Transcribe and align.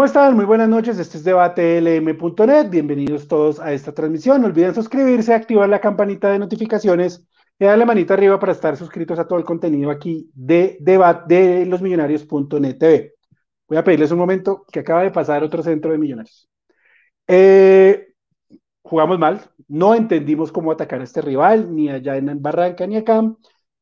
¿Cómo 0.00 0.06
están? 0.06 0.34
Muy 0.34 0.46
buenas 0.46 0.70
noches. 0.70 0.98
Este 0.98 1.18
es 1.18 1.24
debatelm.net. 1.24 2.70
Bienvenidos 2.70 3.28
todos 3.28 3.60
a 3.60 3.74
esta 3.74 3.92
transmisión. 3.92 4.40
No 4.40 4.46
olviden 4.46 4.74
suscribirse, 4.74 5.34
activar 5.34 5.68
la 5.68 5.78
campanita 5.78 6.30
de 6.30 6.38
notificaciones 6.38 7.22
y 7.58 7.66
darle 7.66 7.84
manita 7.84 8.14
arriba 8.14 8.40
para 8.40 8.52
estar 8.52 8.78
suscritos 8.78 9.18
a 9.18 9.28
todo 9.28 9.38
el 9.38 9.44
contenido 9.44 9.90
aquí 9.90 10.30
de, 10.32 10.78
debate 10.80 11.34
de 11.34 11.66
losmillonarios.net 11.66 12.78
TV. 12.78 13.12
Voy 13.68 13.76
a 13.76 13.84
pedirles 13.84 14.10
un 14.10 14.16
momento 14.16 14.64
que 14.72 14.80
acaba 14.80 15.02
de 15.02 15.10
pasar 15.10 15.44
otro 15.44 15.62
centro 15.62 15.92
de 15.92 15.98
millonarios. 15.98 16.48
Eh, 17.28 18.14
jugamos 18.80 19.18
mal, 19.18 19.42
no 19.68 19.94
entendimos 19.94 20.50
cómo 20.50 20.72
atacar 20.72 21.02
a 21.02 21.04
este 21.04 21.20
rival, 21.20 21.76
ni 21.76 21.90
allá 21.90 22.16
en 22.16 22.40
Barranca 22.40 22.86
ni 22.86 22.96
acá, 22.96 23.22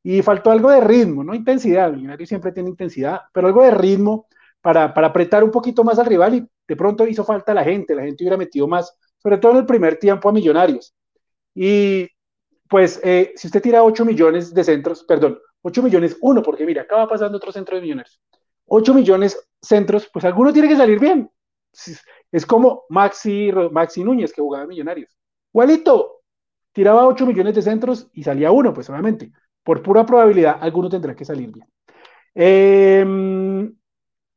y 0.02 0.20
faltó 0.22 0.50
algo 0.50 0.68
de 0.72 0.80
ritmo, 0.80 1.22
no 1.22 1.32
intensidad. 1.32 1.92
Millonarios 1.92 2.28
siempre 2.28 2.50
tiene 2.50 2.70
intensidad, 2.70 3.20
pero 3.32 3.46
algo 3.46 3.62
de 3.62 3.70
ritmo 3.70 4.26
para, 4.60 4.84
apretar 4.84 5.44
un 5.44 5.50
poquito 5.50 5.84
más 5.84 5.98
al 5.98 6.06
rival 6.06 6.34
y 6.34 6.48
de 6.66 6.76
pronto 6.76 7.06
hizo 7.06 7.24
falta 7.24 7.54
la 7.54 7.64
gente, 7.64 7.94
la 7.94 8.02
gente 8.02 8.24
hubiera 8.24 8.36
metido 8.36 8.66
más, 8.66 8.94
sobre 9.18 9.38
todo 9.38 9.52
en 9.52 9.58
el 9.58 9.66
primer 9.66 9.98
tiempo 9.98 10.28
a 10.28 10.32
Millonarios. 10.32 10.94
Y 11.54 12.08
pues 12.68 13.00
eh, 13.02 13.32
si 13.36 13.48
usted 13.48 13.62
tira 13.62 13.82
8 13.82 14.04
millones 14.04 14.52
de 14.52 14.64
centros, 14.64 15.04
perdón, 15.04 15.38
8 15.62 15.82
millones, 15.82 16.16
uno, 16.20 16.42
porque 16.42 16.66
mira, 16.66 16.82
acaba 16.82 17.08
pasando 17.08 17.38
otro 17.38 17.52
centro 17.52 17.76
de 17.76 17.82
Millonarios. 17.82 18.20
8 18.66 18.94
millones 18.94 19.48
centros, 19.60 20.08
pues 20.12 20.24
alguno 20.24 20.52
tiene 20.52 20.68
que 20.68 20.76
salir 20.76 21.00
bien. 21.00 21.30
Es 22.30 22.44
como 22.44 22.84
Maxi, 22.90 23.50
Maxi 23.70 24.04
Núñez 24.04 24.32
que 24.32 24.42
jugaba 24.42 24.64
en 24.64 24.68
Millonarios. 24.68 25.16
Igualito, 25.52 26.22
tiraba 26.72 27.06
8 27.06 27.24
millones 27.26 27.54
de 27.54 27.62
centros 27.62 28.08
y 28.12 28.22
salía 28.22 28.50
uno, 28.50 28.74
pues 28.74 28.90
obviamente. 28.90 29.32
Por 29.62 29.82
pura 29.82 30.04
probabilidad, 30.04 30.58
alguno 30.60 30.88
tendrá 30.88 31.14
que 31.16 31.24
salir 31.24 31.50
bien. 31.50 31.66
Eh, 32.34 33.04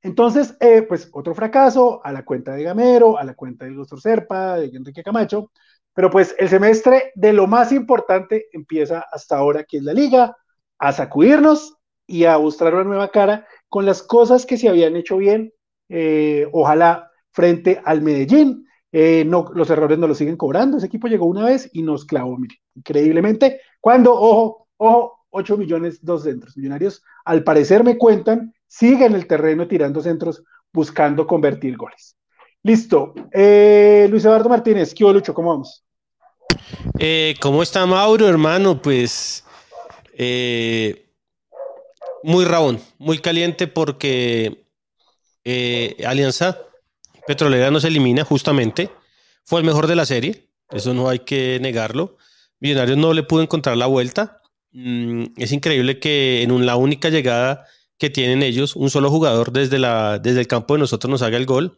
entonces, 0.04 0.56
eh, 0.60 0.82
pues 0.84 1.10
otro 1.14 1.36
fracaso 1.36 2.02
a 2.04 2.12
la 2.12 2.26
cuenta 2.26 2.54
de 2.54 2.64
Gamero, 2.64 3.18
a 3.18 3.24
la 3.24 3.36
cuenta 3.36 3.66
de 3.66 3.72
Ilustro 3.72 3.98
Serpa, 3.98 4.58
de 4.58 4.76
Enrique 4.76 5.04
Camacho, 5.04 5.52
pero 5.94 6.10
pues 6.10 6.36
el 6.40 6.50
semestre 6.50 7.12
de 7.16 7.34
lo 7.34 7.48
más 7.48 7.72
importante 7.72 8.48
empieza 8.52 9.06
hasta 9.12 9.38
ahora, 9.38 9.64
que 9.64 9.78
es 9.78 9.84
la 9.84 9.94
liga, 9.94 10.36
a 10.80 10.92
sacudirnos 10.92 11.76
y 12.08 12.26
a 12.26 12.38
mostrar 12.38 12.74
una 12.74 12.84
nueva 12.84 13.10
cara 13.10 13.46
con 13.70 13.86
las 13.86 14.02
cosas 14.02 14.46
que 14.46 14.58
se 14.58 14.70
habían 14.70 14.96
hecho 14.96 15.18
bien, 15.18 15.54
eh, 15.90 16.48
ojalá 16.52 17.12
frente 17.32 17.82
al 17.86 18.02
Medellín. 18.02 18.66
Eh, 18.94 19.24
no, 19.26 19.50
los 19.54 19.70
errores 19.70 19.98
no 20.00 20.08
los 20.08 20.18
siguen 20.18 20.36
cobrando. 20.36 20.78
Ese 20.78 20.88
equipo 20.88 21.08
llegó 21.08 21.26
una 21.26 21.46
vez 21.46 21.70
y 21.72 21.82
nos 21.84 22.06
clavó, 22.06 22.38
mire, 22.38 22.56
increíblemente. 22.76 23.62
Cuando, 23.80 24.14
ojo, 24.14 24.68
ojo, 24.78 25.26
8 25.30 25.58
millones, 25.58 26.04
dos 26.04 26.24
centros. 26.24 26.58
Millonarios, 26.58 27.04
al 27.24 27.44
parecer 27.44 27.84
me 27.84 27.98
cuentan, 27.98 28.54
sigue 28.72 29.06
en 29.06 29.16
el 29.16 29.28
terreno 29.28 29.68
tirando 29.68 30.02
centros, 30.02 30.44
buscando 30.72 31.28
convertir 31.28 31.76
goles. 31.76 32.16
Listo. 32.64 33.14
Eh, 33.34 34.08
Luis 34.10 34.24
Eduardo 34.24 34.48
Martínez, 34.48 34.94
¿qué 34.94 35.04
Lucho? 35.04 35.34
¿Cómo 35.34 35.50
vamos? 35.50 35.84
Eh, 36.98 37.36
¿Cómo 37.42 37.64
está 37.64 37.86
Mauro, 37.86 38.28
hermano? 38.30 38.82
Pues 38.82 39.44
eh, 40.14 41.10
muy 42.24 42.46
rabón, 42.46 42.80
muy 42.98 43.20
caliente 43.20 43.68
porque 43.68 44.66
Alianza 46.06 46.58
Petrolera 47.28 47.72
no 47.72 47.80
se 47.82 47.90
elimina 47.90 48.24
justamente. 48.24 48.90
Fue 49.44 49.60
el 49.60 49.66
mejor 49.66 49.88
de 49.88 49.96
la 49.96 50.06
serie, 50.06 50.48
eso 50.70 50.94
no 50.94 51.10
hay 51.10 51.20
que 51.20 51.60
negarlo. 51.62 52.18
Millonarios 52.62 52.98
no 52.98 53.14
le 53.14 53.24
pudo 53.24 53.42
encontrar 53.42 53.76
la 53.76 53.88
vuelta. 53.88 54.40
Mm, 54.72 55.26
es 55.36 55.52
increíble 55.52 56.00
que 56.00 56.44
en 56.44 56.66
la 56.66 56.78
única 56.78 57.10
llegada 57.10 57.66
que 58.02 58.10
tienen 58.10 58.42
ellos, 58.42 58.76
un 58.76 58.90
solo 58.90 59.12
jugador 59.12 59.52
desde, 59.52 59.78
la, 59.78 60.18
desde 60.18 60.40
el 60.40 60.48
campo 60.48 60.74
de 60.74 60.80
nosotros 60.80 61.12
nos 61.12 61.22
haga 61.22 61.38
el 61.38 61.46
gol. 61.46 61.78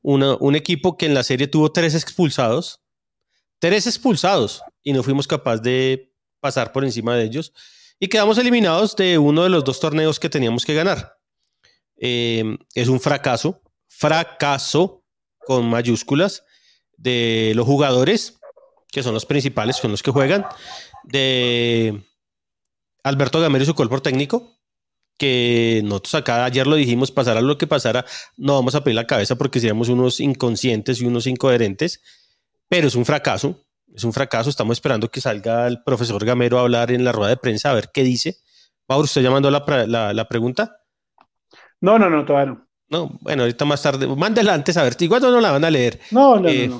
un 0.00 0.56
equipo 0.56 0.96
que 0.96 1.04
en 1.04 1.12
la 1.12 1.22
serie 1.22 1.48
tuvo 1.48 1.70
tres 1.70 1.94
expulsados, 1.94 2.80
tres 3.58 3.86
expulsados, 3.86 4.62
y 4.82 4.94
no 4.94 5.02
fuimos 5.02 5.28
capaces 5.28 5.60
de 5.60 6.14
pasar 6.40 6.72
por 6.72 6.82
encima 6.82 7.14
de 7.14 7.24
ellos. 7.24 7.52
Y 7.98 8.08
quedamos 8.08 8.38
eliminados 8.38 8.96
de 8.96 9.18
uno 9.18 9.42
de 9.42 9.50
los 9.50 9.62
dos 9.62 9.80
torneos 9.80 10.18
que 10.18 10.30
teníamos 10.30 10.64
que 10.64 10.72
ganar. 10.72 11.18
Eh, 11.98 12.56
es 12.74 12.88
un 12.88 12.98
fracaso, 12.98 13.60
fracaso 13.86 15.04
con 15.40 15.68
mayúsculas 15.68 16.42
de 16.96 17.52
los 17.54 17.66
jugadores, 17.66 18.40
que 18.90 19.02
son 19.02 19.12
los 19.12 19.26
principales, 19.26 19.76
son 19.76 19.90
los 19.90 20.02
que 20.02 20.10
juegan, 20.10 20.46
de 21.04 22.02
Alberto 23.04 23.42
Gamero 23.42 23.64
y 23.64 23.66
su 23.66 23.74
cuerpo 23.74 24.00
técnico, 24.00 24.56
que 25.20 25.82
nosotros 25.84 26.14
acá 26.14 26.46
ayer 26.46 26.66
lo 26.66 26.76
dijimos, 26.76 27.12
pasara 27.12 27.42
lo 27.42 27.58
que 27.58 27.66
pasara, 27.66 28.06
no 28.38 28.54
vamos 28.54 28.74
a 28.74 28.82
pedir 28.82 28.96
la 28.96 29.06
cabeza 29.06 29.36
porque 29.36 29.60
seríamos 29.60 29.90
unos 29.90 30.18
inconscientes 30.18 30.98
y 31.02 31.04
unos 31.04 31.26
incoherentes, 31.26 32.00
pero 32.70 32.88
es 32.88 32.94
un 32.94 33.04
fracaso, 33.04 33.62
es 33.94 34.02
un 34.02 34.14
fracaso, 34.14 34.48
estamos 34.48 34.78
esperando 34.78 35.10
que 35.10 35.20
salga 35.20 35.66
el 35.66 35.82
profesor 35.82 36.24
Gamero 36.24 36.58
a 36.58 36.62
hablar 36.62 36.90
en 36.90 37.04
la 37.04 37.12
rueda 37.12 37.28
de 37.28 37.36
prensa, 37.36 37.70
a 37.70 37.74
ver 37.74 37.90
qué 37.92 38.02
dice. 38.02 38.38
Mauro, 38.88 39.04
¿usted 39.04 39.20
llamando 39.20 39.50
la, 39.50 40.14
la, 40.14 40.24
pregunta? 40.26 40.78
No, 41.82 41.98
no, 41.98 42.08
no, 42.08 42.24
todavía 42.24 42.54
no. 42.54 42.66
No, 42.88 43.18
bueno, 43.20 43.42
ahorita 43.42 43.66
más 43.66 43.82
tarde, 43.82 44.06
mándela 44.06 44.54
antes 44.54 44.78
a 44.78 44.84
ver, 44.84 44.96
igual 45.00 45.20
no 45.20 45.38
la 45.38 45.52
van 45.52 45.64
a 45.66 45.70
leer. 45.70 46.00
No, 46.12 46.36
no, 46.36 46.42
no. 46.44 46.48
Eh, 46.48 46.70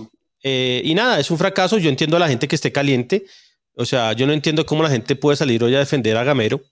eh, 0.42 0.80
y 0.82 0.94
nada, 0.94 1.20
es 1.20 1.30
un 1.30 1.36
fracaso, 1.36 1.76
yo 1.76 1.90
entiendo 1.90 2.16
a 2.16 2.20
la 2.20 2.28
gente 2.28 2.48
que 2.48 2.56
esté 2.56 2.72
caliente, 2.72 3.26
o 3.76 3.84
sea, 3.84 4.14
yo 4.14 4.26
no 4.26 4.32
entiendo 4.32 4.64
cómo 4.64 4.82
la 4.82 4.88
gente 4.88 5.14
puede 5.14 5.36
salir 5.36 5.62
hoy 5.62 5.74
a 5.74 5.80
defender 5.80 6.16
a 6.16 6.24
Gamero. 6.24 6.62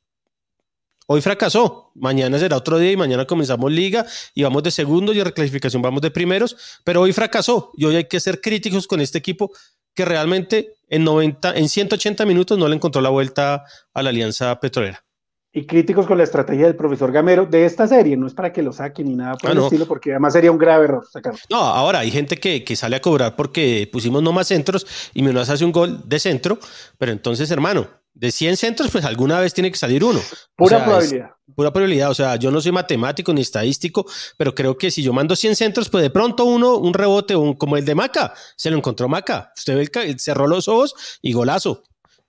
Hoy 1.11 1.23
fracasó, 1.23 1.91
mañana 1.95 2.39
será 2.39 2.59
otro 2.59 2.79
día 2.79 2.93
y 2.93 2.97
mañana 2.99 3.25
comenzamos 3.25 3.73
liga 3.73 4.05
y 4.35 4.43
vamos 4.43 4.63
de 4.63 4.71
segundo 4.71 5.15
y 5.15 5.19
en 5.19 5.25
reclasificación 5.25 5.81
vamos 5.81 6.03
de 6.03 6.11
primeros, 6.11 6.55
pero 6.85 7.01
hoy 7.01 7.15
fracasó 7.15 7.73
y 7.79 7.87
hoy 7.87 7.97
hay 7.97 8.05
que 8.05 8.21
ser 8.21 8.43
críticos 8.43 8.87
con 8.87 9.01
este 9.01 9.17
equipo 9.17 9.51
que 9.95 10.05
realmente 10.05 10.75
en 10.87 11.05
90, 11.05 11.57
en 11.57 11.71
180 11.71 12.27
minutos 12.27 12.59
no 12.59 12.69
le 12.69 12.75
encontró 12.75 13.01
la 13.01 13.09
vuelta 13.09 13.65
a 13.95 14.03
la 14.03 14.11
Alianza 14.11 14.61
Petrolera 14.61 15.03
y 15.51 15.67
críticos 15.67 16.07
con 16.07 16.19
la 16.19 16.25
estrategia 16.25 16.67
del 16.67 16.77
profesor 16.77 17.11
Gamero 17.11 17.47
de 17.47 17.65
esta 17.65 17.89
serie. 17.89 18.17
No 18.17 18.27
es 18.27 18.35
para 18.35 18.53
que 18.53 18.63
lo 18.63 18.73
saquen 18.73 19.09
ni 19.09 19.15
nada 19.15 19.37
por 19.37 19.51
ah, 19.51 19.53
el 19.55 19.59
estilo, 19.61 19.87
porque 19.87 20.11
además 20.11 20.35
sería 20.35 20.53
un 20.53 20.59
grave 20.59 20.85
error 20.85 21.07
sacarlo. 21.11 21.39
No, 21.51 21.57
ahora 21.57 22.01
hay 22.01 22.11
gente 22.11 22.37
que, 22.37 22.65
que, 22.65 22.77
sale 22.77 22.97
a 22.97 23.01
cobrar 23.01 23.35
porque 23.35 23.89
pusimos 23.91 24.23
no 24.23 24.31
más 24.31 24.49
centros 24.49 24.87
y 25.15 25.23
menos 25.23 25.49
hace 25.49 25.65
un 25.65 25.73
gol 25.73 26.03
de 26.07 26.19
centro, 26.19 26.59
pero 26.99 27.13
entonces, 27.13 27.51
hermano, 27.51 27.89
de 28.19 28.33
100 28.33 28.56
centros, 28.56 28.91
pues 28.91 29.05
alguna 29.05 29.39
vez 29.39 29.55
tiene 29.55 29.71
que 29.71 29.79
salir 29.79 30.03
uno. 30.03 30.21
Pura 30.56 30.84
probabilidad. 30.84 31.31
Pura 31.55 31.73
probabilidad. 31.73 32.11
O 32.11 32.15
sea, 32.15 32.34
yo 32.34 32.51
no 32.51 32.61
soy 32.61 32.73
matemático 32.73 33.33
ni 33.33 33.43
estadístico, 33.43 34.05
pero 34.37 34.56
creo 34.56 34.77
que 34.77 34.91
si 34.91 35.05
yo 35.05 35.12
mando 35.12 35.37
100 35.37 35.55
centros, 35.55 35.89
pues 35.89 36.03
de 36.03 36.11
pronto 36.11 36.45
uno, 36.45 36.77
un 36.78 36.95
rebote 36.95 37.37
un, 37.37 37.55
como 37.55 37.77
el 37.77 37.84
de 37.84 37.95
Maca, 37.95 38.34
se 38.57 38.71
lo 38.71 38.77
encontró 38.77 39.09
Maca. 39.09 39.53
Usted 39.57 39.77
ve, 39.77 39.89
el, 40.03 40.19
cerró 40.19 40.49
los 40.49 40.67
ojos 40.67 41.19
y 41.23 41.33
golazo. 41.33 41.84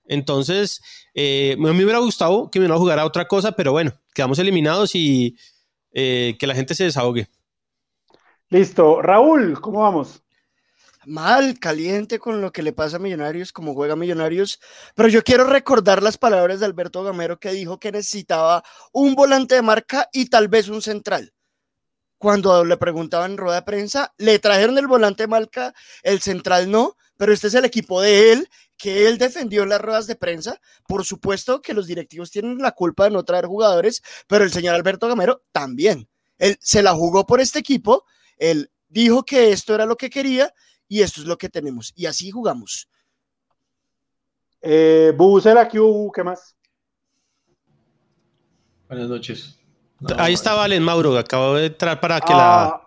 Entonces, 0.05 0.81
eh, 1.15 1.55
a 1.57 1.61
mí 1.61 1.73
me 1.73 1.83
hubiera 1.83 1.99
gustado 1.99 2.51
que 2.51 2.59
me 2.59 2.67
no 2.67 2.77
jugara 2.77 3.03
otra 3.03 3.27
cosa, 3.27 3.53
pero 3.53 3.71
bueno, 3.71 3.91
quedamos 4.13 4.37
eliminados 4.37 4.93
y 4.93 5.37
eh, 5.91 6.35
que 6.39 6.45
la 6.45 6.53
gente 6.53 6.75
se 6.75 6.83
desahogue. 6.83 7.27
Listo. 8.49 9.01
Raúl, 9.01 9.59
¿cómo 9.59 9.81
vamos? 9.81 10.21
Mal, 11.05 11.59
caliente 11.59 12.19
con 12.19 12.41
lo 12.41 12.51
que 12.51 12.61
le 12.61 12.73
pasa 12.73 12.97
a 12.97 12.99
Millonarios, 12.99 13.53
como 13.53 13.73
juega 13.73 13.95
Millonarios. 13.95 14.59
Pero 14.95 15.07
yo 15.07 15.23
quiero 15.23 15.45
recordar 15.45 16.03
las 16.03 16.17
palabras 16.17 16.59
de 16.59 16.65
Alberto 16.65 17.03
Gamero 17.03 17.39
que 17.39 17.51
dijo 17.51 17.79
que 17.79 17.91
necesitaba 17.91 18.63
un 18.91 19.15
volante 19.15 19.55
de 19.55 19.61
marca 19.61 20.09
y 20.11 20.25
tal 20.25 20.49
vez 20.49 20.67
un 20.67 20.81
central. 20.81 21.33
Cuando 22.17 22.65
le 22.65 22.75
preguntaban 22.75 23.31
en 23.31 23.37
rueda 23.37 23.55
de 23.55 23.61
prensa, 23.61 24.13
le 24.17 24.39
trajeron 24.39 24.77
el 24.77 24.87
volante 24.87 25.23
de 25.23 25.27
marca, 25.27 25.73
el 26.03 26.19
central 26.19 26.69
no, 26.69 26.97
pero 27.15 27.31
este 27.31 27.47
es 27.47 27.53
el 27.53 27.63
equipo 27.63 28.01
de 28.01 28.33
él 28.33 28.49
que 28.77 29.07
él 29.07 29.17
defendió 29.17 29.63
en 29.63 29.69
las 29.69 29.79
ruedas 29.79 30.05
de 30.05 30.17
prensa. 30.17 30.59
Por 30.85 31.05
supuesto 31.05 31.61
que 31.61 31.73
los 31.73 31.87
directivos 31.87 32.29
tienen 32.29 32.57
la 32.57 32.73
culpa 32.73 33.05
de 33.05 33.11
no 33.11 33.23
traer 33.23 33.45
jugadores, 33.45 34.01
pero 34.27 34.43
el 34.43 34.51
señor 34.51 34.75
Alberto 34.75 35.07
Gamero 35.07 35.43
también. 35.53 36.09
Él 36.37 36.57
se 36.59 36.83
la 36.83 36.93
jugó 36.93 37.25
por 37.25 37.39
este 37.39 37.59
equipo, 37.59 38.03
él 38.37 38.69
dijo 38.89 39.23
que 39.23 39.51
esto 39.51 39.73
era 39.73 39.85
lo 39.85 39.95
que 39.95 40.09
quería 40.09 40.53
y 40.89 41.01
esto 41.01 41.21
es 41.21 41.27
lo 41.27 41.37
que 41.37 41.47
tenemos. 41.47 41.93
Y 41.95 42.07
así 42.07 42.29
jugamos. 42.31 42.89
Eh, 44.61 45.15
Q, 45.17 46.11
¿qué 46.13 46.23
más? 46.23 46.57
Buenas 48.89 49.07
noches. 49.07 49.57
Ahí 50.17 50.33
está 50.33 50.55
Valen 50.55 50.83
Mauro, 50.83 51.17
acabo 51.17 51.55
de 51.55 51.67
entrar 51.67 51.99
para 52.01 52.19
que 52.19 52.33
la 52.33 52.65
ah, 52.65 52.81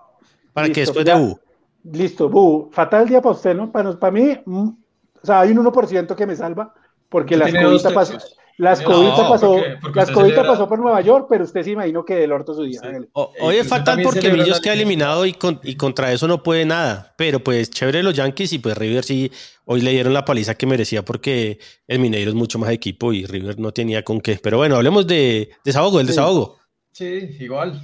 para 0.53 0.69
que 0.69 0.81
después 0.81 1.05
de 1.05 1.15
Bu. 1.15 1.39
Listo, 1.85 2.29
Bu. 2.29 2.71
Fatal 2.73 3.09
día 3.09 3.23
para 3.23 3.35
usted, 3.35 3.55
¿no? 3.55 3.71
Para, 3.71 3.99
para 3.99 4.11
mí, 4.11 4.39
mm, 4.45 4.69
o 4.69 5.27
sea, 5.27 5.41
hay 5.41 5.53
un 5.53 5.65
1% 5.65 6.15
que 6.17 6.27
me 6.27 6.37
salva 6.37 6.75
porque 7.09 7.37
la 7.37 7.49
escobita 7.49 7.93
pasó. 7.95 8.19
La 8.59 8.73
escobita, 8.73 9.29
pasó, 9.29 9.57
la 9.59 10.43
pasó 10.47 10.69
por 10.69 10.79
Nueva 10.79 11.01
York, 11.01 11.27
pero 11.29 11.45
usted 11.45 11.63
se 11.63 11.71
imaginó 11.71 12.05
que 12.05 12.15
del 12.15 12.33
orto 12.33 12.55
su 12.55 12.65
día. 12.65 12.81
hoy 13.15 13.57
es 13.57 13.67
fatal 13.67 14.01
porque 14.03 14.31
Millos 14.31 14.61
queda 14.61 14.75
eliminado 14.75 15.27
y, 15.27 15.37
y, 15.63 15.77
contra 15.77 16.13
eso 16.13 16.29
no 16.29 16.43
puede 16.43 16.65
nada. 16.65 17.15
Pero 17.17 17.41
pues 17.41 17.71
chévere 17.71 18.03
los 18.03 18.15
Yankees 18.15 18.53
y 18.53 18.59
pues 18.59 18.77
River 18.77 19.05
sí 19.05 19.33
hoy 19.65 19.81
le 19.81 19.93
dieron 19.93 20.13
la 20.13 20.25
paliza 20.25 20.55
que 20.55 20.67
merecía 20.67 21.05
porque 21.05 21.59
el 21.87 21.99
Mineiro 21.99 22.31
es 22.31 22.35
mucho 22.35 22.59
más 22.59 22.71
equipo 22.71 23.13
y 23.13 23.25
River 23.27 23.59
no 23.59 23.73
tenía 23.73 24.03
con 24.03 24.21
qué. 24.21 24.39
Pero 24.43 24.59
bueno, 24.59 24.77
hablemos 24.77 25.07
de 25.07 25.51
desahogo, 25.65 26.01
el 26.01 26.07
desahogo. 26.07 26.59
Sí, 26.93 27.37
igual. 27.41 27.81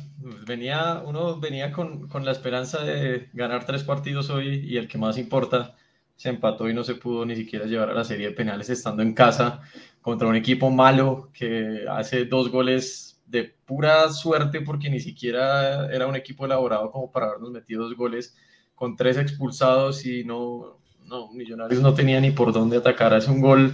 Venía, 0.46 1.02
uno 1.04 1.40
venía 1.40 1.72
con, 1.72 2.08
con, 2.08 2.24
la 2.24 2.32
esperanza 2.32 2.84
de 2.84 3.30
ganar 3.32 3.64
tres 3.64 3.84
partidos 3.84 4.28
hoy 4.28 4.66
y 4.66 4.76
el 4.76 4.86
que 4.86 4.98
más 4.98 5.16
importa 5.16 5.76
se 6.18 6.30
empató 6.30 6.68
y 6.68 6.74
no 6.74 6.82
se 6.82 6.96
pudo 6.96 7.24
ni 7.24 7.36
siquiera 7.36 7.64
llevar 7.66 7.90
a 7.90 7.94
la 7.94 8.02
serie 8.02 8.26
de 8.26 8.34
penales 8.34 8.68
estando 8.68 9.02
en 9.04 9.14
casa 9.14 9.60
contra 10.02 10.26
un 10.26 10.34
equipo 10.34 10.68
malo 10.68 11.30
que 11.32 11.84
hace 11.88 12.24
dos 12.24 12.50
goles 12.50 13.22
de 13.24 13.44
pura 13.64 14.10
suerte 14.10 14.60
porque 14.62 14.90
ni 14.90 14.98
siquiera 14.98 15.88
era 15.94 16.08
un 16.08 16.16
equipo 16.16 16.44
elaborado 16.44 16.90
como 16.90 17.12
para 17.12 17.26
habernos 17.26 17.52
metido 17.52 17.84
dos 17.84 17.96
goles 17.96 18.36
con 18.74 18.96
tres 18.96 19.16
expulsados 19.16 20.04
y 20.06 20.24
no, 20.24 20.80
no 21.04 21.30
Millonarios 21.32 21.80
no 21.80 21.94
tenía 21.94 22.20
ni 22.20 22.32
por 22.32 22.52
dónde 22.52 22.78
atacar. 22.78 23.14
Hace 23.14 23.30
un 23.30 23.40
gol 23.40 23.72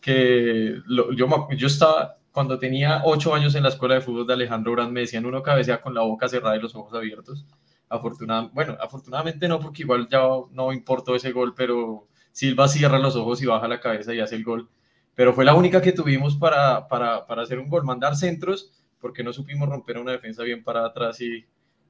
que 0.00 0.80
yo, 1.14 1.48
yo 1.50 1.66
estaba 1.66 2.16
cuando 2.32 2.58
tenía 2.58 3.02
ocho 3.04 3.34
años 3.34 3.54
en 3.54 3.64
la 3.64 3.68
escuela 3.68 3.96
de 3.96 4.00
fútbol 4.00 4.26
de 4.26 4.32
Alejandro 4.32 4.72
Brand, 4.72 4.92
me 4.92 5.00
decían 5.00 5.26
uno 5.26 5.42
cabecea 5.42 5.82
con 5.82 5.92
la 5.92 6.00
boca 6.00 6.26
cerrada 6.26 6.56
y 6.56 6.60
los 6.60 6.74
ojos 6.74 6.94
abiertos. 6.94 7.44
Afortunadamente, 7.92 8.54
bueno, 8.54 8.76
afortunadamente 8.80 9.46
no, 9.48 9.60
porque 9.60 9.82
igual 9.82 10.08
ya 10.08 10.22
no 10.50 10.72
importó 10.72 11.14
ese 11.14 11.30
gol, 11.30 11.54
pero 11.54 12.08
Silva 12.32 12.66
cierra 12.66 12.98
los 12.98 13.16
ojos 13.16 13.42
y 13.42 13.46
baja 13.46 13.68
la 13.68 13.80
cabeza 13.80 14.14
y 14.14 14.20
hace 14.20 14.34
el 14.34 14.44
gol. 14.44 14.70
Pero 15.14 15.34
fue 15.34 15.44
la 15.44 15.54
única 15.54 15.82
que 15.82 15.92
tuvimos 15.92 16.34
para, 16.36 16.88
para, 16.88 17.26
para 17.26 17.42
hacer 17.42 17.58
un 17.58 17.68
gol, 17.68 17.84
mandar 17.84 18.16
centros, 18.16 18.72
porque 18.98 19.22
no 19.22 19.30
supimos 19.34 19.68
romper 19.68 19.98
una 19.98 20.12
defensa 20.12 20.42
bien 20.42 20.64
para 20.64 20.86
atrás 20.86 21.20
y, 21.20 21.44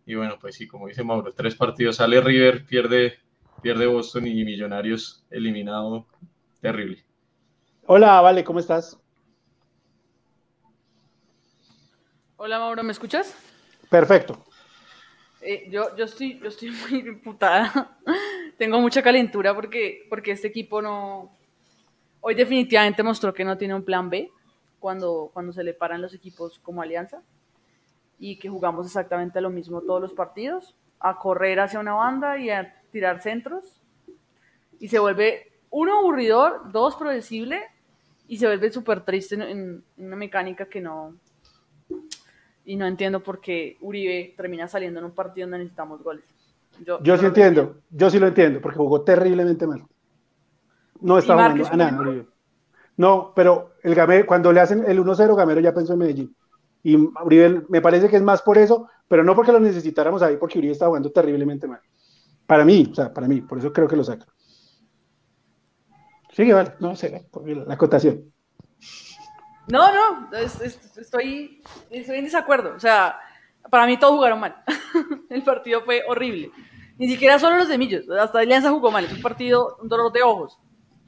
y 0.04 0.16
bueno, 0.16 0.38
pues 0.40 0.56
sí, 0.56 0.66
como 0.66 0.88
dice 0.88 1.04
Mauro, 1.04 1.32
tres 1.34 1.54
partidos, 1.54 1.94
sale 1.94 2.20
River, 2.20 2.66
pierde, 2.66 3.20
pierde 3.62 3.87
Boston 3.87 4.26
y 4.26 4.44
Millonarios 4.44 5.25
eliminado, 5.31 6.04
terrible. 6.60 7.04
Hola, 7.87 8.20
Vale, 8.20 8.43
¿cómo 8.43 8.58
estás? 8.58 8.99
Hola 12.38 12.58
Mauro, 12.58 12.82
¿me 12.82 12.90
escuchas? 12.90 13.37
Perfecto. 13.88 14.44
Eh, 15.44 15.69
yo, 15.69 15.97
yo, 15.97 16.05
estoy, 16.05 16.39
yo 16.39 16.49
estoy 16.49 16.71
muy 16.91 17.00
imputada. 17.00 17.99
Tengo 18.56 18.81
mucha 18.81 19.03
calentura 19.03 19.55
porque, 19.55 20.06
porque 20.09 20.31
este 20.31 20.49
equipo 20.49 20.81
no. 20.81 21.37
Hoy 22.21 22.35
definitivamente 22.37 23.03
mostró 23.03 23.35
que 23.35 23.44
no 23.44 23.59
tiene 23.59 23.75
un 23.75 23.83
plan 23.83 24.09
B 24.09 24.31
cuando, 24.79 25.31
cuando 25.33 25.53
se 25.53 25.65
le 25.65 25.75
paran 25.75 26.00
los 26.00 26.15
equipos 26.15 26.61
como 26.61 26.81
Alianza 26.81 27.21
y 28.21 28.39
que 28.39 28.49
jugamos 28.49 28.87
exactamente 28.87 29.41
lo 29.41 29.50
mismo 29.50 29.81
todos 29.81 30.00
los 30.00 30.12
partidos, 30.12 30.77
a 31.00 31.19
correr 31.19 31.59
hacia 31.59 31.81
una 31.81 31.95
banda 31.95 32.38
y 32.38 32.50
a 32.50 32.81
tirar 32.93 33.21
centros. 33.21 33.81
Y 34.79 34.87
se 34.87 35.00
vuelve, 35.00 35.50
uno, 35.71 35.99
aburridor, 35.99 36.71
dos, 36.71 36.95
predecible 36.95 37.61
y 38.29 38.37
se 38.37 38.47
vuelve 38.47 38.71
súper 38.71 39.05
triste 39.05 39.35
en 39.35 39.83
una 39.97 40.15
mecánica 40.15 40.67
que 40.67 40.81
no, 40.81 41.17
y 42.64 42.76
no 42.76 42.87
entiendo 42.87 43.23
por 43.23 43.41
qué 43.41 43.76
Uribe 43.81 44.35
termina 44.37 44.69
saliendo 44.69 45.00
en 45.00 45.06
un 45.06 45.12
partido 45.12 45.47
donde 45.47 45.59
necesitamos 45.59 46.03
goles. 46.03 46.25
Yo, 47.03 47.19
sí 47.19 47.26
entiendo, 47.26 47.76
yo 47.91 48.11
sí 48.11 48.19
lo 48.19 48.29
entiendo, 48.29 48.61
porque 48.61 48.79
jugó 48.79 49.03
terriblemente 49.03 49.67
mal. 49.67 49.85
No 51.00 51.19
está 51.19 51.35
jugando 51.35 51.67
a 51.67 51.76
nada, 51.76 52.00
Uribe. 52.00 52.26
No, 52.97 53.32
pero 53.35 53.73
el 53.82 53.94
Gamero, 53.94 54.26
cuando 54.26 54.53
le 54.53 54.61
hacen 54.61 54.85
el 54.87 54.99
1-0, 55.00 55.37
Gamero 55.37 55.61
ya 55.61 55.75
pensó 55.75 55.93
en 55.94 55.99
Medellín. 55.99 56.37
Y 56.82 56.97
Uribe 56.97 57.64
me 57.69 57.81
parece 57.81 58.09
que 58.09 58.17
es 58.17 58.23
más 58.23 58.43
por 58.43 58.59
eso, 58.59 58.88
pero 59.09 59.23
no 59.23 59.35
porque 59.35 59.53
lo 59.53 59.61
necesitáramos 59.61 60.23
ahí, 60.23 60.37
porque 60.37 60.59
Uribe 60.59 60.73
está 60.73 60.87
jugando 60.87 61.11
terriblemente 61.11 61.67
mal. 61.67 61.81
Para 62.47 62.64
mí, 62.64 62.88
o 62.91 62.94
sea, 62.94 63.12
para 63.12 63.29
mí, 63.29 63.41
por 63.41 63.59
eso 63.59 63.73
creo 63.73 63.88
que 63.88 63.97
lo 63.97 64.05
saca. 64.05 64.26
Sigue, 66.32 66.55
vale, 66.55 66.73
no 66.81 66.97
sé, 66.97 67.29
la 67.67 67.75
acotación. 67.75 68.32
No, 69.69 69.93
no, 69.93 70.37
estoy, 70.37 71.62
estoy 71.91 72.19
en 72.19 72.25
desacuerdo. 72.25 72.75
O 72.76 72.81
sea, 72.81 73.19
para 73.70 73.87
mí 73.87 73.97
todos 73.99 74.14
jugaron 74.14 74.41
mal. 74.41 74.56
el 75.31 75.43
partido 75.43 75.82
fue 75.82 76.03
horrible. 76.09 76.50
Ni 76.99 77.09
siquiera 77.09 77.38
solo 77.38 77.56
los 77.56 77.69
de 77.69 77.79
Millos, 77.79 78.09
hasta 78.11 78.41
Alianza 78.41 78.70
jugó 78.70 78.91
mal. 78.91 79.05
Es 79.05 79.12
un 79.12 79.23
partido, 79.23 79.79
un 79.81 79.88
dolor 79.88 80.12
de 80.12 80.23
ojos. 80.23 80.59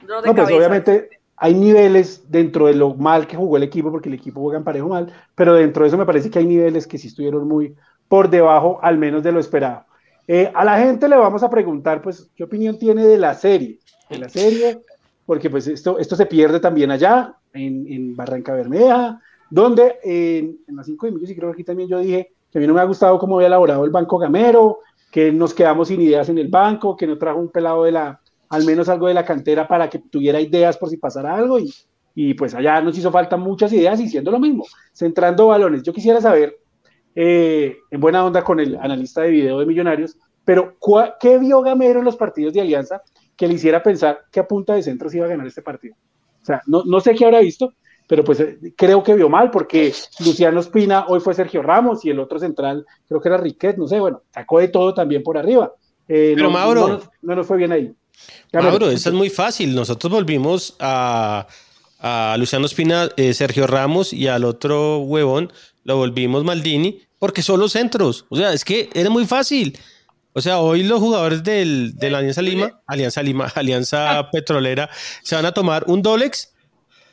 no, 0.07 0.35
pues 0.35 0.51
obviamente 0.51 1.09
hay 1.37 1.53
niveles 1.53 2.23
dentro 2.29 2.67
de 2.67 2.73
lo 2.73 2.95
mal 2.95 3.27
que 3.27 3.35
jugó 3.35 3.57
el 3.57 3.63
equipo, 3.63 3.91
porque 3.91 4.09
el 4.09 4.15
equipo 4.15 4.41
juega 4.41 4.57
en 4.57 4.63
parejo 4.63 4.89
mal, 4.89 5.11
pero 5.35 5.53
dentro 5.53 5.83
de 5.83 5.89
eso 5.89 5.97
me 5.97 6.05
parece 6.05 6.29
que 6.29 6.39
hay 6.39 6.45
niveles 6.45 6.87
que 6.87 6.97
sí 6.97 7.07
estuvieron 7.07 7.47
muy 7.47 7.75
por 8.07 8.29
debajo, 8.29 8.79
al 8.81 8.97
menos 8.97 9.23
de 9.23 9.31
lo 9.31 9.39
esperado. 9.39 9.85
Eh, 10.27 10.51
a 10.53 10.63
la 10.63 10.79
gente 10.79 11.07
le 11.07 11.17
vamos 11.17 11.43
a 11.43 11.49
preguntar, 11.49 12.01
pues, 12.01 12.29
¿qué 12.35 12.43
opinión 12.43 12.79
tiene 12.79 13.05
de 13.05 13.17
la 13.17 13.33
serie? 13.33 13.79
De 14.09 14.17
la 14.17 14.29
serie, 14.29 14.79
porque 15.25 15.49
pues 15.49 15.67
esto, 15.67 15.99
esto 15.99 16.15
se 16.15 16.25
pierde 16.25 16.59
también 16.59 16.91
allá, 16.91 17.35
en, 17.55 18.15
Barranca 18.15 18.53
Bermeja, 18.53 19.19
donde 19.49 19.95
en, 20.03 20.59
las 20.67 20.85
5 20.85 21.05
de 21.05 21.11
millos, 21.13 21.29
y 21.29 21.35
creo 21.35 21.49
que 21.49 21.53
aquí 21.53 21.63
también 21.63 21.89
yo 21.89 21.99
dije 21.99 22.31
que 22.51 22.57
a 22.57 22.61
mí 22.61 22.67
no 22.67 22.73
me 22.73 22.81
ha 22.81 22.85
gustado 22.85 23.17
cómo 23.17 23.35
había 23.35 23.47
elaborado 23.47 23.85
el 23.85 23.91
Banco 23.91 24.17
Gamero, 24.17 24.79
que 25.11 25.31
nos 25.31 25.53
quedamos 25.53 25.87
sin 25.87 26.01
ideas 26.01 26.27
en 26.29 26.37
el 26.37 26.49
banco, 26.49 26.95
que 26.95 27.07
no 27.07 27.17
trajo 27.17 27.39
un 27.39 27.49
pelado 27.49 27.83
de 27.85 27.91
la, 27.91 28.19
al 28.49 28.65
menos 28.65 28.89
algo 28.89 29.07
de 29.07 29.13
la 29.13 29.25
cantera 29.25 29.67
para 29.67 29.89
que 29.89 29.99
tuviera 29.99 30.41
ideas 30.41 30.77
por 30.77 30.89
si 30.89 30.97
pasara 30.97 31.35
algo, 31.35 31.59
y, 31.59 31.73
y 32.13 32.33
pues 32.33 32.53
allá 32.53 32.81
nos 32.81 32.97
hizo 32.97 33.11
falta 33.11 33.37
muchas 33.37 33.71
ideas 33.73 33.99
y 33.99 34.09
siendo 34.09 34.31
lo 34.31 34.39
mismo, 34.39 34.65
centrando 34.93 35.47
balones. 35.47 35.83
Yo 35.83 35.93
quisiera 35.93 36.21
saber, 36.21 36.57
eh, 37.13 37.77
en 37.91 37.99
buena 37.99 38.25
onda 38.25 38.43
con 38.43 38.59
el 38.59 38.75
analista 38.75 39.21
de 39.21 39.31
video 39.31 39.59
de 39.59 39.65
Millonarios, 39.65 40.17
pero 40.43 40.75
¿qué 41.19 41.37
vio 41.39 41.61
Gamero 41.61 41.99
en 41.99 42.05
los 42.05 42.15
partidos 42.15 42.53
de 42.53 42.61
Alianza 42.61 43.01
que 43.35 43.47
le 43.47 43.55
hiciera 43.55 43.81
pensar 43.81 44.25
que 44.31 44.39
a 44.39 44.47
punta 44.47 44.75
de 44.75 44.83
centro 44.83 45.09
se 45.09 45.17
iba 45.17 45.25
a 45.25 45.29
ganar 45.29 45.47
este 45.47 45.61
partido? 45.61 45.95
O 46.45 46.47
sea, 46.47 46.61
no, 46.67 46.83
no 46.85 46.99
sé 46.99 47.15
qué 47.15 47.25
habrá 47.25 47.39
visto, 47.39 47.73
pero 48.05 48.23
pues 48.23 48.39
eh, 48.39 48.59
creo 48.77 49.01
que 49.01 49.15
vio 49.15 49.29
mal 49.29 49.49
porque 49.49 49.91
Luciano 50.19 50.59
Espina 50.59 51.05
hoy 51.07 51.19
fue 51.19 51.33
Sergio 51.33 51.63
Ramos 51.63 52.05
y 52.05 52.11
el 52.11 52.19
otro 52.19 52.37
central 52.37 52.85
creo 53.07 53.19
que 53.19 53.29
era 53.29 53.37
Riquet, 53.37 53.77
no 53.77 53.87
sé, 53.87 53.99
bueno, 53.99 54.21
sacó 54.31 54.59
de 54.59 54.67
todo 54.67 54.93
también 54.93 55.23
por 55.23 55.39
arriba. 55.39 55.73
Eh, 56.07 56.33
pero 56.35 56.51
Mauro, 56.51 57.01
no, 57.23 57.35
nos 57.35 57.47
fue 57.47 57.57
bien 57.57 57.71
ahí. 57.71 57.91
Mauro, 58.53 58.91
eso 58.91 59.09
es 59.09 59.15
muy 59.15 59.31
fácil. 59.31 59.73
Nosotros 59.73 60.13
volvimos 60.13 60.75
a, 60.79 61.47
a 61.99 62.35
Luciano 62.37 62.67
Espina, 62.67 63.09
eh, 63.17 63.33
Sergio 63.33 63.65
Ramos 63.65 64.13
y 64.13 64.27
al 64.27 64.45
otro 64.45 64.99
huevón 64.99 65.51
lo 65.83 65.97
volvimos 65.97 66.43
Maldini 66.43 67.01
porque 67.17 67.41
son 67.41 67.59
los 67.59 67.71
centros. 67.71 68.25
O 68.29 68.35
sea, 68.35 68.53
es 68.53 68.63
que 68.63 68.89
era 68.93 69.09
muy 69.09 69.25
fácil. 69.25 69.75
O 70.37 70.41
sea, 70.41 70.59
hoy 70.59 70.83
los 70.83 70.99
jugadores 70.99 71.43
del, 71.43 71.95
de 71.95 72.09
la 72.09 72.17
Alianza 72.17 72.41
Lima, 72.41 72.81
Alianza 72.85 73.23
Lima, 73.23 73.45
Alianza 73.55 74.19
ah. 74.19 74.29
Petrolera, 74.29 74.89
se 75.23 75.33
van 75.33 75.45
a 75.45 75.53
tomar 75.53 75.85
un 75.87 76.01
Dolex 76.01 76.53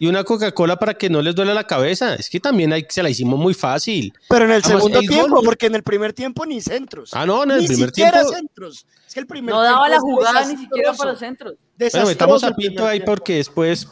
y 0.00 0.08
una 0.08 0.24
Coca-Cola 0.24 0.76
para 0.76 0.94
que 0.94 1.08
no 1.08 1.22
les 1.22 1.32
duele 1.32 1.54
la 1.54 1.62
cabeza. 1.64 2.16
Es 2.16 2.28
que 2.28 2.40
también 2.40 2.72
hay, 2.72 2.84
se 2.88 3.00
la 3.00 3.10
hicimos 3.10 3.38
muy 3.38 3.54
fácil. 3.54 4.12
Pero 4.28 4.46
en 4.46 4.50
el 4.50 4.64
segundo 4.64 4.98
tiempo, 4.98 5.40
porque 5.44 5.66
en 5.66 5.76
el 5.76 5.84
primer 5.84 6.12
tiempo 6.12 6.44
ni 6.44 6.60
centros. 6.60 7.14
Ah, 7.14 7.24
no, 7.24 7.44
en 7.44 7.52
el 7.52 7.64
primer 7.64 7.92
tiempo. 7.92 8.18
centros. 8.28 8.86
Es 9.06 9.14
que 9.14 9.20
el 9.20 9.28
primer 9.28 9.54
no 9.54 9.62
daba 9.62 9.88
la 9.88 10.00
jugada 10.00 10.44
ni 10.44 10.56
siquiera 10.56 10.92
para 10.92 11.12
los 11.12 11.20
centros. 11.20 11.54
Bueno, 11.78 12.06
metamos 12.08 12.42
a 12.42 12.56
Pinto 12.56 12.84
ahí 12.84 12.98
porque 12.98 13.36
después 13.36 13.86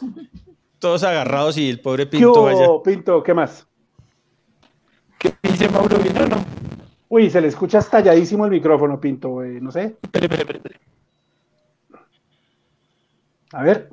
todos 0.77 1.03
agarrados 1.03 1.55
y 1.55 1.69
el 1.69 1.79
pobre 1.79 2.05
Pinto 2.05 2.33
¿Qué 2.33 2.39
vaya. 2.53 2.67
Pinto, 2.83 3.23
¿qué 3.23 3.33
más? 3.33 3.65
¿Qué 5.17 5.33
dice 5.41 5.69
Mauro 5.69 5.97
no? 6.27 6.60
Uy, 7.11 7.29
se 7.29 7.41
le 7.41 7.49
escucha 7.49 7.79
estalladísimo 7.79 8.45
el 8.45 8.51
micrófono, 8.51 8.97
Pinto, 8.97 9.43
eh, 9.43 9.59
no 9.59 9.69
sé. 9.69 9.97
Espere, 10.01 10.27
espere, 10.27 10.57
espere. 10.59 10.79
A 13.51 13.63
ver. 13.63 13.89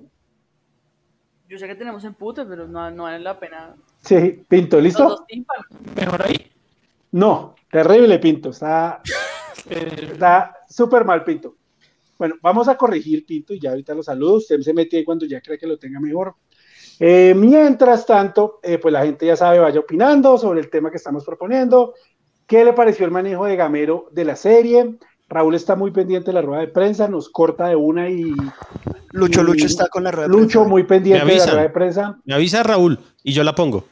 Yo 1.49 1.59
sé 1.59 1.67
que 1.67 1.75
tenemos 1.75 2.05
empute, 2.05 2.45
pero 2.45 2.69
no, 2.69 2.89
no 2.93 3.03
vale 3.03 3.19
la 3.19 3.41
pena. 3.41 3.75
Sí, 3.99 4.45
Pinto, 4.47 4.81
¿listo? 4.81 5.27
Mejor 5.97 6.23
ahí. 6.23 6.53
No, 7.11 7.57
terrible, 7.69 8.21
Pinto. 8.21 8.51
Está 8.51 9.03
está 9.69 10.57
súper 10.69 11.05
mal, 11.05 11.25
Pinto. 11.25 11.57
Bueno, 12.17 12.37
vamos 12.41 12.69
a 12.69 12.77
corregir, 12.77 13.27
Pinto, 13.27 13.53
y 13.53 13.59
ya 13.59 13.71
ahorita 13.71 13.95
lo 13.95 14.05
saludo. 14.05 14.35
Usted 14.35 14.61
se 14.61 14.73
mete 14.73 14.97
ahí 14.97 15.05
cuando 15.05 15.27
ya 15.27 15.41
cree 15.41 15.59
que 15.59 15.67
lo 15.67 15.77
tenga 15.77 15.99
mejor. 15.99 16.37
Eh, 17.01 17.35
mientras 17.35 18.07
tanto, 18.07 18.61
eh, 18.63 18.79
pues 18.79 18.93
la 18.93 19.05
gente 19.05 19.27
ya 19.27 19.35
sabe, 19.35 19.59
vaya 19.59 19.81
opinando 19.81 20.39
sobre 20.39 20.61
el 20.61 20.71
tema 20.71 20.89
que 20.89 20.99
estamos 20.99 21.25
proponiendo. 21.25 21.95
¿Qué 22.49 22.64
le 22.64 22.73
pareció 22.73 23.05
el 23.05 23.12
manejo 23.12 23.45
de 23.45 23.57
Gamero 23.57 24.09
de 24.11 24.25
la 24.25 24.35
serie? 24.35 24.95
Raúl 25.28 25.55
está 25.55 25.76
muy 25.76 25.90
pendiente 25.90 26.28
de 26.28 26.33
la 26.33 26.40
rueda 26.40 26.62
de 26.62 26.69
prensa, 26.69 27.07
nos 27.07 27.28
corta 27.28 27.69
de 27.69 27.76
una 27.76 28.09
y. 28.09 28.35
Lucho, 29.11 29.43
Lucho 29.43 29.67
está 29.67 29.88
con 29.88 30.02
la 30.02 30.11
rueda 30.11 30.28
de 30.28 30.33
Lucho 30.35 30.64
muy 30.64 30.85
pendiente 30.85 31.26
de 31.26 31.37
la 31.37 31.45
rueda 31.45 31.62
de 31.62 31.69
prensa. 31.69 32.19
Me 32.25 32.35
avisa 32.35 32.62
Raúl 32.62 32.99
y 33.23 33.35
yo 33.35 33.45
la 33.45 33.55
pongo. 33.55 33.85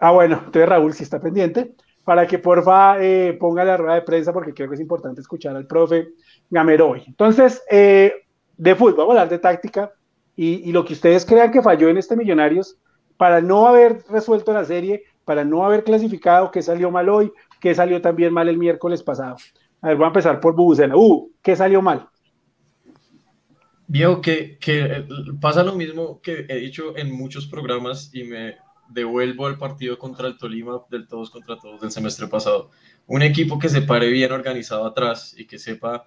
Ah, 0.00 0.12
bueno, 0.12 0.40
entonces 0.46 0.68
Raúl 0.68 0.94
sí 0.94 1.02
está 1.02 1.20
pendiente. 1.20 1.74
Para 2.04 2.26
que 2.26 2.38
porfa 2.38 3.02
eh, 3.02 3.36
ponga 3.40 3.64
la 3.64 3.76
rueda 3.76 3.94
de 3.94 4.02
prensa, 4.02 4.32
porque 4.32 4.54
creo 4.54 4.68
que 4.68 4.76
es 4.76 4.80
importante 4.80 5.20
escuchar 5.20 5.56
al 5.56 5.66
profe 5.66 6.10
Gamero 6.50 6.90
hoy. 6.90 7.02
Entonces, 7.08 7.62
eh, 7.68 8.12
de 8.56 8.74
fútbol, 8.76 8.94
vamos 8.94 9.16
a 9.16 9.22
hablar 9.22 9.28
de 9.30 9.38
táctica 9.40 9.90
y, 10.36 10.68
y 10.68 10.70
lo 10.70 10.84
que 10.84 10.92
ustedes 10.92 11.26
crean 11.26 11.50
que 11.50 11.62
falló 11.62 11.88
en 11.88 11.96
este 11.96 12.14
Millonarios 12.14 12.76
para 13.16 13.40
no 13.40 13.66
haber 13.66 14.04
resuelto 14.08 14.52
la 14.52 14.64
serie, 14.64 15.02
para 15.24 15.44
no 15.44 15.64
haber 15.64 15.82
clasificado, 15.82 16.50
que 16.50 16.62
salió 16.62 16.90
mal 16.90 17.08
hoy, 17.08 17.32
¿Qué 17.64 17.74
salió 17.74 18.02
también 18.02 18.30
mal 18.30 18.46
el 18.50 18.58
miércoles 18.58 19.02
pasado? 19.02 19.36
A 19.80 19.88
ver, 19.88 19.96
voy 19.96 20.04
a 20.04 20.08
empezar 20.08 20.38
por 20.38 20.54
Bubucena. 20.54 20.94
Uh, 20.98 21.32
¿qué 21.40 21.56
salió 21.56 21.80
mal? 21.80 22.06
Vio 23.86 24.20
que, 24.20 24.58
que, 24.58 25.06
pasa 25.40 25.62
lo 25.62 25.74
mismo 25.74 26.20
que 26.20 26.44
he 26.46 26.56
dicho 26.56 26.94
en 26.94 27.10
muchos 27.10 27.46
programas 27.46 28.10
y 28.12 28.24
me, 28.24 28.56
devuelvo 28.90 29.46
al 29.46 29.56
partido 29.56 29.98
contra 29.98 30.28
el 30.28 30.36
Tolima 30.36 30.82
del 30.90 31.08
todos 31.08 31.30
contra 31.30 31.56
todos 31.58 31.80
del 31.80 31.90
semestre 31.90 32.26
pasado. 32.26 32.68
Un 33.06 33.22
equipo 33.22 33.58
que 33.58 33.70
se 33.70 33.80
pare 33.80 34.10
bien 34.10 34.32
organizado 34.32 34.84
atrás 34.84 35.34
y 35.34 35.46
que 35.46 35.58
sepa 35.58 36.06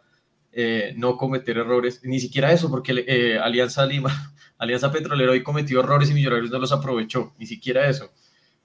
eh, 0.52 0.94
no 0.96 1.18
cometer 1.18 1.58
errores, 1.58 2.02
ni 2.04 2.20
siquiera 2.20 2.52
eso, 2.52 2.70
porque 2.70 3.04
eh, 3.08 3.40
Alianza 3.40 3.84
Lima, 3.84 4.12
Alianza 4.60 4.92
Petrolera 4.92 5.32
hoy 5.32 5.42
cometió 5.42 5.80
errores 5.80 6.12
y 6.12 6.14
Millonarios 6.14 6.52
no 6.52 6.60
los 6.60 6.72
aprovechó, 6.72 7.34
ni 7.40 7.48
siquiera 7.48 7.90
eso 7.90 8.12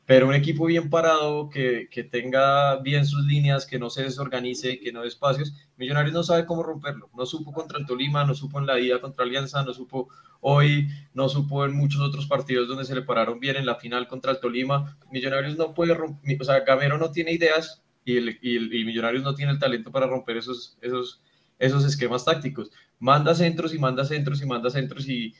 pero 0.04 0.26
un 0.26 0.34
equipo 0.34 0.66
bien 0.66 0.90
parado, 0.90 1.48
que, 1.48 1.88
que, 1.90 2.02
tenga 2.02 2.76
bien 2.80 3.06
sus 3.06 3.24
líneas, 3.24 3.66
que 3.66 3.78
no 3.78 3.88
se 3.88 4.02
desorganice, 4.02 4.80
que 4.80 4.92
no 4.92 5.02
dé 5.02 5.08
espacios. 5.08 5.54
Millonarios 5.76 6.12
no 6.12 6.22
sabe 6.24 6.44
cómo 6.44 6.62
romperlo. 6.62 7.08
No 7.16 7.24
supo 7.24 7.52
contra 7.52 7.78
el 7.78 7.86
Tolima, 7.86 8.24
no 8.24 8.34
supo 8.34 8.58
en 8.58 8.66
la 8.66 8.80
ida 8.80 9.00
contra 9.00 9.24
Alianza, 9.24 9.62
no 9.62 9.72
supo 9.72 10.08
hoy, 10.40 10.88
no 11.14 11.28
supo 11.28 11.64
en 11.64 11.72
muchos 11.72 12.00
otros 12.00 12.26
partidos 12.26 12.68
donde 12.68 12.84
se 12.84 12.96
le 12.96 13.02
pararon 13.02 13.38
bien 13.38 13.56
en 13.56 13.64
la 13.64 13.76
final 13.76 14.08
contra 14.08 14.32
el 14.32 14.40
Tolima. 14.40 14.98
Millonarios 15.12 15.56
no 15.56 15.72
puede 15.72 15.94
romper, 15.94 16.36
o 16.40 16.44
sea, 16.44 16.60
Gamero 16.60 16.98
no 16.98 17.12
tiene 17.12 17.32
ideas 17.32 17.82
y, 18.04 18.16
el, 18.16 18.38
y, 18.42 18.80
y 18.80 18.84
Millonarios 18.84 19.22
no 19.22 19.36
tiene 19.36 19.52
el 19.52 19.60
talento 19.60 19.92
para 19.92 20.08
romper 20.08 20.36
esos, 20.36 20.76
esos, 20.80 21.22
esos 21.60 21.84
esquemas 21.84 22.24
tácticos. 22.24 22.72
Manda 22.98 23.36
centros 23.36 23.72
y 23.72 23.78
manda 23.78 24.04
centros 24.04 24.42
y 24.42 24.46
manda 24.46 24.68
centros 24.68 25.08
y 25.08 25.34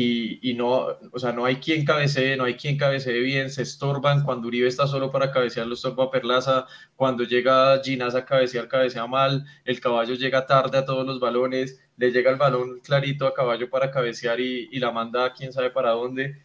y, 0.00 0.54
no, 0.54 0.86
o 1.12 1.18
sea, 1.18 1.32
no 1.32 1.44
hay 1.44 1.56
quien 1.56 1.84
cabecee, 1.84 2.36
no 2.36 2.44
hay 2.44 2.54
quien 2.54 2.78
cabecee 2.78 3.18
bien, 3.18 3.50
se 3.50 3.62
estorban, 3.62 4.22
cuando 4.22 4.46
Uribe 4.46 4.68
está 4.68 4.86
solo 4.86 5.10
para 5.10 5.32
cabecear, 5.32 5.66
lo 5.66 5.74
estorba 5.74 6.08
Perlaza, 6.08 6.66
cuando 6.94 7.24
llega 7.24 7.82
Ginás 7.82 8.14
a 8.14 8.24
cabecear, 8.24 8.68
cabecea 8.68 9.08
mal, 9.08 9.44
el 9.64 9.80
caballo 9.80 10.14
llega 10.14 10.46
tarde 10.46 10.78
a 10.78 10.84
todos 10.84 11.04
los 11.04 11.18
balones, 11.18 11.80
le 11.96 12.12
llega 12.12 12.30
el 12.30 12.36
balón 12.36 12.78
clarito 12.78 13.26
a 13.26 13.34
caballo 13.34 13.68
para 13.70 13.90
cabecear 13.90 14.38
y, 14.38 14.68
la 14.78 14.92
manda 14.92 15.24
a 15.24 15.32
quién 15.32 15.52
sabe 15.52 15.70
para 15.70 15.90
dónde, 15.90 16.44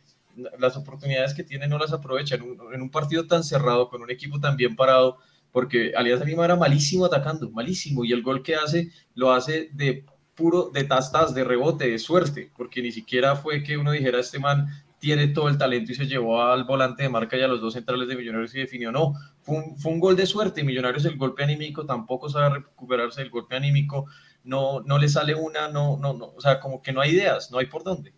las 0.58 0.76
oportunidades 0.76 1.36
que 1.36 1.44
tiene 1.44 1.68
no 1.68 1.78
las 1.78 1.94
aprovecha 1.94 2.34
en 2.34 2.42
un, 2.42 2.74
en 2.74 2.82
un 2.82 2.90
partido 2.90 3.28
tan 3.28 3.44
cerrado, 3.44 3.88
con 3.88 4.02
un 4.02 4.10
equipo 4.10 4.40
tan 4.40 4.58
bien 4.58 4.76
parado, 4.76 5.20
porque 5.52 5.94
Alianza 5.96 6.26
Lima 6.26 6.44
era 6.44 6.56
malísimo 6.56 7.06
atacando, 7.06 7.52
malísimo, 7.52 8.04
y 8.04 8.14
el 8.14 8.24
gol 8.24 8.42
que 8.42 8.56
hace 8.56 8.90
lo 9.14 9.32
hace 9.32 9.70
de 9.74 10.06
puro 10.36 10.70
de 10.70 10.84
tastas, 10.84 11.34
de 11.34 11.44
rebote, 11.44 11.90
de 11.90 12.00
suerte, 12.00 12.52
porque 12.56 12.82
ni 12.82 12.92
siquiera 12.92 13.36
fue 13.36 13.64
que 13.64 13.78
uno 13.78 13.92
dijera, 13.92 14.20
este 14.20 14.40
man 14.40 14.68
tiene 15.00 15.28
todo 15.28 15.50
el 15.50 15.58
talento 15.58 15.92
y 15.92 15.96
se 15.96 16.08
llevó 16.08 16.42
al 16.42 16.64
volante 16.64 17.04
de 17.04 17.10
marca 17.10 17.36
y 17.36 17.42
a 17.42 17.48
los 17.50 17.60
dos 17.60 17.74
centrales 17.74 18.08
de 18.08 18.16
Millonarios 18.16 18.56
y 18.56 18.60
definió. 18.60 18.90
No, 18.90 19.14
fue 19.42 19.58
un, 19.58 19.78
fue 19.78 19.92
un 19.92 20.00
gol 20.00 20.16
de 20.16 20.26
suerte. 20.26 20.64
Millonarios 20.64 21.04
el 21.04 21.18
golpe 21.18 21.44
anímico 21.44 21.86
tampoco 21.86 22.30
sabe 22.30 22.60
recuperarse 22.60 23.22
del 23.22 23.30
golpe 23.30 23.58
anímico. 23.58 24.06
No, 24.46 24.80
no 24.80 24.98
le 24.98 25.10
sale 25.10 25.36
una, 25.36 25.68
no, 25.68 25.98
no, 25.98 26.14
no, 26.14 26.28
o 26.28 26.40
sea, 26.40 26.62
como 26.62 26.82
que 26.82 26.94
no 26.94 27.02
hay 27.02 27.12
ideas, 27.12 27.52
no 27.52 27.58
hay 27.58 27.66
por 27.66 27.84
dónde. 27.84 28.14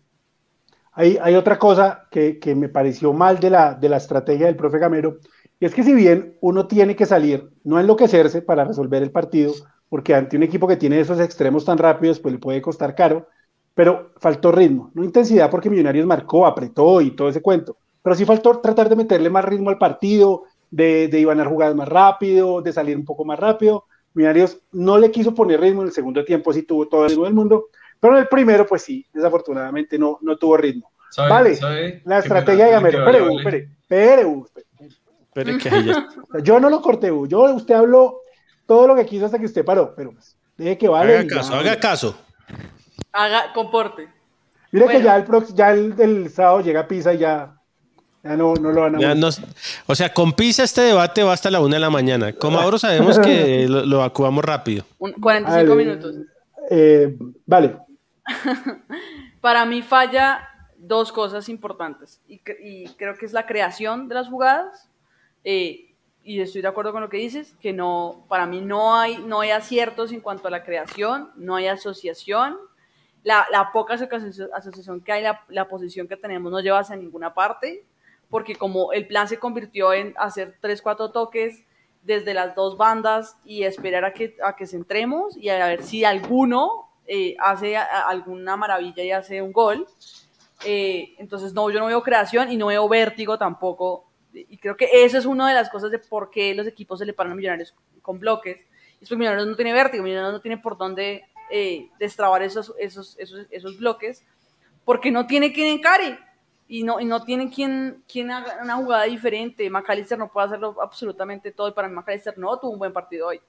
Hay, 0.92 1.18
hay 1.20 1.34
otra 1.34 1.58
cosa 1.58 2.06
que, 2.10 2.38
que, 2.38 2.54
me 2.54 2.68
pareció 2.68 3.12
mal 3.12 3.40
de 3.40 3.50
la, 3.50 3.74
de 3.74 3.88
la 3.88 3.96
estrategia 3.98 4.46
del 4.46 4.56
profe 4.56 4.78
Gamero, 4.78 5.18
y 5.58 5.66
es 5.66 5.74
que 5.74 5.82
si 5.82 5.92
bien 5.92 6.36
uno 6.40 6.66
tiene 6.66 6.96
que 6.96 7.04
salir, 7.04 7.50
no 7.64 7.80
enloquecerse 7.80 8.42
para 8.42 8.64
resolver 8.64 9.02
el 9.02 9.10
partido, 9.10 9.54
porque 9.96 10.14
ante 10.14 10.36
un 10.36 10.42
equipo 10.42 10.68
que 10.68 10.76
tiene 10.76 11.00
esos 11.00 11.18
extremos 11.20 11.64
tan 11.64 11.78
rápidos, 11.78 12.20
pues 12.20 12.34
le 12.34 12.38
puede 12.38 12.60
costar 12.60 12.94
caro, 12.94 13.28
pero 13.72 14.12
faltó 14.18 14.52
ritmo, 14.52 14.90
no 14.92 15.02
intensidad 15.02 15.48
porque 15.48 15.70
Millonarios 15.70 16.04
marcó, 16.04 16.46
apretó 16.46 17.00
y 17.00 17.12
todo 17.12 17.30
ese 17.30 17.40
cuento, 17.40 17.78
pero 18.02 18.14
sí 18.14 18.26
faltó 18.26 18.60
tratar 18.60 18.90
de 18.90 18.96
meterle 18.96 19.30
más 19.30 19.46
ritmo 19.46 19.70
al 19.70 19.78
partido, 19.78 20.42
de, 20.70 21.08
de 21.08 21.18
iban 21.18 21.40
a 21.40 21.46
jugar 21.46 21.74
más 21.74 21.88
rápido, 21.88 22.60
de 22.60 22.74
salir 22.74 22.94
un 22.94 23.06
poco 23.06 23.24
más 23.24 23.40
rápido. 23.40 23.86
Millonarios 24.12 24.58
no 24.70 24.98
le 24.98 25.10
quiso 25.10 25.34
poner 25.34 25.62
ritmo 25.62 25.80
en 25.80 25.88
el 25.88 25.94
segundo 25.94 26.22
tiempo, 26.26 26.52
sí 26.52 26.64
tuvo 26.64 26.88
todo 26.88 27.04
el 27.04 27.08
ritmo 27.12 27.24
del 27.24 27.32
mundo, 27.32 27.68
pero 27.98 28.16
en 28.16 28.20
el 28.20 28.28
primero, 28.28 28.66
pues 28.66 28.82
sí, 28.82 29.06
desafortunadamente 29.14 29.98
no, 29.98 30.18
no 30.20 30.36
tuvo 30.36 30.58
ritmo. 30.58 30.90
vale, 31.16 31.58
la 32.04 32.18
estrategia 32.18 32.66
de 32.66 32.72
Gamero. 32.72 32.98
Espere, 32.98 33.70
espere, 33.80 34.26
espere, 35.32 35.52
espere. 35.52 35.94
Yo 36.42 36.60
no 36.60 36.68
lo 36.68 36.82
corté, 36.82 37.06
yo, 37.06 37.54
usted 37.54 37.74
habló 37.74 38.20
todo 38.66 38.86
lo 38.86 38.96
que 38.96 39.06
quiso 39.06 39.26
hasta 39.26 39.38
que 39.38 39.46
usted 39.46 39.64
paró, 39.64 39.94
pero 39.94 40.12
pues, 40.12 40.36
deje 40.56 40.78
que 40.78 40.88
vale. 40.88 41.18
Haga 41.18 41.28
caso, 41.28 41.54
haga 41.54 41.80
caso. 41.80 42.18
Haga, 43.12 43.52
comporte. 43.52 44.08
Mire 44.72 44.88
que 44.88 45.02
ya 45.02 45.16
el, 45.16 45.26
ya 45.54 45.70
el, 45.70 46.30
sábado 46.30 46.60
llega 46.60 46.86
Pisa 46.86 47.14
y 47.14 47.18
ya, 47.18 47.56
ya 48.22 48.36
no, 48.36 48.54
no 48.54 48.72
lo 48.72 48.82
van 48.82 48.96
a 48.96 49.14
ya 49.14 49.14
O 49.86 49.94
sea, 49.94 50.12
con 50.12 50.32
Pisa 50.32 50.64
este 50.64 50.82
debate 50.82 51.22
va 51.22 51.32
hasta 51.32 51.50
la 51.50 51.60
una 51.60 51.76
de 51.76 51.80
la 51.80 51.90
mañana. 51.90 52.32
Como 52.32 52.58
ahora 52.58 52.78
sabemos 52.78 53.18
que 53.18 53.66
lo, 53.68 53.86
lo 53.86 53.96
evacuamos 53.96 54.44
rápido. 54.44 54.84
45 54.98 55.74
minutos. 55.74 56.16
Eh, 56.70 57.16
vale. 57.46 57.78
Para 59.40 59.64
mí 59.64 59.82
falla 59.82 60.48
dos 60.76 61.12
cosas 61.12 61.48
importantes 61.48 62.20
y, 62.28 62.40
y, 62.60 62.88
creo 62.96 63.16
que 63.16 63.26
es 63.26 63.32
la 63.32 63.46
creación 63.46 64.08
de 64.08 64.14
las 64.14 64.28
jugadas 64.28 64.88
eh, 65.44 65.85
y 66.26 66.40
estoy 66.40 66.60
de 66.60 66.66
acuerdo 66.66 66.90
con 66.90 67.02
lo 67.02 67.08
que 67.08 67.18
dices, 67.18 67.54
que 67.60 67.72
no, 67.72 68.24
para 68.28 68.46
mí 68.46 68.60
no 68.60 68.96
hay, 68.96 69.18
no 69.18 69.40
hay 69.40 69.50
aciertos 69.50 70.10
en 70.10 70.20
cuanto 70.20 70.48
a 70.48 70.50
la 70.50 70.64
creación, 70.64 71.30
no 71.36 71.54
hay 71.54 71.68
asociación, 71.68 72.58
la, 73.22 73.46
la 73.52 73.70
poca 73.70 73.94
asociación 73.94 75.00
que 75.02 75.12
hay, 75.12 75.22
la, 75.22 75.44
la, 75.48 75.68
posición 75.68 76.08
que 76.08 76.16
tenemos 76.16 76.50
no 76.50 76.58
lleva 76.58 76.80
hacia 76.80 76.96
ninguna 76.96 77.32
parte, 77.32 77.86
porque 78.28 78.56
como 78.56 78.92
el 78.92 79.06
plan 79.06 79.28
se 79.28 79.38
convirtió 79.38 79.92
en 79.92 80.14
hacer 80.18 80.56
tres, 80.60 80.82
cuatro 80.82 81.12
toques 81.12 81.62
desde 82.02 82.34
las 82.34 82.56
dos 82.56 82.76
bandas 82.76 83.36
y 83.44 83.62
esperar 83.62 84.04
a 84.04 84.12
que, 84.12 84.36
a 84.42 84.56
que 84.56 84.66
centremos 84.66 85.36
y 85.36 85.48
a 85.48 85.64
ver 85.64 85.84
si 85.84 86.04
alguno 86.04 86.88
eh, 87.06 87.36
hace 87.38 87.76
alguna 87.76 88.56
maravilla 88.56 89.04
y 89.04 89.12
hace 89.12 89.42
un 89.42 89.52
gol. 89.52 89.86
Eh, 90.64 91.14
entonces, 91.18 91.52
no, 91.52 91.70
yo 91.70 91.78
no 91.78 91.86
veo 91.86 92.02
creación 92.02 92.50
y 92.50 92.56
no 92.56 92.66
veo 92.66 92.88
vértigo 92.88 93.38
tampoco 93.38 94.05
y 94.48 94.58
creo 94.58 94.76
que 94.76 94.88
eso 95.04 95.18
es 95.18 95.26
una 95.26 95.48
de 95.48 95.54
las 95.54 95.70
cosas 95.70 95.90
de 95.90 95.98
por 95.98 96.30
qué 96.30 96.54
los 96.54 96.66
equipos 96.66 96.98
se 96.98 97.06
le 97.06 97.12
paran 97.12 97.32
a 97.32 97.36
Millonarios 97.36 97.74
con 98.02 98.18
bloques. 98.18 98.58
Es 99.00 99.08
porque 99.08 99.16
Millonarios 99.16 99.48
no 99.48 99.56
tiene 99.56 99.72
vértigo, 99.72 100.02
Millonarios 100.02 100.34
no 100.34 100.40
tiene 100.40 100.58
por 100.58 100.76
dónde 100.76 101.24
eh, 101.50 101.88
destrabar 101.98 102.42
esos, 102.42 102.74
esos, 102.78 103.16
esos, 103.18 103.46
esos 103.50 103.78
bloques, 103.78 104.24
porque 104.84 105.10
no 105.10 105.26
tiene 105.26 105.52
quien 105.52 105.68
encare 105.68 106.18
y 106.68 106.82
no, 106.82 107.00
y 107.00 107.04
no 107.04 107.22
tiene 107.24 107.50
quien, 107.50 108.02
quien 108.10 108.30
haga 108.30 108.58
una 108.62 108.76
jugada 108.76 109.04
diferente. 109.04 109.68
McAllister 109.70 110.18
no 110.18 110.30
puede 110.32 110.48
hacerlo 110.48 110.76
absolutamente 110.82 111.52
todo 111.52 111.68
y 111.68 111.72
para 111.72 111.88
mí 111.88 111.94
McAllister 111.94 112.36
no 112.38 112.58
tuvo 112.58 112.72
un 112.72 112.78
buen 112.78 112.92
partido 112.92 113.28
hoy, 113.28 113.40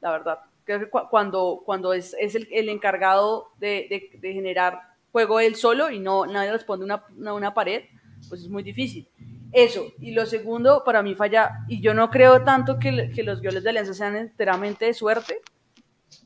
la 0.00 0.12
verdad. 0.12 0.38
Creo 0.64 0.78
que 0.78 0.88
cuando, 0.88 1.62
cuando 1.64 1.92
es, 1.92 2.14
es 2.20 2.34
el, 2.34 2.46
el, 2.52 2.68
encargado 2.68 3.48
de, 3.58 3.86
de, 3.90 4.18
de, 4.20 4.32
generar 4.32 4.80
juego 5.10 5.40
él 5.40 5.56
solo 5.56 5.90
y 5.90 5.98
no 5.98 6.26
nadie 6.26 6.52
responde 6.52 6.84
una, 6.84 7.04
una, 7.16 7.34
una 7.34 7.54
pared, 7.54 7.84
pues 8.28 8.42
es 8.42 8.48
muy 8.48 8.62
difícil. 8.62 9.08
Eso. 9.52 9.92
Y 10.00 10.12
lo 10.12 10.26
segundo, 10.26 10.84
para 10.84 11.02
mí 11.02 11.14
falla, 11.14 11.64
y 11.68 11.80
yo 11.80 11.94
no 11.94 12.10
creo 12.10 12.44
tanto 12.44 12.78
que, 12.78 13.10
que 13.14 13.22
los 13.22 13.42
goles 13.42 13.64
de 13.64 13.70
Alianza 13.70 13.94
sean 13.94 14.16
enteramente 14.16 14.84
de 14.84 14.94
suerte. 14.94 15.40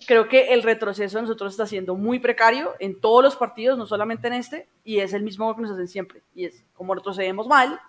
Creo 0.06 0.28
que 0.28 0.52
el 0.52 0.62
retroceso 0.62 1.16
de 1.16 1.22
nosotros 1.22 1.52
está 1.52 1.66
siendo 1.66 1.94
muy 1.94 2.18
precario 2.18 2.74
en 2.78 3.00
todos 3.00 3.22
los 3.22 3.36
partidos, 3.36 3.78
no 3.78 3.86
solamente 3.86 4.26
en 4.26 4.34
este, 4.34 4.68
y 4.84 4.98
es 4.98 5.12
el 5.12 5.22
mismo 5.22 5.54
que 5.54 5.62
nos 5.62 5.70
hacen 5.70 5.88
siempre. 5.88 6.22
Y 6.34 6.44
es 6.46 6.62
como 6.74 6.94
retrocedemos 6.94 7.46
mal, 7.46 7.80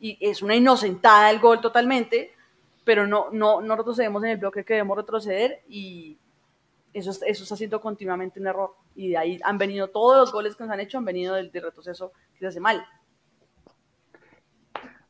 y 0.00 0.16
es 0.20 0.42
una 0.42 0.56
inocentada 0.56 1.30
el 1.30 1.38
gol 1.38 1.60
totalmente, 1.60 2.32
pero 2.84 3.06
no, 3.06 3.28
no, 3.30 3.60
no 3.60 3.76
retrocedemos 3.76 4.22
en 4.24 4.30
el 4.30 4.38
bloque 4.38 4.64
que 4.64 4.74
debemos 4.74 4.96
retroceder, 4.96 5.62
y 5.68 6.18
eso, 6.92 7.10
eso 7.10 7.42
está 7.42 7.56
siendo 7.56 7.80
continuamente 7.80 8.40
un 8.40 8.48
error. 8.48 8.74
Y 8.96 9.10
de 9.10 9.18
ahí 9.18 9.40
han 9.44 9.58
venido 9.58 9.88
todos 9.88 10.16
los 10.16 10.32
goles 10.32 10.56
que 10.56 10.64
nos 10.64 10.72
han 10.72 10.80
hecho, 10.80 10.98
han 10.98 11.04
venido 11.04 11.34
del, 11.34 11.52
del 11.52 11.62
retroceso 11.62 12.12
que 12.32 12.40
se 12.40 12.46
hace 12.48 12.60
mal. 12.60 12.84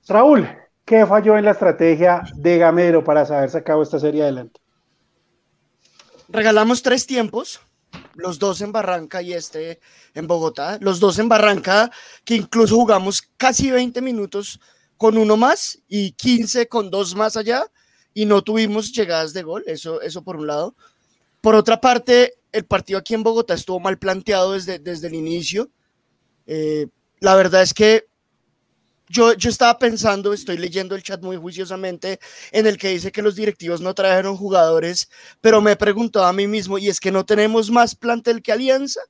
Raúl, 0.09 0.49
¿qué 0.85 1.07
falló 1.07 1.37
en 1.37 1.45
la 1.45 1.53
estrategia 1.53 2.23
de 2.35 2.59
Gamero 2.59 3.05
para 3.05 3.25
saber 3.25 3.51
sacado 3.51 3.83
esta 3.83 3.99
serie 3.99 4.23
adelante? 4.23 4.61
Regalamos 6.29 6.83
tres 6.83 7.07
tiempos, 7.07 7.61
los 8.15 8.39
dos 8.39 8.61
en 8.61 8.73
Barranca 8.73 9.23
y 9.23 9.33
este 9.33 9.81
en 10.15 10.27
Bogotá, 10.27 10.79
los 10.81 11.01
dos 11.01 11.19
en 11.19 11.29
Barranca, 11.29 11.91
que 12.25 12.37
incluso 12.37 12.77
jugamos 12.77 13.23
casi 13.37 13.71
20 13.71 14.01
minutos 14.01 14.61
con 14.97 15.17
uno 15.17 15.37
más 15.37 15.81
y 15.89 16.13
15 16.13 16.69
con 16.69 16.91
dos 16.91 17.15
más 17.15 17.37
allá 17.37 17.65
y 18.13 18.27
no 18.27 18.43
tuvimos 18.43 18.93
llegadas 18.93 19.33
de 19.33 19.43
gol, 19.43 19.65
eso, 19.67 20.01
eso 20.03 20.23
por 20.23 20.37
un 20.37 20.47
lado. 20.47 20.75
Por 21.41 21.55
otra 21.55 21.81
parte, 21.81 22.35
el 22.53 22.65
partido 22.65 22.99
aquí 22.99 23.15
en 23.15 23.23
Bogotá 23.23 23.55
estuvo 23.55 23.81
mal 23.81 23.99
planteado 23.99 24.53
desde, 24.53 24.79
desde 24.79 25.07
el 25.07 25.15
inicio. 25.15 25.71
Eh, 26.47 26.87
la 27.21 27.35
verdad 27.35 27.63
es 27.63 27.73
que 27.73 28.10
yo, 29.11 29.33
yo 29.35 29.51
estaba 29.51 29.77
pensando, 29.77 30.33
estoy 30.33 30.57
leyendo 30.57 30.95
el 30.95 31.03
chat 31.03 31.21
muy 31.21 31.37
juiciosamente, 31.37 32.21
en 32.53 32.69
el 32.69 32.79
que 32.79 32.91
dice 32.91 33.11
que 33.11 33.23
los 33.23 33.35
directivos 33.35 33.81
no 33.81 33.93
trajeron 33.93 34.37
jugadores, 34.37 35.11
pero 35.41 35.61
me 35.61 35.73
he 35.73 35.77
preguntado 35.77 36.27
a 36.27 36.33
mí 36.33 36.47
mismo, 36.47 36.79
¿y 36.79 36.89
es 36.89 37.01
que 37.01 37.11
no 37.11 37.27
tenemos 37.27 37.73
más 37.73 37.97
plantel 37.97 38.41
que 38.41 38.53
Alianza? 38.53 39.01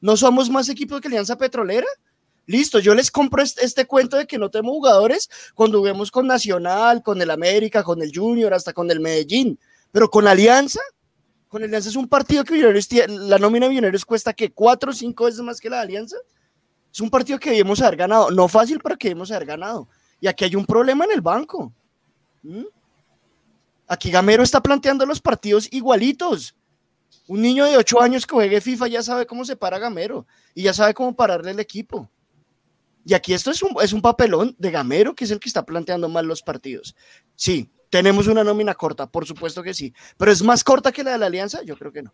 ¿No 0.00 0.16
somos 0.16 0.48
más 0.48 0.68
equipo 0.68 1.00
que 1.00 1.08
Alianza 1.08 1.36
Petrolera? 1.36 1.88
Listo, 2.46 2.78
yo 2.78 2.94
les 2.94 3.10
compro 3.10 3.42
este, 3.42 3.64
este, 3.64 3.84
cuento 3.84 4.16
de 4.16 4.28
que 4.28 4.38
no 4.38 4.48
tenemos 4.48 4.74
jugadores 4.74 5.28
cuando 5.54 5.78
juguemos 5.78 6.12
con 6.12 6.28
Nacional, 6.28 7.02
con 7.02 7.20
el 7.20 7.30
América, 7.30 7.82
con 7.82 8.00
el 8.00 8.12
Junior, 8.14 8.54
hasta 8.54 8.72
con 8.72 8.92
el 8.92 9.00
Medellín, 9.00 9.58
pero 9.90 10.08
con 10.08 10.28
Alianza, 10.28 10.80
con 11.48 11.64
Alianza 11.64 11.88
es 11.88 11.96
un 11.96 12.08
partido 12.08 12.44
que 12.44 12.56
la 13.08 13.38
nómina 13.38 13.66
de 13.66 13.70
Millonarios 13.70 14.04
cuesta 14.04 14.32
que 14.32 14.52
cuatro 14.52 14.92
o 14.92 14.94
cinco 14.94 15.24
veces 15.24 15.40
más 15.40 15.60
que 15.60 15.68
la 15.68 15.80
Alianza. 15.80 16.16
Es 16.92 17.00
un 17.00 17.08
partido 17.08 17.38
que 17.38 17.50
debimos 17.50 17.80
haber 17.80 17.96
ganado. 17.96 18.30
No 18.30 18.48
fácil, 18.48 18.78
pero 18.82 18.96
que 18.96 19.08
debimos 19.08 19.30
haber 19.30 19.46
ganado. 19.46 19.88
Y 20.20 20.26
aquí 20.26 20.44
hay 20.44 20.54
un 20.54 20.66
problema 20.66 21.04
en 21.04 21.12
el 21.12 21.20
banco. 21.20 21.72
¿Mm? 22.42 22.64
Aquí 23.88 24.10
Gamero 24.10 24.42
está 24.42 24.62
planteando 24.62 25.06
los 25.06 25.20
partidos 25.20 25.68
igualitos. 25.72 26.54
Un 27.26 27.40
niño 27.40 27.64
de 27.64 27.76
8 27.76 28.00
años 28.00 28.26
que 28.26 28.34
juegue 28.34 28.60
FIFA 28.60 28.88
ya 28.88 29.02
sabe 29.02 29.26
cómo 29.26 29.44
se 29.44 29.56
para 29.56 29.78
Gamero 29.78 30.26
y 30.54 30.62
ya 30.62 30.74
sabe 30.74 30.92
cómo 30.92 31.14
pararle 31.14 31.52
el 31.52 31.60
equipo. 31.60 32.10
Y 33.04 33.14
aquí 33.14 33.32
esto 33.32 33.50
es 33.50 33.62
un, 33.62 33.70
es 33.82 33.92
un 33.92 34.02
papelón 34.02 34.54
de 34.58 34.70
Gamero, 34.70 35.14
que 35.14 35.24
es 35.24 35.30
el 35.30 35.40
que 35.40 35.48
está 35.48 35.64
planteando 35.64 36.08
mal 36.08 36.26
los 36.26 36.42
partidos. 36.42 36.94
Sí, 37.34 37.70
tenemos 37.90 38.26
una 38.26 38.44
nómina 38.44 38.74
corta, 38.74 39.06
por 39.06 39.26
supuesto 39.26 39.62
que 39.62 39.74
sí. 39.74 39.92
Pero 40.16 40.30
es 40.30 40.42
más 40.42 40.62
corta 40.62 40.92
que 40.92 41.02
la 41.02 41.12
de 41.12 41.18
la 41.18 41.26
Alianza, 41.26 41.62
yo 41.62 41.76
creo 41.76 41.92
que 41.92 42.02
no. 42.02 42.12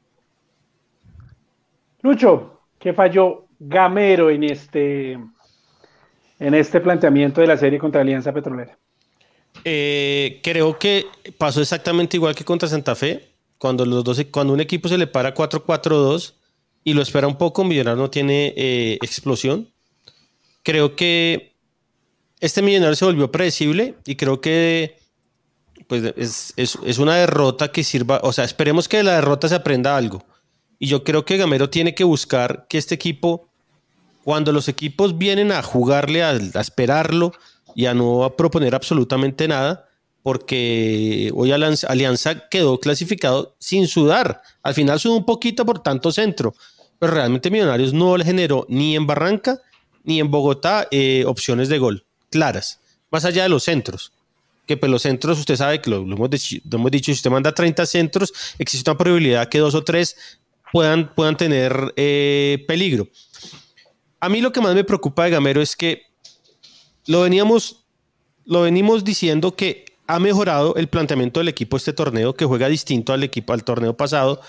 Lucho, 2.01 2.61
¿qué 2.79 2.95
falló 2.95 3.48
Gamero 3.59 4.31
en 4.31 4.45
este, 4.45 5.13
en 5.13 6.55
este 6.55 6.81
planteamiento 6.81 7.41
de 7.41 7.47
la 7.47 7.57
serie 7.57 7.79
contra 7.79 8.01
Alianza 8.01 8.33
Petrolera? 8.33 8.79
Eh, 9.65 10.41
creo 10.43 10.79
que 10.79 11.07
pasó 11.37 11.61
exactamente 11.61 12.17
igual 12.17 12.35
que 12.35 12.45
contra 12.45 12.69
Santa 12.69 12.95
Fe, 12.95 13.29
cuando, 13.59 13.85
los 13.85 14.05
dos, 14.05 14.25
cuando 14.31 14.53
un 14.53 14.61
equipo 14.61 14.89
se 14.89 14.99
le 14.99 15.07
para 15.07 15.35
4-4-2 15.35 16.35
y 16.85 16.95
lo 16.95 17.03
espera 17.03 17.27
un 17.27 17.37
poco, 17.37 17.65
Millonario 17.65 18.01
no 18.01 18.11
tiene 18.11 18.55
eh, 18.57 18.99
explosión. 19.03 19.69
Creo 20.63 20.95
que 20.95 21.55
este 22.41 22.63
Millonario 22.63 22.95
se 22.95 23.05
volvió 23.05 23.33
predecible 23.33 23.97
y 24.07 24.17
creo 24.17 24.41
que 24.41 24.97
pues 25.87 26.03
es, 26.17 26.53
es, 26.57 26.79
es, 26.85 26.99
una 26.99 27.17
derrota 27.17 27.73
que 27.73 27.83
sirva, 27.83 28.21
o 28.23 28.33
sea, 28.33 28.45
esperemos 28.45 28.89
que 28.89 28.99
de 28.99 29.05
la 29.05 29.15
derrota 29.15 29.49
se 29.49 29.55
aprenda 29.55 29.97
algo. 29.97 30.25
Y 30.79 30.87
yo 30.87 31.03
creo 31.03 31.25
que 31.25 31.37
Gamero 31.37 31.71
tiene 31.71 31.95
que 31.95 32.05
buscar 32.05 32.67
que 32.69 32.79
este 32.79 32.95
equipo, 32.95 33.48
cuando 34.29 34.53
los 34.53 34.69
equipos 34.69 35.17
vienen 35.17 35.53
a 35.53 35.63
jugarle, 35.63 36.23
a, 36.23 36.33
esperarlo 36.33 37.33
y 37.75 37.87
a 37.87 37.95
no 37.95 38.35
proponer 38.37 38.75
absolutamente 38.75 39.49
nada, 39.49 39.89
porque 40.23 41.33
hoy 41.35 41.51
Alianza 41.51 42.47
quedó 42.51 42.79
clasificado 42.79 43.57
sin 43.59 43.89
sudar. 43.89 44.43
Al 44.63 44.75
final 44.75 45.01
sudó 45.01 45.17
un 45.17 45.25
poquito 45.25 45.65
por 45.65 45.83
tanto 45.83 46.13
centro, 46.13 46.55
pero 46.99 47.15
realmente 47.15 47.51
Millonarios 47.51 47.95
no 47.95 48.19
le 48.19 48.25
generó 48.27 48.67
ni 48.69 48.97
en 48.97 49.07
Barranca 49.07 49.63
ni 50.05 50.21
en 50.21 50.31
Bogotá 50.31 50.89
eh, 50.91 51.25
opciones 51.27 51.71
de 51.71 51.79
gol 51.79 52.05
claras, 52.29 52.81
más 53.11 53.25
allá 53.25 53.45
de 53.45 53.49
los 53.49 53.65
centros. 53.65 54.13
Que 54.67 54.77
pues 54.77 54.93
los 54.93 55.01
centros, 55.01 55.39
usted 55.39 55.57
sabe 55.57 55.81
que 55.81 55.89
lo, 55.89 56.03
hemos, 56.03 56.29
dicho, 56.29 56.59
hemos, 56.71 56.91
dicho, 56.91 57.07
si 57.07 57.13
usted 57.13 57.31
manda 57.31 57.55
30 57.55 57.87
centros, 57.87 58.35
existe 58.59 58.91
una 58.91 58.99
probabilidad 58.99 59.49
que 59.49 59.59
dos 59.59 59.75
o 59.75 59.83
tres 59.85 60.17
puedan, 60.71 61.15
puedan 61.15 61.39
tener 61.39 61.95
eh, 61.97 62.63
peligro. 62.69 63.09
A 64.21 64.29
mí 64.29 64.41
lo 64.41 64.53
que 64.53 64.61
más 64.61 64.75
me 64.75 64.85
preocupa 64.85 65.25
de 65.25 65.31
Gamero 65.31 65.63
es 65.63 65.77
que 65.77 66.03
lo 67.07 67.23
veníamos, 67.23 67.85
lo 68.45 68.63
venimos 68.63 69.05
diciendo 69.05 69.55
que 69.55 69.85
ha 70.07 70.19
mejorado 70.19 70.75
el 70.77 70.89
planteamiento 70.89 71.41
del 71.41 71.49
equipo 71.49 71.77
este 71.77 71.93
torneo, 71.93 72.35
que 72.35 72.45
juega 72.45 72.69
distinto 72.69 73.13
al 73.13 73.23
equipo 73.23 73.53
al 73.53 73.63
torneo 73.63 73.97
pasado. 73.97 74.41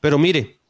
Pero 0.00 0.18
mire, 0.18 0.60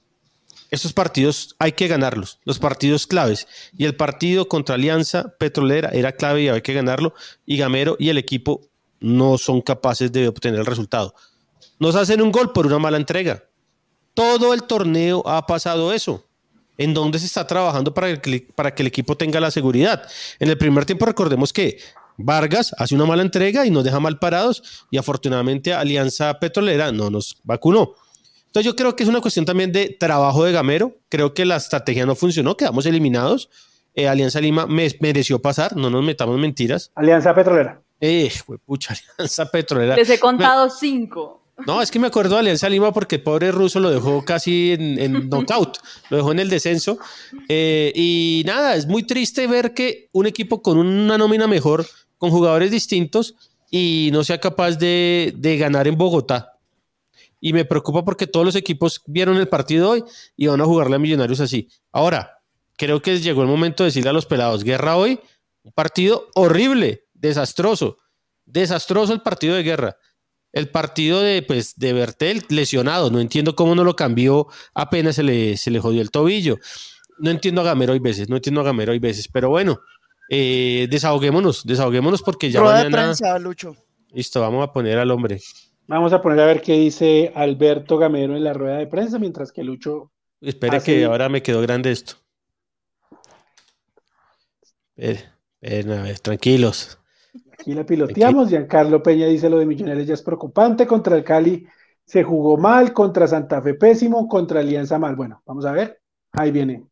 estos 0.71 0.93
partidos 0.93 1.55
hay 1.59 1.73
que 1.73 1.89
ganarlos, 1.89 2.39
los 2.45 2.59
partidos 2.59 3.07
claves. 3.07 3.47
Y 3.77 3.85
el 3.85 3.97
partido 3.97 4.49
contra 4.49 4.77
Alianza 4.77 5.37
Petrolera 5.39 5.91
era 5.91 6.13
clave 6.13 6.43
y 6.43 6.49
había 6.49 6.63
que 6.63 6.73
ganarlo. 6.73 7.15
Y 7.45 7.57
Gamero 7.57 7.97
y 7.99 8.09
el 8.09 8.19
equipo 8.19 8.63
no 9.01 9.39
son 9.39 9.61
capaces 9.61 10.11
de 10.13 10.29
obtener 10.29 10.61
el 10.61 10.67
resultado. 10.67 11.15
Nos 11.79 11.95
hacen 11.95 12.23
un 12.23 12.31
gol 12.31 12.53
por 12.53 12.67
una 12.67 12.79
mala 12.79 12.97
entrega. 12.97 13.45
Todo 14.15 14.55
el 14.55 14.65
torneo 14.65 15.23
ha 15.27 15.47
pasado 15.47 15.93
eso. 15.93 16.27
¿En 16.79 16.95
dónde 16.95 17.19
se 17.19 17.27
está 17.27 17.47
trabajando 17.47 17.93
para 17.93 18.21
que, 18.21 18.47
para 18.55 18.75
que 18.75 18.83
el 18.83 18.87
equipo 18.87 19.17
tenga 19.17 19.39
la 19.41 19.51
seguridad? 19.51 20.03
En 20.39 20.49
el 20.49 20.57
primer 20.57 20.87
tiempo 20.87 21.05
recordemos 21.05 21.53
que 21.53 21.79
Vargas 22.17 22.75
hace 22.79 22.95
una 22.95 23.07
mala 23.07 23.23
entrega 23.23 23.67
y 23.67 23.71
nos 23.71 23.85
deja 23.85 24.01
mal 24.01 24.19
parados 24.19 24.85
y 24.91 24.99
afortunadamente 24.99 25.73
Alianza 25.73 26.39
Petrolera 26.39 26.93
no 26.93 27.11
nos 27.11 27.39
vacunó. 27.45 27.95
Entonces 28.47 28.67
yo 28.67 28.75
creo 28.75 28.97
que 28.97 29.05
es 29.05 29.09
una 29.09 29.21
cuestión 29.21 29.45
también 29.45 29.73
de 29.73 29.97
trabajo 29.99 30.45
de 30.45 30.53
Gamero. 30.53 30.97
Creo 31.09 31.35
que 31.35 31.45
la 31.45 31.57
estrategia 31.57 32.05
no 32.05 32.15
funcionó, 32.17 32.57
quedamos 32.57 32.85
eliminados. 32.87 33.49
Eh, 33.95 34.09
Alianza 34.09 34.41
Lima 34.41 34.67
me 34.67 34.89
mereció 35.01 35.41
pasar, 35.41 35.77
no 35.77 35.91
nos 35.91 36.03
metamos 36.03 36.39
mentiras. 36.39 36.91
Alianza 36.95 37.35
Petrolera. 37.35 37.81
Eh, 38.01 38.33
pucha, 38.65 38.95
Alianza 39.19 39.51
Petrolera. 39.51 39.97
Les 39.97 40.11
he 40.11 40.19
contado 40.19 40.67
me... 40.67 40.73
cinco. 40.73 41.40
No, 41.67 41.83
es 41.83 41.91
que 41.91 41.99
me 41.99 42.07
acuerdo 42.07 42.35
de 42.35 42.41
Alianza 42.41 42.69
Lima 42.69 42.93
porque 42.93 43.17
el 43.17 43.23
pobre 43.23 43.53
ruso 43.53 43.81
lo 43.81 43.91
dejó 43.91 44.25
casi 44.25 44.73
en, 44.73 44.99
en 44.99 45.13
knockout, 45.31 45.79
lo 46.09 46.17
dejó 46.17 46.33
en 46.33 46.39
el 46.39 46.51
descenso. 46.51 46.99
Eh, 47.49 47.93
y 47.95 48.43
nada, 48.47 48.77
es 48.77 48.87
muy 48.87 49.03
triste 49.03 49.47
ver 49.47 49.75
que 49.75 50.09
un 50.13 50.27
equipo 50.27 50.63
con 50.63 50.79
una 50.79 51.19
nómina 51.19 51.47
mejor 51.47 51.87
con 52.19 52.31
jugadores 52.31 52.71
distintos 52.71 53.35
y 53.71 54.11
no 54.13 54.25
sea 54.25 54.39
capaz 54.39 54.73
de, 54.73 55.33
de, 55.37 55.57
ganar 55.57 55.87
en 55.89 55.97
Bogotá. 55.97 56.59
Y 57.41 57.53
me 57.53 57.65
preocupa 57.65 58.05
porque 58.05 58.27
todos 58.27 58.45
los 58.45 58.57
equipos 58.57 59.03
vieron 59.07 59.37
el 59.37 59.49
partido 59.49 59.91
hoy 59.91 60.05
y 60.37 60.47
van 60.47 60.61
a 60.61 60.67
jugarle 60.67 60.97
a 60.97 60.99
Millonarios 60.99 61.41
así. 61.41 61.69
Ahora, 61.93 62.43
creo 62.77 63.01
que 63.01 63.19
llegó 63.21 63.43
el 63.43 63.49
momento 63.49 63.83
de 63.83 63.89
decirle 63.89 64.11
a 64.11 64.13
los 64.13 64.27
pelados, 64.27 64.65
guerra 64.65 64.97
hoy, 64.97 65.21
un 65.63 65.73
partido 65.73 66.29
horrible, 66.35 67.07
desastroso, 67.15 67.99
desastroso 68.45 69.13
el 69.13 69.23
partido 69.23 69.55
de 69.55 69.63
guerra. 69.63 69.97
El 70.53 70.69
partido 70.69 71.21
de, 71.21 71.43
pues, 71.43 71.79
de 71.79 71.93
Bertel 71.93 72.45
lesionado, 72.49 73.11
no 73.11 73.21
entiendo 73.21 73.55
cómo 73.55 73.75
no 73.75 73.85
lo 73.85 73.95
cambió 73.95 74.49
apenas 74.75 75.17
se 75.17 75.23
le, 75.23 75.57
se 75.57 75.71
le 75.71 75.79
jodió 75.79 76.03
el 76.03 76.11
tobillo. 76.11 76.59
No 77.19 77.31
entiendo 77.31 77.61
a 77.61 77.65
Gamero 77.65 77.93
hay 77.93 77.99
veces, 77.99 78.29
no 78.29 78.37
entiendo 78.37 78.61
a 78.61 78.65
Gamero 78.65 78.93
hay 78.93 78.99
veces, 78.99 79.29
pero 79.29 79.51
bueno, 79.51 79.81
eh, 80.29 80.89
desahoguémonos, 80.91 81.65
desahoguémonos 81.65 82.23
porque 82.23 82.51
ya 82.51 82.61
Rueda 82.61 82.77
mañana... 82.77 82.97
de 82.97 83.03
prensa, 83.05 83.39
Lucho. 83.39 83.77
Listo, 84.13 84.41
vamos 84.41 84.67
a 84.67 84.73
poner 84.73 84.99
al 84.99 85.11
hombre. 85.11 85.41
Vamos 85.87 86.13
a 86.13 86.23
poner 86.23 86.41
a 86.41 86.47
ver 86.47 86.63
qué 86.63 86.75
dice 86.75 87.33
Alberto 87.35 87.99
Gamero 87.99 88.37
en 88.37 88.45
la 88.45 88.53
rueda 88.53 88.79
de 88.79 88.87
prensa, 88.87 89.19
mientras 89.19 89.53
que 89.53 89.65
Lucho... 89.65 90.13
Espere 90.41 90.77
hace... 90.79 90.95
que 90.95 91.05
ahora 91.05 91.29
me 91.29 91.43
quedó 91.43 91.61
grande 91.61 91.91
esto. 91.91 92.15
Espere, 94.97 95.31
espere, 95.61 95.95
a 95.99 96.03
ver, 96.03 96.21
tranquilos. 96.21 97.00
Aquí 97.61 97.75
la 97.75 97.85
piloteamos. 97.87 98.47
Aquí. 98.47 98.57
Giancarlo 98.57 99.03
Peña 99.03 99.27
dice 99.27 99.51
lo 99.51 99.59
de 99.59 99.67
Millonarios 99.67 100.07
ya 100.07 100.15
es 100.15 100.23
preocupante. 100.23 100.87
Contra 100.87 101.17
el 101.17 101.25
Cali 101.25 101.67
se 102.05 102.23
jugó 102.25 102.57
mal, 102.57 102.93
contra 102.93 103.27
Santa 103.29 103.63
Fe 103.63 103.75
pésimo, 103.75 104.29
contra 104.29 104.61
Alianza 104.61 104.99
mal. 104.99 105.17
Bueno, 105.17 105.43
vamos 105.47 105.65
a 105.67 105.73
ver. 105.73 106.01
Ahí 106.33 106.51
viene. 106.51 106.87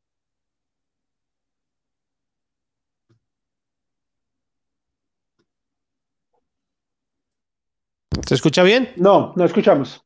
¿Se 8.27 8.35
escucha 8.35 8.63
bien? 8.63 8.91
No, 8.97 9.33
no 9.37 9.45
escuchamos. 9.45 10.03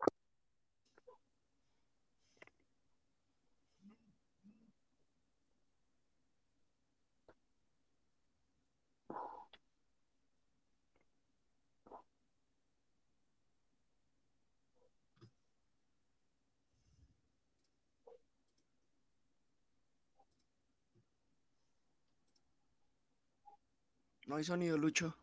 No 24.32 24.38
hay 24.38 24.44
sonido, 24.44 24.78
Lucho. 24.78 25.14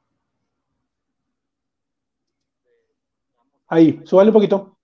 Ahí, 3.67 3.99
súbale 4.05 4.29
un 4.29 4.33
poquito. 4.35 4.77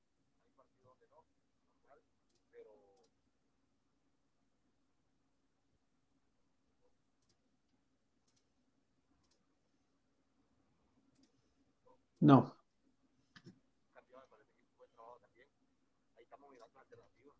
No. 12.19 12.55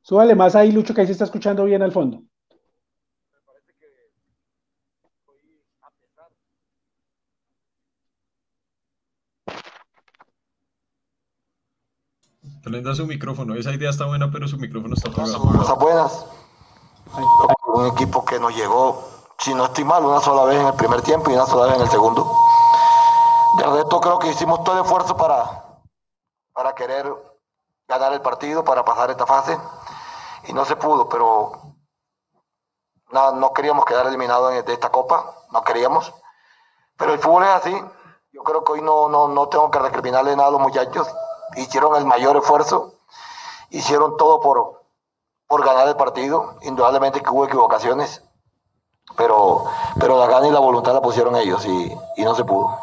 Súbale 0.04 0.36
más 0.36 0.56
ahí, 0.56 0.72
Lucho, 0.72 0.94
que 0.94 1.02
ahí 1.02 1.08
se 1.08 1.14
está 1.14 1.26
escuchando 1.26 1.66
bien 1.66 1.82
al 1.82 1.92
fondo. 1.92 2.22
Prenda 12.66 12.96
su 12.96 13.06
micrófono. 13.06 13.54
Esa 13.54 13.72
idea 13.74 13.92
está 13.92 14.08
buena, 14.08 14.32
pero 14.32 14.48
su 14.48 14.58
micrófono 14.58 14.96
está 14.96 15.12
apagado. 15.12 15.40
Cosas 15.40 15.78
buenas. 15.78 16.26
Un 17.68 17.86
equipo 17.86 18.26
que 18.26 18.40
nos 18.40 18.56
llegó, 18.56 19.08
si 19.38 19.54
no 19.54 19.66
estoy 19.66 19.84
mal, 19.84 20.04
una 20.04 20.20
sola 20.20 20.46
vez 20.46 20.60
en 20.60 20.66
el 20.66 20.74
primer 20.74 21.04
tiempo 21.04 21.30
y 21.30 21.36
una 21.36 21.46
sola 21.46 21.68
vez 21.68 21.76
en 21.76 21.82
el 21.84 21.90
segundo. 21.90 22.28
De 23.60 23.66
resto, 23.66 24.02
creo 24.02 24.18
que 24.18 24.32
hicimos 24.32 24.64
todo 24.64 24.80
el 24.80 24.84
esfuerzo 24.84 25.16
para, 25.16 25.64
para 26.54 26.74
querer 26.74 27.06
ganar 27.88 28.14
el 28.14 28.22
partido, 28.22 28.64
para 28.64 28.84
pasar 28.84 29.12
esta 29.12 29.28
fase. 29.28 29.56
Y 30.48 30.54
no 30.54 30.66
se 30.66 30.76
pudo, 30.76 31.08
pero 31.08 31.76
no, 33.12 33.32
no 33.34 33.54
queríamos 33.54 33.86
quedar 33.86 34.08
eliminados 34.08 34.66
de 34.66 34.74
esta 34.74 34.90
copa, 34.90 35.36
no 35.52 35.62
queríamos. 35.64 36.12
Pero 36.98 37.14
el 37.14 37.20
fútbol 37.20 37.44
es 37.44 37.50
así. 37.50 37.80
Yo 38.32 38.42
creo 38.42 38.64
que 38.64 38.72
hoy 38.72 38.82
no, 38.82 39.08
no, 39.08 39.28
no 39.28 39.50
tengo 39.50 39.70
que 39.70 39.78
recriminarle 39.78 40.36
nada 40.36 40.48
a 40.48 40.52
los 40.52 40.62
muchachos. 40.62 41.08
Hicieron 41.58 41.96
el 41.96 42.06
mayor 42.06 42.36
esfuerzo, 42.38 42.94
hicieron 43.70 44.18
todo 44.18 44.40
por, 44.40 44.84
por 45.48 45.66
ganar 45.66 45.88
el 45.88 45.96
partido. 45.96 46.56
Indudablemente 46.64 47.22
que 47.22 47.30
hubo 47.30 47.46
equivocaciones, 47.46 48.24
pero, 49.18 49.66
pero 50.00 50.20
la 50.20 50.28
gana 50.28 50.48
y 50.48 50.52
la 50.52 50.60
voluntad 50.60 50.94
la 50.94 51.02
pusieron 51.02 51.36
ellos 51.36 51.66
y, 51.66 51.96
y 52.18 52.24
no 52.24 52.36
se 52.36 52.44
pudo. 52.44 52.78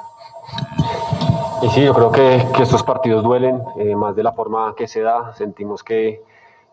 Y 1.62 1.68
sí, 1.70 1.84
yo 1.84 1.94
creo 1.94 2.10
que, 2.10 2.48
que 2.54 2.62
estos 2.62 2.82
partidos 2.82 3.22
duelen, 3.22 3.62
eh, 3.76 3.94
más 3.94 4.16
de 4.16 4.22
la 4.22 4.32
forma 4.32 4.74
que 4.74 4.88
se 4.88 5.00
da. 5.00 5.32
Sentimos 5.34 5.84
que, 5.84 6.24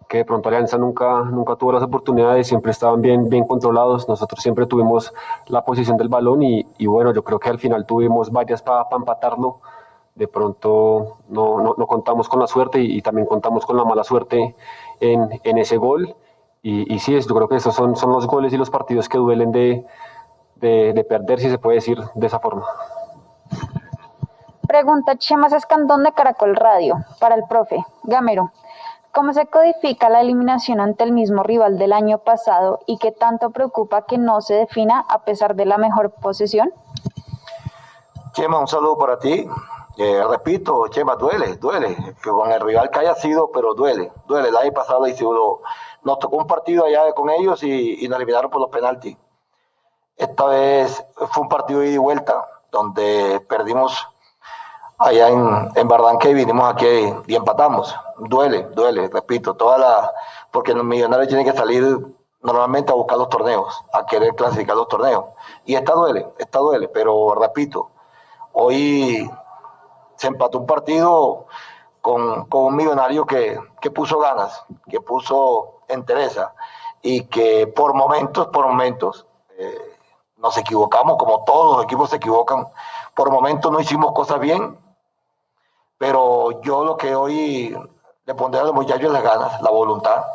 que 0.07 0.17
de 0.17 0.25
pronto 0.25 0.49
Alianza 0.49 0.77
nunca, 0.77 1.21
nunca 1.25 1.55
tuvo 1.55 1.73
las 1.73 1.83
oportunidades, 1.83 2.47
siempre 2.47 2.71
estaban 2.71 3.01
bien, 3.01 3.29
bien 3.29 3.45
controlados. 3.45 4.07
Nosotros 4.09 4.41
siempre 4.41 4.65
tuvimos 4.65 5.13
la 5.45 5.63
posición 5.63 5.97
del 5.97 6.09
balón 6.09 6.41
y, 6.41 6.65
y 6.79 6.87
bueno, 6.87 7.13
yo 7.13 7.23
creo 7.23 7.39
que 7.39 7.49
al 7.49 7.59
final 7.59 7.85
tuvimos 7.85 8.31
varias 8.31 8.63
para 8.63 8.87
empatarlo. 8.91 9.59
De 10.19 10.27
pronto 10.27 11.19
no, 11.29 11.61
no, 11.61 11.75
no, 11.77 11.87
contamos 11.87 12.27
con 12.27 12.41
la 12.41 12.47
suerte 12.47 12.81
y, 12.81 12.97
y, 12.97 13.01
también 13.01 13.25
contamos 13.25 13.65
con 13.65 13.77
la 13.77 13.85
mala 13.85 14.03
suerte 14.03 14.53
en, 14.99 15.29
en 15.45 15.57
ese 15.57 15.77
gol. 15.77 16.13
Y, 16.61 16.93
y, 16.93 16.99
sí, 16.99 17.17
yo 17.17 17.35
creo 17.35 17.47
que 17.47 17.55
esos 17.55 17.73
son, 17.73 17.95
son 17.95 18.11
los 18.11 18.27
goles 18.27 18.51
y 18.51 18.57
los 18.57 18.69
partidos 18.69 19.07
que 19.07 19.17
duelen 19.17 19.53
de, 19.53 19.85
de, 20.57 20.91
de 20.91 21.03
perder, 21.05 21.39
si 21.39 21.49
se 21.49 21.57
puede 21.57 21.75
decir 21.75 21.97
de 22.15 22.27
esa 22.27 22.39
forma. 22.39 22.65
Pregunta 24.67 25.17
Chemas 25.17 25.53
Escandón 25.53 26.03
de 26.03 26.11
Caracol 26.11 26.53
Radio 26.57 26.97
para 27.21 27.35
el 27.35 27.43
profe 27.49 27.85
Gamero. 28.03 28.51
¿Cómo 29.13 29.31
se 29.31 29.47
codifica 29.47 30.09
la 30.09 30.19
eliminación 30.19 30.81
ante 30.81 31.05
el 31.05 31.13
mismo 31.13 31.43
rival 31.43 31.77
del 31.77 31.93
año 31.93 32.17
pasado 32.17 32.81
y 32.85 32.97
qué 32.97 33.13
tanto 33.13 33.51
preocupa 33.51 34.01
que 34.01 34.17
no 34.17 34.41
se 34.41 34.55
defina 34.55 35.05
a 35.07 35.19
pesar 35.23 35.55
de 35.55 35.65
la 35.65 35.77
mejor 35.77 36.11
posesión? 36.11 36.73
Chema, 38.33 38.59
un 38.59 38.67
saludo 38.67 38.97
para 38.97 39.17
ti. 39.17 39.47
Repito, 39.97 40.87
Chema, 40.87 41.15
duele, 41.15 41.57
duele. 41.57 41.95
Que 42.21 42.29
con 42.29 42.51
el 42.51 42.61
rival 42.61 42.89
que 42.89 42.99
haya 42.99 43.15
sido, 43.15 43.51
pero 43.51 43.73
duele, 43.73 44.11
duele. 44.27 44.49
El 44.49 44.57
año 44.57 44.71
pasado 44.71 45.05
nos 46.03 46.19
tocó 46.19 46.37
un 46.37 46.47
partido 46.47 46.85
allá 46.85 47.11
con 47.13 47.29
ellos 47.29 47.61
y, 47.63 48.05
y 48.05 48.07
nos 48.07 48.17
eliminaron 48.17 48.49
por 48.49 48.61
los 48.61 48.69
penaltis. 48.69 49.17
Esta 50.15 50.45
vez 50.45 51.05
fue 51.31 51.43
un 51.43 51.49
partido 51.49 51.79
de 51.79 51.87
ida 51.87 51.95
y 51.95 51.97
vuelta, 51.97 52.45
donde 52.71 53.43
perdimos 53.47 54.07
allá 54.97 55.29
en, 55.29 55.69
en 55.75 55.87
Barranque 55.87 56.29
y 56.29 56.33
vinimos 56.33 56.73
aquí 56.73 57.13
y 57.27 57.35
empatamos. 57.35 57.95
Duele, 58.17 58.63
duele, 58.73 59.09
repito, 59.09 59.53
toda 59.55 59.77
la, 59.77 60.13
porque 60.51 60.73
los 60.73 60.83
millonarios 60.83 61.29
tienen 61.29 61.45
que 61.45 61.57
salir 61.57 61.97
normalmente 62.41 62.91
a 62.91 62.95
buscar 62.95 63.17
los 63.17 63.29
torneos, 63.29 63.83
a 63.93 64.05
querer 64.05 64.35
clasificar 64.35 64.75
los 64.75 64.87
torneos. 64.87 65.25
Y 65.65 65.75
esta 65.75 65.93
duele, 65.93 66.27
esta 66.37 66.59
duele, 66.59 66.89
pero 66.89 67.33
repito, 67.35 67.89
hoy 68.53 69.29
se 70.19 70.27
empató 70.27 70.59
un 70.59 70.65
partido 70.65 71.47
con, 72.01 72.45
con 72.45 72.65
un 72.65 72.75
millonario 72.75 73.25
que, 73.25 73.57
que, 73.79 73.89
puso 73.89 74.19
ganas, 74.19 74.65
que 74.89 74.99
puso 74.99 75.79
entereza 75.87 76.53
y 77.01 77.23
que 77.27 77.67
por 77.67 77.93
momentos, 77.93 78.47
por 78.47 78.67
momentos, 78.67 79.25
eh, 79.57 79.97
nos 80.35 80.57
equivocamos, 80.57 81.15
como 81.17 81.45
todos 81.45 81.77
los 81.77 81.85
equipos 81.85 82.09
se 82.09 82.17
equivocan, 82.17 82.67
por 83.15 83.31
momentos 83.31 83.71
no 83.71 83.79
hicimos 83.79 84.11
cosas 84.11 84.41
bien, 84.41 84.77
pero 85.97 86.61
yo 86.63 86.83
lo 86.83 86.97
que 86.97 87.15
hoy 87.15 87.77
le 88.25 88.35
pondré 88.35 88.59
a 88.59 88.65
los 88.65 88.73
muchachos 88.73 89.13
las 89.13 89.23
ganas, 89.23 89.61
la 89.61 89.69
voluntad, 89.69 90.25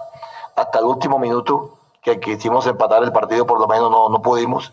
hasta 0.57 0.79
el 0.79 0.87
último 0.87 1.19
minuto 1.19 1.77
que 2.01 2.19
quisimos 2.21 2.67
empatar 2.67 3.03
el 3.03 3.13
partido, 3.13 3.47
por 3.47 3.61
lo 3.61 3.67
menos 3.67 3.91
no, 3.91 4.09
no 4.09 4.23
pudimos. 4.23 4.73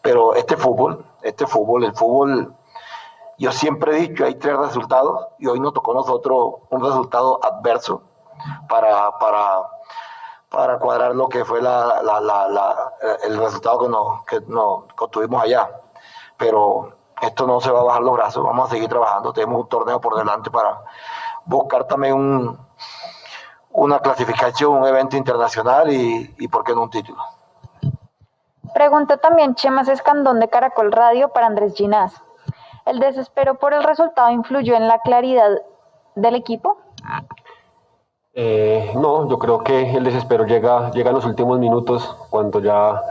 Pero 0.00 0.34
este 0.34 0.56
fútbol, 0.56 1.04
este 1.22 1.46
fútbol, 1.46 1.84
el 1.84 1.92
fútbol, 1.92 2.54
yo 3.38 3.52
siempre 3.52 3.96
he 3.96 4.00
dicho, 4.08 4.24
hay 4.24 4.34
tres 4.34 4.56
resultados 4.56 5.28
y 5.38 5.46
hoy 5.46 5.60
nos 5.60 5.72
tocó 5.72 5.92
a 5.92 5.94
nosotros 5.94 6.54
un 6.70 6.84
resultado 6.84 7.38
adverso 7.42 8.02
para, 8.68 9.16
para, 9.18 9.62
para 10.48 10.78
cuadrar 10.78 11.14
lo 11.14 11.28
que 11.28 11.44
fue 11.44 11.62
la, 11.62 12.02
el 13.22 13.38
resultado 13.38 13.78
que 13.78 13.88
nos, 13.88 14.24
que 14.24 14.40
nos 14.48 15.10
tuvimos 15.10 15.42
allá. 15.42 15.70
Pero 16.36 16.92
esto 17.20 17.46
no 17.46 17.60
se 17.60 17.70
va 17.70 17.80
a 17.80 17.84
bajar 17.84 18.02
los 18.02 18.14
brazos, 18.14 18.44
vamos 18.44 18.68
a 18.68 18.72
seguir 18.72 18.88
trabajando, 18.88 19.32
tenemos 19.32 19.62
un 19.62 19.68
torneo 19.68 20.00
por 20.00 20.16
delante 20.16 20.50
para 20.50 20.82
buscar 21.44 21.84
también 21.84 22.14
un, 22.14 22.58
una 23.70 24.00
clasificación, 24.00 24.72
un 24.72 24.86
evento 24.86 25.16
internacional 25.16 25.92
y, 25.92 26.34
y 26.38 26.48
por 26.48 26.64
qué 26.64 26.74
no 26.74 26.82
un 26.82 26.90
título. 26.90 27.22
Pregunta 28.74 29.16
también 29.16 29.54
Chemas 29.54 29.88
Escandón 29.88 30.40
de 30.40 30.48
Caracol 30.48 30.92
Radio 30.92 31.30
para 31.30 31.46
Andrés 31.46 31.74
Ginás. 31.74 32.22
¿El 32.88 33.00
desespero 33.00 33.56
por 33.56 33.74
el 33.74 33.82
resultado 33.82 34.30
influyó 34.30 34.74
en 34.74 34.88
la 34.88 34.98
claridad 35.00 35.50
del 36.14 36.34
equipo? 36.34 36.78
Eh, 38.32 38.92
no, 38.94 39.28
yo 39.28 39.38
creo 39.38 39.62
que 39.62 39.94
el 39.94 40.04
desespero 40.04 40.46
llega, 40.46 40.90
llega 40.92 41.10
en 41.10 41.16
los 41.16 41.26
últimos 41.26 41.58
minutos, 41.58 42.16
cuando 42.30 42.60
ya 42.60 43.02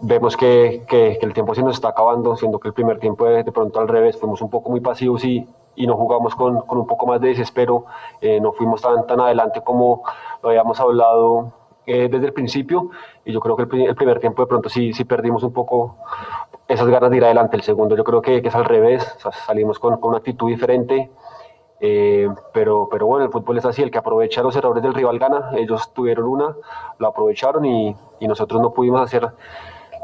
vemos 0.00 0.36
que, 0.36 0.84
que, 0.86 1.18
el 1.20 1.34
tiempo 1.34 1.56
se 1.56 1.62
nos 1.62 1.74
está 1.74 1.88
acabando, 1.88 2.36
siendo 2.36 2.60
que 2.60 2.68
el 2.68 2.74
primer 2.74 3.00
tiempo 3.00 3.24
de, 3.24 3.42
de 3.42 3.50
pronto 3.50 3.80
al 3.80 3.88
revés, 3.88 4.16
fuimos 4.16 4.40
un 4.42 4.50
poco 4.50 4.70
muy 4.70 4.80
pasivos 4.80 5.24
y, 5.24 5.44
y 5.74 5.86
no 5.88 5.96
jugamos 5.96 6.36
con, 6.36 6.60
con, 6.60 6.78
un 6.78 6.86
poco 6.86 7.06
más 7.06 7.20
de 7.20 7.28
desespero, 7.28 7.86
eh, 8.20 8.40
no 8.40 8.52
fuimos 8.52 8.80
tan, 8.80 9.06
tan 9.08 9.18
adelante 9.18 9.60
como 9.62 10.04
lo 10.40 10.50
habíamos 10.50 10.78
hablado 10.78 11.52
eh, 11.86 12.08
desde 12.10 12.26
el 12.26 12.32
principio 12.32 12.90
y 13.24 13.32
yo 13.32 13.40
creo 13.40 13.56
que 13.56 13.62
el, 13.64 13.88
el, 13.88 13.94
primer 13.94 14.20
tiempo 14.20 14.42
de 14.42 14.46
pronto 14.46 14.68
sí, 14.68 14.92
sí 14.92 15.04
perdimos 15.04 15.42
un 15.42 15.52
poco 15.52 15.98
esas 16.66 16.88
ganas 16.88 17.10
de 17.10 17.18
ir 17.18 17.24
adelante, 17.24 17.56
el 17.56 17.62
segundo 17.62 17.96
yo 17.96 18.04
creo 18.04 18.22
que, 18.22 18.40
que 18.40 18.48
es 18.48 18.54
al 18.54 18.64
revés, 18.64 19.14
o 19.18 19.20
sea, 19.20 19.32
salimos 19.32 19.78
con, 19.78 19.98
con, 19.98 20.10
una 20.10 20.18
actitud 20.18 20.48
diferente. 20.48 21.10
Eh, 21.80 22.28
pero, 22.54 22.88
pero 22.90 23.06
bueno, 23.06 23.26
el 23.26 23.30
fútbol 23.30 23.58
es 23.58 23.66
así, 23.66 23.82
el 23.82 23.90
que 23.90 23.98
aprovecha 23.98 24.42
los 24.42 24.56
errores 24.56 24.82
del 24.82 24.94
rival 24.94 25.18
gana, 25.18 25.50
ellos 25.54 25.92
tuvieron 25.92 26.26
una, 26.26 26.56
lo 26.98 27.08
aprovecharon 27.08 27.64
y, 27.66 27.94
y 28.20 28.28
nosotros 28.28 28.62
no 28.62 28.72
pudimos 28.72 29.02
hacer 29.02 29.28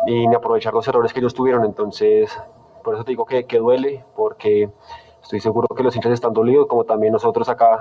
ni, 0.06 0.26
ni 0.26 0.34
aprovechar 0.34 0.74
los 0.74 0.86
errores 0.88 1.12
que 1.14 1.20
ellos 1.20 1.32
tuvieron. 1.32 1.64
Entonces, 1.64 2.38
por 2.84 2.94
eso 2.94 3.04
te 3.04 3.12
digo 3.12 3.24
que, 3.24 3.46
que 3.46 3.58
duele, 3.58 4.04
porque 4.14 4.70
estoy 5.30 5.40
seguro 5.40 5.68
que 5.76 5.84
los 5.84 5.94
hinchas 5.94 6.12
están 6.12 6.32
dolidos, 6.32 6.66
como 6.66 6.82
también 6.82 7.12
nosotros 7.12 7.48
acá, 7.48 7.78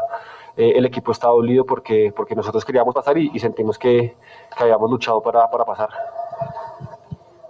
eh, 0.55 0.73
el 0.75 0.85
equipo 0.85 1.11
está 1.11 1.29
dolido 1.29 1.65
porque, 1.65 2.13
porque 2.15 2.35
nosotros 2.35 2.63
queríamos 2.63 2.93
pasar 2.93 3.17
y, 3.17 3.31
y 3.33 3.39
sentimos 3.39 3.79
que, 3.79 4.15
que, 4.55 4.63
habíamos 4.63 4.91
luchado 4.91 5.19
para, 5.21 5.49
para 5.49 5.65
pasar. 5.65 5.89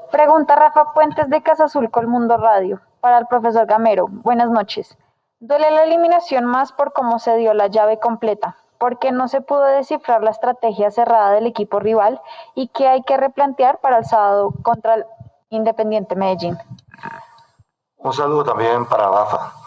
Pregunta 0.09 0.55
Rafa 0.55 0.93
Puentes 0.93 1.29
de 1.29 1.41
Casa 1.43 1.65
Azul 1.65 1.91
Colmundo 1.91 2.37
Radio 2.37 2.79
para 3.01 3.17
el 3.17 3.27
profesor 3.27 3.65
Gamero. 3.65 4.07
Buenas 4.09 4.49
noches. 4.49 4.97
Duele 5.41 5.69
la 5.69 5.83
eliminación 5.83 6.45
más 6.45 6.71
por 6.71 6.93
cómo 6.93 7.19
se 7.19 7.35
dio 7.35 7.53
la 7.53 7.67
llave 7.67 7.99
completa, 7.99 8.55
porque 8.77 9.11
no 9.11 9.27
se 9.27 9.41
pudo 9.41 9.65
descifrar 9.65 10.23
la 10.23 10.31
estrategia 10.31 10.91
cerrada 10.91 11.31
del 11.31 11.45
equipo 11.45 11.81
rival 11.81 12.21
y 12.55 12.69
que 12.69 12.87
hay 12.87 13.03
que 13.03 13.17
replantear 13.17 13.79
para 13.81 13.97
el 13.97 14.05
sábado 14.05 14.53
contra 14.63 14.95
el 14.95 15.05
Independiente 15.49 16.15
Medellín. 16.15 16.57
Un 17.97 18.13
saludo 18.13 18.45
también 18.45 18.85
para 18.85 19.09
Rafa. 19.09 19.59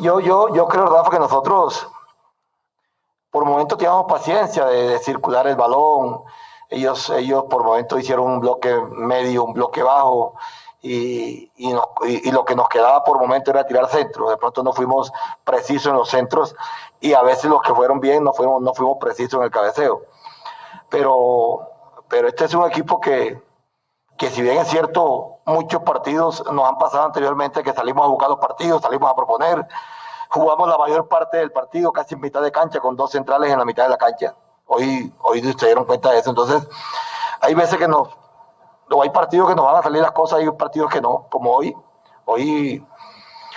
Yo, 0.00 0.20
yo, 0.20 0.54
yo 0.54 0.66
creo, 0.68 0.86
Rafa, 0.86 1.10
que 1.10 1.18
nosotros 1.18 1.88
por 3.30 3.44
momentos 3.44 3.78
teníamos 3.78 4.06
paciencia 4.06 4.66
de, 4.66 4.98
circular 4.98 5.46
el 5.46 5.56
balón. 5.56 6.22
Ellos, 6.70 7.10
ellos 7.10 7.44
por 7.48 7.64
momentos 7.64 8.00
hicieron 8.00 8.26
un 8.26 8.40
bloque 8.40 8.74
medio, 8.92 9.44
un 9.44 9.54
bloque 9.54 9.82
bajo. 9.82 10.34
Y, 10.80 11.50
y, 11.56 11.74
y, 12.06 12.30
lo 12.30 12.44
que 12.44 12.54
nos 12.54 12.68
quedaba 12.68 13.02
por 13.02 13.18
momento 13.18 13.50
era 13.50 13.66
tirar 13.66 13.88
centros. 13.88 14.30
De 14.30 14.36
pronto 14.36 14.62
no 14.62 14.72
fuimos 14.72 15.12
precisos 15.44 15.90
en 15.90 15.98
los 15.98 16.08
centros 16.08 16.54
y 17.00 17.14
a 17.14 17.22
veces 17.22 17.50
los 17.50 17.62
que 17.62 17.74
fueron 17.74 18.00
bien 18.00 18.22
no 18.22 18.32
fuimos, 18.32 18.62
no 18.62 18.72
fuimos 18.74 18.98
precisos 18.98 19.38
en 19.38 19.44
el 19.44 19.50
cabeceo. 19.50 20.02
Pero, 20.88 21.68
pero 22.08 22.28
este 22.28 22.44
es 22.44 22.54
un 22.54 22.64
equipo 22.66 23.00
que, 23.00 23.42
que 24.18 24.30
si 24.30 24.42
bien 24.42 24.58
es 24.58 24.68
cierto, 24.68 25.38
muchos 25.46 25.82
partidos 25.82 26.44
nos 26.52 26.68
han 26.68 26.76
pasado 26.76 27.04
anteriormente 27.04 27.62
que 27.62 27.72
salimos 27.72 28.04
a 28.04 28.08
buscar 28.08 28.28
los 28.28 28.38
partidos, 28.38 28.82
salimos 28.82 29.10
a 29.10 29.14
proponer, 29.14 29.66
jugamos 30.28 30.68
la 30.68 30.76
mayor 30.76 31.06
parte 31.08 31.38
del 31.38 31.52
partido 31.52 31.92
casi 31.92 32.14
en 32.14 32.20
mitad 32.20 32.42
de 32.42 32.50
cancha 32.50 32.80
con 32.80 32.96
dos 32.96 33.12
centrales 33.12 33.50
en 33.52 33.58
la 33.58 33.64
mitad 33.64 33.84
de 33.84 33.90
la 33.90 33.96
cancha. 33.96 34.34
Hoy, 34.66 35.14
hoy 35.22 35.40
se 35.40 35.66
dieron 35.66 35.84
cuenta 35.84 36.10
de 36.10 36.18
eso. 36.18 36.30
Entonces, 36.30 36.68
hay 37.40 37.54
veces 37.54 37.78
que 37.78 37.86
nos, 37.86 38.08
no, 38.90 39.02
hay 39.02 39.10
partidos 39.10 39.48
que 39.48 39.54
nos 39.54 39.64
van 39.64 39.76
a 39.76 39.82
salir 39.82 40.02
las 40.02 40.12
cosas, 40.12 40.40
hay 40.40 40.50
partidos 40.50 40.90
que 40.90 41.00
no, 41.00 41.26
como 41.30 41.52
hoy. 41.52 41.74
Hoy, 42.24 42.84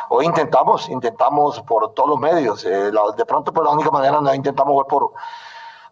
hoy 0.10 0.26
intentamos, 0.26 0.88
intentamos 0.90 1.60
por 1.64 1.94
todos 1.96 2.10
los 2.10 2.20
medios. 2.20 2.64
Eh, 2.66 2.92
de 2.92 3.26
pronto, 3.26 3.52
por 3.52 3.66
la 3.66 3.72
única 3.72 3.90
manera, 3.90 4.22
no 4.22 4.34
intentamos 4.34 4.78
ver 4.78 4.86
por, 4.86 5.12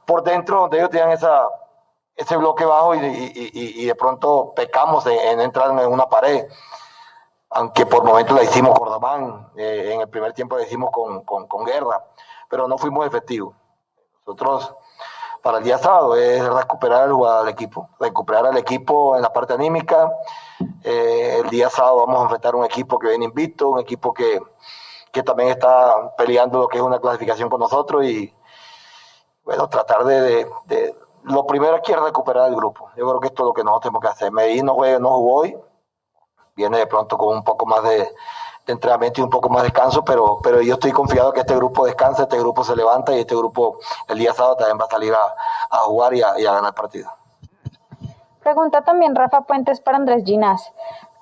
por 0.06 0.24
dentro, 0.24 0.62
donde 0.62 0.78
ellos 0.78 0.92
tenían 0.92 1.12
esa, 1.12 1.48
ese 2.20 2.36
bloque 2.36 2.66
bajo 2.66 2.96
y, 2.96 3.00
y, 3.00 3.52
y, 3.54 3.86
de 3.86 3.96
pronto 3.96 4.52
pecamos 4.54 5.06
en, 5.06 5.18
en, 5.20 5.40
entrar 5.40 5.72
en 5.72 5.92
una 5.92 6.10
pared. 6.10 6.46
Aunque 7.52 7.86
por 7.86 8.04
momentos 8.04 8.36
la 8.36 8.44
hicimos 8.44 8.78
con 8.78 8.90
Ramán, 8.90 9.52
eh, 9.56 9.92
en 9.94 10.02
el 10.02 10.10
primer 10.10 10.34
tiempo 10.34 10.58
la 10.58 10.64
hicimos 10.64 10.92
con, 10.92 11.24
con, 11.24 11.66
Guerra, 11.66 12.06
pero 12.50 12.68
no 12.68 12.78
fuimos 12.78 13.08
efectivos. 13.08 13.56
Nosotros 14.28 14.76
para 15.42 15.60
el 15.60 15.64
día 15.64 15.78
sábado, 15.78 16.18
es 16.18 16.46
recuperar 16.46 17.06
el 17.06 17.14
jugador 17.14 17.46
del 17.46 17.54
equipo, 17.54 17.90
recuperar 17.98 18.46
al 18.48 18.58
equipo 18.58 19.16
en 19.16 19.22
la 19.22 19.32
parte 19.32 19.54
anímica. 19.54 20.12
Eh, 20.84 21.40
el 21.42 21.50
día 21.50 21.70
sábado 21.70 22.06
vamos 22.06 22.20
a 22.20 22.24
enfrentar 22.24 22.54
un 22.54 22.66
equipo 22.66 23.00
que 23.00 23.08
viene 23.08 23.24
invicto, 23.24 23.70
un 23.70 23.80
equipo 23.80 24.14
que, 24.14 24.42
que 25.14 25.24
también 25.24 25.50
está 25.50 26.14
peleando 26.18 26.60
lo 26.60 26.68
que 26.68 26.80
es 26.80 26.84
una 26.84 27.00
clasificación 27.00 27.50
con 27.50 27.62
nosotros 27.62 28.04
y, 28.04 28.36
bueno, 29.46 29.70
tratar 29.70 30.04
de, 30.04 30.46
lo 31.24 31.46
primero 31.46 31.76
aquí 31.76 31.92
es 31.92 32.00
recuperar 32.00 32.50
el 32.50 32.56
grupo. 32.56 32.90
Yo 32.96 33.08
creo 33.08 33.20
que 33.20 33.28
esto 33.28 33.44
es 33.44 33.48
lo 33.48 33.54
que 33.54 33.64
nosotros 33.64 33.82
tenemos 33.84 34.02
que 34.02 34.08
hacer. 34.08 34.32
Medellín 34.32 34.66
no, 34.66 34.76
juega, 34.76 35.00
no 35.00 35.10
jugó 35.10 35.36
hoy, 35.42 35.58
viene 36.56 36.78
de 36.78 36.88
pronto 36.88 37.18
con 37.18 37.38
un 37.38 37.44
poco 37.44 37.66
más 37.66 37.84
de, 37.84 38.10
entrenamiento 38.68 39.22
y 39.22 39.24
un 39.24 39.30
poco 39.30 39.50
más 39.50 39.64
de 39.64 39.70
descanso, 39.70 40.04
pero, 40.04 40.40
pero 40.44 40.62
yo 40.62 40.76
estoy 40.76 40.92
confiado 40.92 41.34
que 41.34 41.40
este 41.40 41.56
grupo 41.56 41.86
descansa, 41.86 42.24
este 42.24 42.38
grupo 42.38 42.64
se 42.64 42.76
levanta 42.76 43.16
y 43.16 43.20
este 43.20 43.36
grupo 43.36 43.80
el 44.08 44.20
día 44.20 44.34
sábado 44.34 44.58
también 44.58 44.78
va 44.80 44.86
a 44.86 44.90
salir 44.90 45.14
a, 45.14 45.36
a 45.70 45.78
jugar 45.80 46.14
y 46.14 46.22
a, 46.22 46.40
y 46.40 46.46
a 46.46 46.54
ganar 46.54 46.74
partido. 46.74 47.10
Pregunta 48.42 48.84
también 48.84 49.16
Rafa 49.16 49.42
Puentes 49.42 49.82
para 49.82 49.98
Andrés 49.98 50.24
Ginás. 50.26 50.72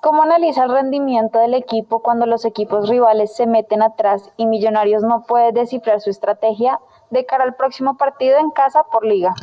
¿Cómo 0.00 0.22
analiza 0.22 0.62
el 0.62 0.70
rendimiento 0.70 1.40
del 1.40 1.54
equipo 1.54 2.00
cuando 2.02 2.24
los 2.24 2.44
equipos 2.44 2.88
rivales 2.88 3.34
se 3.34 3.46
meten 3.46 3.82
atrás 3.82 4.30
y 4.36 4.46
Millonarios 4.46 5.02
no 5.02 5.22
puede 5.22 5.50
descifrar 5.52 6.00
su 6.00 6.10
estrategia 6.10 6.80
de 7.10 7.26
cara 7.26 7.44
al 7.44 7.56
próximo 7.56 7.96
partido 7.96 8.38
en 8.38 8.50
casa 8.50 8.84
por 8.84 9.04
liga? 9.04 9.34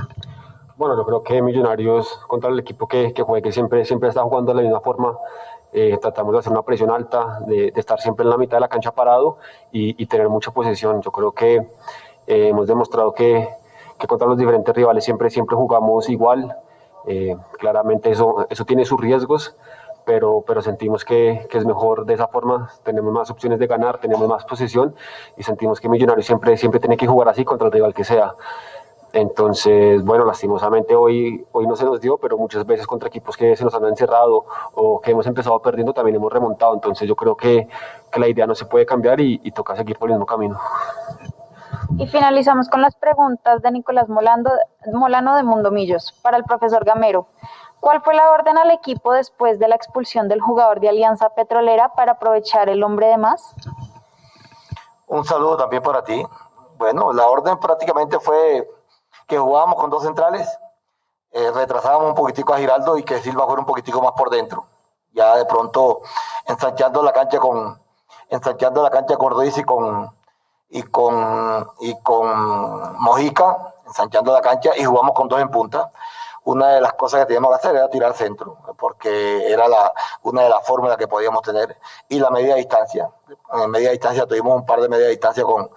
Bueno, 0.78 0.98
yo 0.98 1.06
creo 1.06 1.24
que 1.24 1.42
Millonarios 1.42 2.20
contra 2.28 2.50
el 2.50 2.60
equipo 2.60 2.86
que, 2.86 3.14
que 3.14 3.24
juegue, 3.24 3.44
que 3.44 3.52
siempre, 3.54 3.86
siempre 3.86 4.10
está 4.10 4.24
jugando 4.24 4.52
de 4.52 4.58
la 4.58 4.62
misma 4.64 4.82
forma, 4.82 5.18
eh, 5.72 5.98
tratamos 6.02 6.34
de 6.34 6.40
hacer 6.40 6.52
una 6.52 6.64
presión 6.64 6.92
alta, 6.92 7.40
de, 7.48 7.72
de, 7.72 7.80
estar 7.80 7.98
siempre 8.02 8.24
en 8.24 8.30
la 8.30 8.38
mitad 8.38 8.58
de 8.58 8.62
la 8.62 8.68
cancha 8.68 8.92
parado 8.92 9.38
y, 9.72 10.02
y 10.02 10.06
tener 10.08 10.28
mucha 10.28 10.52
posesión. 10.52 11.02
Yo 11.02 11.12
creo 11.14 11.32
que 11.32 11.56
eh, 12.28 12.48
hemos 12.50 12.68
demostrado 12.68 13.14
que, 13.14 13.48
que, 13.98 14.06
contra 14.06 14.28
los 14.28 14.38
diferentes 14.38 14.76
rivales 14.76 15.06
siempre, 15.06 15.30
siempre 15.30 15.56
jugamos 15.56 16.10
igual. 16.10 16.54
Eh, 17.08 17.38
claramente 17.58 18.12
eso, 18.12 18.46
eso 18.50 18.66
tiene 18.66 18.84
sus 18.84 19.00
riesgos, 19.00 19.56
pero, 20.06 20.44
pero 20.46 20.62
sentimos 20.62 21.06
que, 21.06 21.48
que, 21.50 21.58
es 21.58 21.66
mejor 21.66 22.06
de 22.06 22.16
esa 22.16 22.28
forma, 22.28 22.70
tenemos 22.84 23.14
más 23.14 23.30
opciones 23.32 23.60
de 23.60 23.68
ganar, 23.68 24.00
tenemos 24.00 24.28
más 24.28 24.44
posesión 24.44 24.94
y 25.38 25.44
sentimos 25.44 25.80
que 25.80 25.88
Millonarios 25.88 26.26
siempre, 26.26 26.58
siempre 26.58 26.82
tiene 26.82 26.98
que 26.98 27.08
jugar 27.08 27.30
así 27.30 27.46
contra 27.46 27.68
el 27.68 27.72
rival 27.72 27.94
que 27.94 28.04
sea. 28.04 28.36
Entonces, 29.16 30.04
bueno, 30.04 30.26
lastimosamente 30.26 30.94
hoy, 30.94 31.48
hoy 31.54 31.66
no 31.66 31.78
se 31.78 31.86
nos 31.86 32.02
dio, 32.02 32.18
pero 32.18 32.38
muchas 32.38 32.66
veces 32.66 32.86
contra 32.86 33.08
equipos 33.08 33.38
que 33.38 33.56
se 33.56 33.64
nos 33.64 33.74
han 33.74 33.86
encerrado 33.86 34.44
o 34.74 35.00
que 35.00 35.12
hemos 35.12 35.26
empezado 35.26 35.58
perdiendo 35.62 35.94
también 35.94 36.18
hemos 36.18 36.34
remontado. 36.34 36.74
Entonces 36.74 37.08
yo 37.08 37.16
creo 37.16 37.34
que, 37.34 37.66
que 38.12 38.20
la 38.20 38.28
idea 38.28 38.46
no 38.46 38.54
se 38.54 38.66
puede 38.66 38.86
cambiar 38.86 39.22
y, 39.22 39.40
y, 39.42 39.52
toca 39.52 39.74
seguir 39.78 39.98
por 39.98 40.10
el 40.10 40.16
mismo 40.16 40.26
camino. 40.26 40.60
Y 41.98 42.08
finalizamos 42.08 42.68
con 42.68 42.82
las 42.82 42.94
preguntas 42.98 43.62
de 43.62 43.72
Nicolás 43.72 44.10
Molando, 44.10 44.52
Molano 44.92 45.38
de 45.38 45.44
Mundo 45.44 45.72
Millos 45.72 46.12
para 46.22 46.36
el 46.36 46.44
profesor 46.44 46.84
Gamero. 46.84 47.28
¿Cuál 47.80 48.02
fue 48.02 48.16
la 48.16 48.30
orden 48.32 48.58
al 48.58 48.72
equipo 48.72 49.14
después 49.14 49.60
de 49.60 49.70
la 49.70 49.76
expulsión 49.76 50.28
del 50.28 50.42
jugador 50.42 50.82
de 50.82 50.90
Alianza 50.90 51.30
Petrolera 51.30 51.94
para 51.96 52.14
aprovechar 52.14 52.68
el 52.68 52.84
hombre 52.84 53.08
de 53.08 53.18
más? 53.18 53.56
Un 55.08 55.24
saludo 55.24 55.56
también 55.56 55.82
para 55.82 56.04
ti. 56.04 56.22
Bueno, 56.78 57.14
la 57.14 57.28
orden 57.28 57.58
prácticamente 57.60 58.20
fue 58.20 58.68
que 59.28 59.38
jugábamos 59.38 59.76
con 59.80 59.90
dos 59.90 60.04
centrales, 60.04 60.48
eh, 61.32 61.52
retrasábamos 61.52 62.10
un 62.10 62.16
poquitico 62.16 62.54
a 62.54 62.58
Giraldo 62.58 62.98
y 62.98 63.04
que 63.04 63.20
Silva 63.20 63.46
fuera 63.46 63.60
un 63.60 63.66
poquitico 63.66 64.02
más 64.02 64.14
por 64.14 64.30
dentro. 64.30 64.66
Ya 65.14 65.36
de 65.36 65.46
pronto 65.46 66.02
ensanchando 66.48 67.04
la 67.04 67.12
cancha 67.12 67.40
con 67.40 67.80
ensanchando 68.30 68.82
la 68.82 68.90
cancha 68.90 69.18
con 69.18 69.32
Ruiz 69.32 69.58
y 69.58 69.64
con 69.64 70.16
y 70.70 70.84
con 70.84 71.72
y 71.80 72.02
con 72.02 72.98
Mojica, 73.00 73.74
ensanchando 73.86 74.34
la 74.34 74.42
cancha 74.42 74.72
y 74.78 74.84
jugamos 74.84 75.14
con 75.14 75.28
dos 75.28 75.42
en 75.42 75.50
punta. 75.50 75.92
Una 76.46 76.70
de 76.70 76.82
las 76.82 76.94
cosas 76.94 77.22
que 77.22 77.26
teníamos 77.26 77.50
que 77.50 77.56
hacer 77.56 77.76
era 77.76 77.90
tirar 77.90 78.14
centro, 78.14 78.58
porque 78.78 79.52
era 79.52 79.68
la, 79.68 79.92
una 80.22 80.44
de 80.44 80.50
las 80.50 80.66
fórmulas 80.66 80.96
que 80.96 81.08
podíamos 81.08 81.42
tener. 81.42 81.76
Y 82.08 82.20
la 82.20 82.30
media 82.30 82.56
distancia. 82.56 83.10
En 83.52 83.72
media 83.72 83.90
distancia 83.90 84.28
tuvimos 84.28 84.56
un 84.56 84.66
par 84.66 84.80
de 84.80 84.88
media 84.88 85.08
distancia 85.08 85.44
con, 85.44 85.70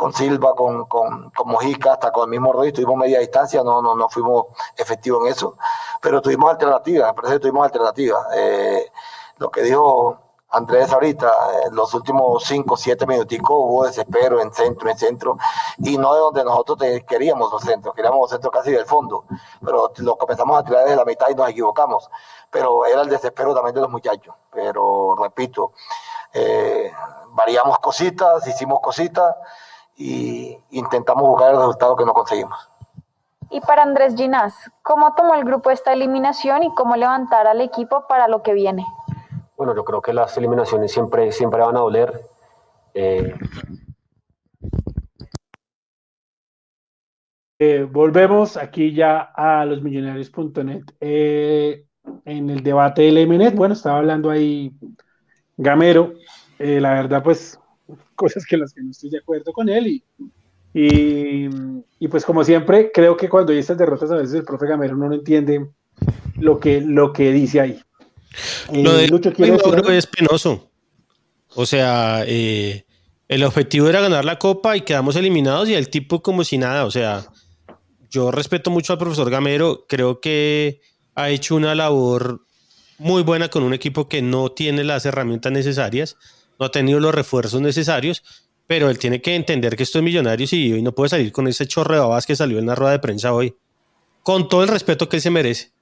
con 0.00 0.14
Silva, 0.14 0.54
con, 0.54 0.86
con, 0.86 1.28
con, 1.28 1.48
Mojica, 1.48 1.92
hasta 1.92 2.10
con 2.10 2.24
el 2.24 2.30
mismo 2.30 2.54
Rodríguez, 2.54 2.72
tuvimos 2.72 2.96
media 2.96 3.18
distancia, 3.18 3.62
no, 3.62 3.82
no, 3.82 3.94
no 3.94 4.08
fuimos 4.08 4.46
efectivos 4.78 5.22
en 5.26 5.32
eso, 5.32 5.58
pero 6.00 6.22
tuvimos 6.22 6.50
alternativas, 6.50 7.08
me 7.08 7.14
parece 7.14 7.38
tuvimos 7.38 7.66
alternativas. 7.66 8.26
Eh, 8.34 8.90
lo 9.36 9.50
que 9.50 9.62
dijo 9.62 10.18
Andrés 10.48 10.90
ahorita, 10.90 11.30
en 11.66 11.74
los 11.74 11.92
últimos 11.92 12.42
5, 12.44 12.78
7 12.78 13.06
minuticos 13.06 13.50
hubo 13.50 13.84
desespero 13.84 14.40
en 14.40 14.50
centro, 14.54 14.88
en 14.88 14.96
centro, 14.96 15.36
y 15.76 15.98
no 15.98 16.14
de 16.14 16.20
donde 16.20 16.44
nosotros 16.44 16.78
queríamos 17.06 17.52
los 17.52 17.60
centros, 17.60 17.94
queríamos 17.94 18.20
los 18.20 18.30
centros 18.30 18.54
casi 18.54 18.72
del 18.72 18.86
fondo, 18.86 19.26
pero 19.62 19.92
lo 19.98 20.16
comenzamos 20.16 20.58
a 20.58 20.64
tirar 20.64 20.84
desde 20.84 20.96
la 20.96 21.04
mitad 21.04 21.26
y 21.28 21.34
nos 21.34 21.50
equivocamos, 21.50 22.08
pero 22.50 22.86
era 22.86 23.02
el 23.02 23.10
desespero 23.10 23.54
también 23.54 23.74
de 23.74 23.82
los 23.82 23.90
muchachos, 23.90 24.34
pero 24.50 25.14
repito, 25.14 25.74
eh, 26.32 26.90
variamos 27.32 27.78
cositas, 27.80 28.46
hicimos 28.46 28.80
cositas, 28.80 29.36
y 30.00 30.58
intentamos 30.70 31.22
buscar 31.22 31.50
el 31.50 31.56
resultado 31.58 31.94
que 31.94 32.06
no 32.06 32.14
conseguimos. 32.14 32.58
Y 33.50 33.60
para 33.60 33.82
Andrés 33.82 34.14
Ginás, 34.16 34.54
¿cómo 34.82 35.14
tomó 35.14 35.34
el 35.34 35.44
grupo 35.44 35.70
esta 35.70 35.92
eliminación 35.92 36.62
y 36.62 36.74
cómo 36.74 36.96
levantar 36.96 37.46
al 37.46 37.60
equipo 37.60 38.06
para 38.08 38.26
lo 38.26 38.42
que 38.42 38.54
viene? 38.54 38.86
Bueno, 39.58 39.74
yo 39.74 39.84
creo 39.84 40.00
que 40.00 40.14
las 40.14 40.36
eliminaciones 40.38 40.90
siempre, 40.90 41.30
siempre 41.32 41.60
van 41.60 41.76
a 41.76 41.80
doler. 41.80 42.22
Eh... 42.94 43.34
Eh, 47.62 47.86
volvemos 47.90 48.56
aquí 48.56 48.94
ya 48.94 49.32
a 49.36 49.66
losmillonarios.net. 49.66 50.84
Eh, 50.98 51.84
en 52.24 52.48
el 52.48 52.62
debate 52.62 53.02
del 53.02 53.28
MNET, 53.28 53.54
bueno, 53.54 53.74
estaba 53.74 53.98
hablando 53.98 54.30
ahí 54.30 54.72
Gamero. 55.58 56.14
Eh, 56.58 56.80
la 56.80 56.94
verdad, 56.94 57.22
pues 57.22 57.59
cosas 58.14 58.44
que 58.46 58.56
las 58.56 58.72
que 58.72 58.82
no 58.82 58.90
estoy 58.90 59.10
de 59.10 59.18
acuerdo 59.18 59.52
con 59.52 59.68
él 59.68 59.86
y, 59.86 60.04
y, 60.72 61.48
y, 61.98 62.08
pues 62.08 62.24
como 62.24 62.44
siempre 62.44 62.90
creo 62.92 63.16
que 63.16 63.28
cuando 63.28 63.52
hay 63.52 63.58
estas 63.58 63.78
derrotas 63.78 64.10
a 64.10 64.16
veces 64.16 64.34
el 64.34 64.44
profe 64.44 64.66
Gamero 64.66 64.96
no 64.96 65.12
entiende 65.12 65.68
lo 66.36 66.60
que, 66.60 66.80
lo 66.80 67.12
que 67.12 67.32
dice 67.32 67.60
ahí. 67.60 67.80
Lo 68.72 68.94
de 68.94 69.08
Lucho, 69.08 69.32
Mauro 69.36 69.90
es 69.90 70.06
penoso. 70.06 70.70
O 71.54 71.66
sea, 71.66 72.22
eh, 72.26 72.84
el 73.28 73.42
objetivo 73.44 73.88
era 73.88 74.00
ganar 74.00 74.24
la 74.24 74.38
copa 74.38 74.76
y 74.76 74.82
quedamos 74.82 75.16
eliminados 75.16 75.68
y 75.68 75.74
el 75.74 75.90
tipo 75.90 76.22
como 76.22 76.44
si 76.44 76.58
nada. 76.58 76.84
O 76.84 76.90
sea, 76.90 77.26
yo 78.08 78.30
respeto 78.30 78.70
mucho 78.70 78.92
al 78.92 78.98
profesor 78.98 79.30
Gamero, 79.30 79.86
creo 79.88 80.20
que 80.20 80.80
ha 81.14 81.30
hecho 81.30 81.56
una 81.56 81.74
labor 81.74 82.42
muy 82.98 83.22
buena 83.22 83.48
con 83.48 83.62
un 83.62 83.74
equipo 83.74 84.08
que 84.08 84.22
no 84.22 84.52
tiene 84.52 84.84
las 84.84 85.06
herramientas 85.06 85.52
necesarias 85.52 86.16
no 86.60 86.66
ha 86.66 86.70
tenido 86.70 87.00
los 87.00 87.14
refuerzos 87.14 87.60
necesarios, 87.62 88.22
pero 88.66 88.90
él 88.90 88.98
tiene 88.98 89.22
que 89.22 89.34
entender 89.34 89.76
que 89.76 89.82
esto 89.82 89.98
es 89.98 90.04
Millonarios 90.04 90.52
y 90.52 90.72
hoy 90.74 90.82
no 90.82 90.94
puede 90.94 91.08
salir 91.08 91.32
con 91.32 91.48
ese 91.48 91.66
chorro 91.66 91.94
de 91.94 92.00
babas 92.00 92.26
que 92.26 92.36
salió 92.36 92.58
en 92.58 92.66
la 92.66 92.74
rueda 92.74 92.92
de 92.92 92.98
prensa 92.98 93.32
hoy, 93.32 93.56
con 94.22 94.46
todo 94.46 94.62
el 94.62 94.68
respeto 94.68 95.08
que 95.08 95.16
él 95.16 95.22
se 95.22 95.30
merece. 95.30 95.72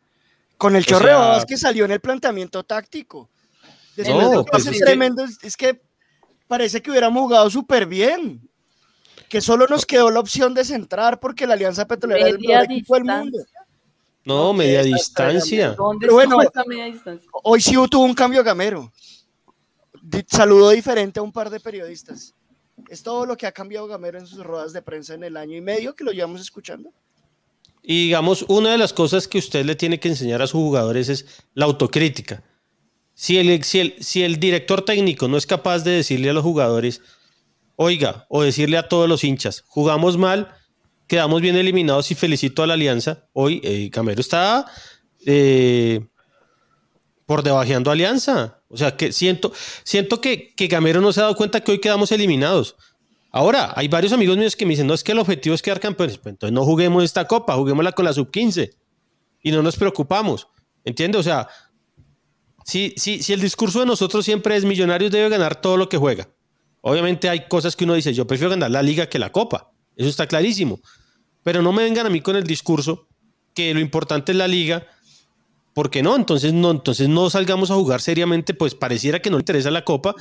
Con 0.57 0.77
el 0.77 0.87
chorro 0.87 1.05
o 1.05 1.09
sea, 1.09 1.17
de 1.17 1.21
babas 1.21 1.45
que 1.47 1.57
salió 1.57 1.85
en 1.85 1.91
el 1.91 2.01
planteamiento 2.01 2.62
táctico. 2.62 3.29
Después 3.97 4.25
no, 4.25 4.31
de 4.31 4.45
pues 4.45 4.67
es 4.67 4.79
tremendo, 4.79 5.25
que... 5.27 5.47
es 5.49 5.57
que 5.57 5.83
parece 6.47 6.81
que 6.81 6.93
hubiéramos 6.93 7.21
jugado 7.25 7.51
súper 7.51 7.85
bien. 7.87 8.49
Que 9.29 9.41
solo 9.41 9.67
nos 9.69 9.85
quedó 9.85 10.11
la 10.11 10.21
opción 10.21 10.55
de 10.55 10.64
centrar 10.64 11.21
porque 11.21 11.47
la 11.47 11.55
Alianza 11.55 11.87
Petrolera 11.87 12.29
es 12.29 12.35
el 12.35 12.38
mejor 12.38 12.64
equipo 12.64 12.95
del 12.95 13.05
mundo. 13.05 13.38
No, 14.25 14.55
media 14.55 14.83
distancia. 14.83 15.77
Pero 16.01 16.14
bueno, 16.14 16.38
media 16.67 16.85
distancia? 16.87 17.29
hoy 17.33 17.61
sí 17.61 17.75
tuvo 17.91 18.05
un 18.05 18.14
cambio 18.14 18.43
gamero 18.43 18.91
saludó 20.27 20.71
diferente 20.71 21.21
a 21.21 21.23
un 21.23 21.33
par 21.33 21.51
de 21.51 21.61
periodistas. 21.61 22.35
Es 22.88 23.03
todo 23.03 23.27
lo 23.27 23.37
que 23.37 23.47
ha 23.47 23.53
cambiado 23.53 23.87
Gamero 23.87 24.18
en 24.18 24.27
sus 24.27 24.44
ruedas 24.44 24.73
de 24.73 24.83
prensa 24.83 25.14
en 25.14 25.25
el 25.25 25.37
año 25.37 25.57
y 25.57 25.61
medio 25.61 25.94
que 25.94 26.05
lo 26.05 26.12
llevamos 26.12 26.40
escuchando. 26.40 26.92
Y 27.83 28.05
digamos, 28.05 28.44
una 28.49 28.73
de 28.73 28.79
las 28.79 28.92
cosas 28.92 29.27
que 29.27 29.38
usted 29.38 29.64
le 29.64 29.75
tiene 29.75 29.99
que 29.99 30.09
enseñar 30.09 30.42
a 30.42 30.47
sus 30.47 30.61
jugadores 30.61 31.09
es 31.09 31.27
la 31.55 31.64
autocrítica. 31.64 32.42
Si 33.14 33.38
el, 33.38 33.64
si 33.64 33.81
el, 33.81 33.94
si 34.01 34.23
el 34.23 34.38
director 34.38 34.85
técnico 34.85 35.27
no 35.27 35.37
es 35.37 35.47
capaz 35.47 35.81
de 35.81 35.92
decirle 35.92 36.31
a 36.31 36.33
los 36.33 36.44
jugadores, 36.44 37.01
oiga, 37.77 38.27
o 38.29 38.42
decirle 38.42 38.77
a 38.77 38.88
todos 38.88 39.09
los 39.09 39.25
hinchas, 39.25 39.64
jugamos 39.66 40.16
mal, 40.16 40.55
quedamos 41.07 41.40
bien 41.40 41.57
eliminados 41.57 42.11
y 42.11 42.14
felicito 42.14 42.62
a 42.62 42.66
la 42.66 42.75
alianza, 42.75 43.27
hoy 43.33 43.61
eh, 43.64 43.88
Gamero 43.90 44.21
está 44.21 44.66
eh, 45.27 46.07
por 47.27 47.42
debajeando 47.42 47.90
alianza. 47.90 48.58
O 48.68 48.76
sea, 48.76 48.96
que 48.96 49.12
siento, 49.12 49.52
siento 49.83 50.20
que, 50.20 50.54
que 50.54 50.66
Gamero 50.66 51.00
no 51.00 51.12
se 51.12 51.20
ha 51.20 51.24
dado 51.24 51.37
cuenta 51.37 51.61
que 51.61 51.72
hoy 51.72 51.81
quedamos 51.81 52.12
eliminados. 52.12 52.76
Ahora, 53.31 53.72
hay 53.76 53.88
varios 53.88 54.12
amigos 54.12 54.37
míos 54.37 54.57
que 54.57 54.64
me 54.64 54.70
dicen, 54.70 54.87
no 54.87 54.94
es 54.94 55.04
que 55.04 55.12
el 55.12 55.18
objetivo 55.18 55.54
es 55.54 55.62
quedar 55.62 55.81
campeones. 55.81 56.18
Pues 56.18 56.33
entonces 56.33 56.52
no 56.52 56.64
juguemos 56.64 57.04
esta 57.04 57.26
copa, 57.26 57.54
juguémosla 57.54 57.92
con 57.92 58.04
la 58.04 58.12
sub-15 58.12 58.70
y 59.42 59.50
no 59.50 59.62
nos 59.62 59.76
preocupamos. 59.76 60.48
¿Entiendes? 60.85 61.20
O 61.20 61.22
sea, 61.22 61.48
si, 62.64 62.94
si, 62.96 63.22
si 63.22 63.33
el 63.33 63.40
discurso 63.40 63.81
de 63.81 63.87
nosotros 63.87 64.24
siempre 64.24 64.57
es 64.57 64.64
Millonarios 64.64 65.11
debe 65.11 65.28
ganar 65.28 65.61
todo 65.61 65.76
lo 65.76 65.88
que 65.88 65.96
juega. 65.96 66.28
Obviamente 66.81 67.28
hay 67.28 67.48
cosas 67.48 67.76
que 67.76 67.85
uno 67.85 67.94
dice, 67.94 68.14
yo 68.14 68.26
prefiero 68.26 68.50
ganar 68.50 68.70
la 68.70 68.83
liga 68.83 69.09
que 69.09 69.18
la 69.18 69.33
copa. 69.33 69.72
Eso 69.96 70.09
está 70.09 70.26
clarísimo. 70.26 70.81
Pero 71.42 71.62
no 71.62 71.72
me 71.72 71.83
vengan 71.83 72.07
a 72.07 72.11
mí 72.11 72.20
con 72.20 72.37
el 72.37 72.44
discurso 72.44 73.09
que 73.54 73.74
lo 73.74 73.81
importante 73.81 74.33
es 74.33 74.38
la 74.38 74.46
liga, 74.46 74.87
porque 75.79 76.03
no, 76.03 76.17
entonces 76.17 76.53
no, 76.53 76.73
entonces 76.73 77.09
no 77.09 77.31
salgamos 77.31 77.71
a 77.71 77.77
jugar 77.77 78.01
seriamente, 78.01 78.53
pues 78.53 78.75
pareciera 78.75 79.23
que 79.23 79.31
no 79.31 79.37
le 79.37 79.43
interesa 79.43 79.71
la 79.71 79.85
copa, 79.85 80.12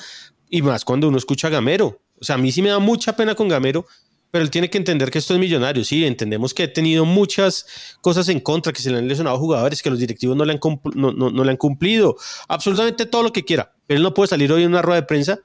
y 0.52 0.62
más 0.62 0.86
cuando 0.86 1.08
uno 1.08 1.17
escucha 1.17 1.48
a 1.48 1.50
Gamero. 1.50 2.00
O 2.22 2.24
sea, 2.24 2.36
a 2.36 2.38
mí 2.38 2.52
sí 2.52 2.62
me 2.62 2.70
da 2.70 2.78
mucha 2.78 3.15
pena 3.15 3.34
con 3.34 3.48
Gamero, 3.48 3.88
pero 4.30 4.43
él 4.43 4.52
tiene 4.52 4.70
que 4.70 4.78
entender 4.78 5.10
que 5.10 5.17
esto 5.17 5.34
es 5.34 5.39
millonario. 5.39 5.84
Sí, 5.84 6.06
entendemos 6.06 6.54
que 6.54 6.62
ha 6.62 6.72
tenido 6.72 7.06
muchas 7.06 7.65
cosas 8.02 8.30
en 8.30 8.39
contra, 8.39 8.72
que 8.72 8.84
se 8.84 8.91
le 8.91 9.00
han 9.00 9.08
lesionado 9.08 9.39
jugadores, 9.39 9.82
que 9.82 9.89
los 9.89 9.98
directivos 9.98 10.38
no 10.38 10.46
le 10.46 10.54
han, 10.54 10.60
no 10.93 11.43
le 11.43 11.50
han 11.50 11.58
cumplido, 11.58 12.17
absolutamente 12.48 13.08
todo 13.08 13.24
lo 13.24 13.34
que 13.34 13.43
quiera. 13.43 13.74
Pero 13.88 13.98
él 13.98 14.04
no 14.04 14.13
puede 14.13 14.28
salir 14.28 14.52
hoy 14.52 14.62
en 14.62 14.70
una 14.70 14.84
rueda 14.84 15.02
de 15.02 15.08
prensa 15.08 15.39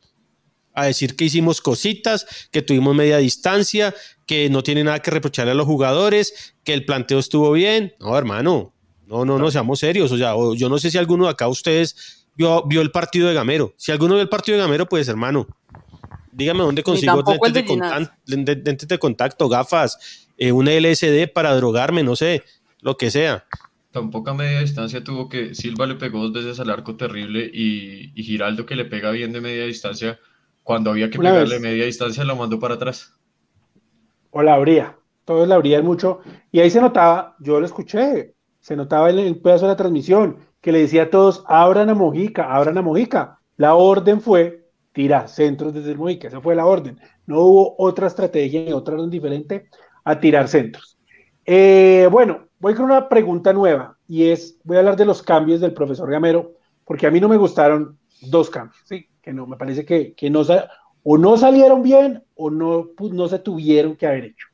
a 0.75 0.85
decir 0.85 1.17
que 1.17 1.25
hicimos 1.25 1.63
cositas, 1.63 2.27
que 2.51 2.61
tuvimos 2.61 2.95
media 2.95 3.17
distancia, 3.17 3.95
que 4.27 4.51
no 4.51 4.63
tiene 4.63 4.85
nada 4.85 4.99
que 4.99 5.11
reprocharle 5.11 5.53
a 5.53 5.55
los 5.55 5.65
jugadores, 5.65 6.55
que 6.65 6.75
el 6.75 6.85
planteo 6.85 7.19
estuvo 7.19 7.51
bien. 7.53 7.95
No, 7.99 8.19
hermano, 8.19 8.75
no, 9.13 9.25
no, 9.25 9.39
no, 9.39 9.51
seamos 9.51 9.79
serios. 9.79 10.11
O 10.13 10.17
sea, 10.19 10.35
o- 10.35 10.55
yo 10.55 10.69
no 10.69 10.79
sé 10.79 10.91
si 10.91 10.99
alguno 10.99 11.25
de 11.25 11.31
acá 11.31 11.49
ustedes 11.49 12.27
vio, 12.35 12.63
vio 12.67 12.81
el 12.81 12.91
partido 12.91 13.29
de 13.29 13.35
Gamero. 13.35 13.75
Si 13.77 13.93
alguno 13.93 14.15
vio 14.15 14.23
el 14.23 14.29
partido 14.29 14.57
de 14.57 14.65
Gamero, 14.65 14.87
pues 14.89 15.07
hermano, 15.09 15.47
dígame 16.33 16.61
dónde 16.61 16.83
consigo 16.83 17.23
lentes 18.27 18.57
de, 18.57 18.63
lentes 18.65 18.99
contacto, 18.99 19.49
gafas, 19.49 20.29
eh, 20.39 20.51
un 20.53 20.67
LSD 20.69 21.29
para 21.33 21.55
drogarme, 21.55 22.03
no 22.03 22.17
sé, 22.17 22.43
lo 22.81 22.97
que 22.97 23.11
sea. 23.11 23.45
Tampoco 23.91 24.31
a 24.31 24.35
media 24.35 24.61
distancia 24.61 25.05
tuvo 25.05 25.29
que 25.29 25.55
Silva 25.55 25.87
le 25.87 25.97
pegó 25.97 26.21
dos 26.23 26.33
veces 26.33 26.59
al 26.61 26.71
arco 26.71 26.97
terrible 26.97 27.51
y, 27.53 28.11
y 28.19 28.23
Giraldo 28.25 28.65
que 28.65 28.75
le 28.75 28.87
pega 28.87 29.11
bien 29.11 29.33
de 29.33 29.43
media 29.43 29.67
distancia, 29.67 30.19
cuando 30.63 30.91
había 30.91 31.11
que 31.11 31.19
Una 31.19 31.31
pegarle 31.33 31.55
vez. 31.57 31.63
media 31.63 31.85
distancia 31.85 32.25
lo 32.25 32.35
mandó 32.37 32.59
para 32.59 32.75
atrás. 32.77 33.13
O 34.31 34.43
la 34.43 34.55
abría. 34.55 34.97
Todos 35.27 35.47
la 35.47 35.57
abrían 35.57 35.85
mucho. 35.85 36.21
Y 36.51 36.61
ahí 36.61 36.71
se 36.71 36.81
notaba, 36.81 37.37
yo 37.41 37.61
lo 37.61 37.67
escuché, 37.67 38.35
se 38.63 38.77
notaba 38.77 39.11
en 39.11 39.19
el 39.19 39.37
pedazo 39.41 39.67
de 39.67 39.73
la 39.73 39.77
transmisión, 39.77 40.39
que 40.61 40.73
le 40.73 40.79
decía 40.79 41.03
a 41.03 41.11
todos, 41.11 41.45
abran 41.49 41.91
a 41.91 41.95
Mojica, 41.95 42.55
abran 42.55 42.79
a 42.79 42.83
Mojica. 42.83 43.41
La 43.57 43.75
orden 43.75 44.21
fue 44.21 44.69
tirar 44.93 45.29
centros 45.29 45.75
desde 45.75 45.97
Mojica, 45.97 46.29
esa 46.29 46.41
fue 46.41 46.55
la 46.55 46.65
orden. 46.65 46.99
No 47.27 47.41
hubo 47.41 47.75
otra 47.77 48.07
estrategia 48.07 48.63
ni 48.63 48.73
otra 48.73 48.95
orden 48.95 49.11
diferente 49.11 49.67
a 50.05 50.19
tirar 50.19 50.49
centros. 50.49 50.97
Eh, 51.45 52.09
bueno, 52.11 52.47
voy 52.61 52.75
con 52.75 52.85
una 52.85 53.09
pregunta 53.09 53.53
nueva 53.53 53.99
y 54.07 54.29
es, 54.29 54.59
voy 54.63 54.77
a 54.77 54.81
hablar 54.81 54.97
de 54.97 55.07
los 55.07 55.23
cambios 55.23 55.61
del 55.61 55.75
profesor 55.75 56.09
Gamero, 56.09 56.53
porque 56.85 57.09
a 57.09 57.11
mí 57.11 57.21
no 57.21 57.29
me 57.29 57.37
gustaron 57.37 57.99
dos 58.21 58.49
cambios, 58.49 58.81
¿sí? 58.85 59.09
que 59.21 59.33
no, 59.33 59.49
me 59.49 59.57
parece 59.57 59.85
que, 59.85 60.15
que 60.15 60.31
no, 60.31 60.43
o 61.03 61.19
no 61.19 61.37
salieron 61.37 61.83
bien 61.83 62.23
o 62.37 62.49
no, 62.49 62.91
no 63.11 63.27
se 63.27 63.41
tuvieron 63.41 63.97
que 63.97 64.07
haber 64.07 64.25
hecho. 64.27 64.47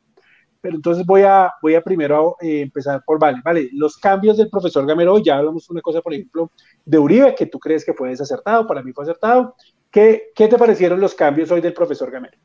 Pero 0.68 0.76
entonces 0.76 1.07
voy 1.07 1.22
a, 1.22 1.54
voy 1.62 1.76
a 1.76 1.81
primero 1.81 2.37
eh, 2.42 2.61
empezar 2.61 3.02
por, 3.02 3.18
vale, 3.18 3.40
vale, 3.42 3.70
los 3.72 3.96
cambios 3.96 4.37
del 4.37 4.50
profesor 4.50 4.87
Gamero, 4.87 5.14
hoy, 5.14 5.22
ya 5.24 5.38
hablamos 5.38 5.70
una 5.70 5.81
cosa, 5.81 6.02
por 6.02 6.12
ejemplo, 6.12 6.50
de 6.85 6.98
Uribe, 6.98 7.35
que 7.35 7.46
tú 7.46 7.59
crees 7.59 7.87
que 7.87 7.94
fue 7.94 8.11
desacertado, 8.11 8.66
para 8.66 8.83
mí 8.83 8.92
fue 8.92 9.04
acertado. 9.04 9.57
¿Qué, 9.90 10.24
qué 10.35 10.46
te 10.46 10.59
parecieron 10.59 11.00
los 11.00 11.14
cambios 11.14 11.50
hoy 11.50 11.62
del 11.62 11.72
profesor 11.72 12.11
Gamero? 12.11 12.37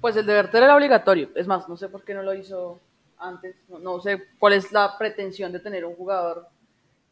Pues 0.00 0.16
el 0.16 0.24
de 0.24 0.32
Berter 0.32 0.62
era 0.62 0.74
obligatorio. 0.74 1.28
Es 1.34 1.46
más, 1.46 1.68
no 1.68 1.76
sé 1.76 1.90
por 1.90 2.02
qué 2.02 2.14
no 2.14 2.22
lo 2.22 2.32
hizo 2.32 2.80
antes. 3.18 3.56
No, 3.68 3.78
no 3.78 4.00
sé 4.00 4.22
cuál 4.38 4.54
es 4.54 4.72
la 4.72 4.96
pretensión 4.96 5.52
de 5.52 5.60
tener 5.60 5.84
un 5.84 5.96
jugador 5.96 6.46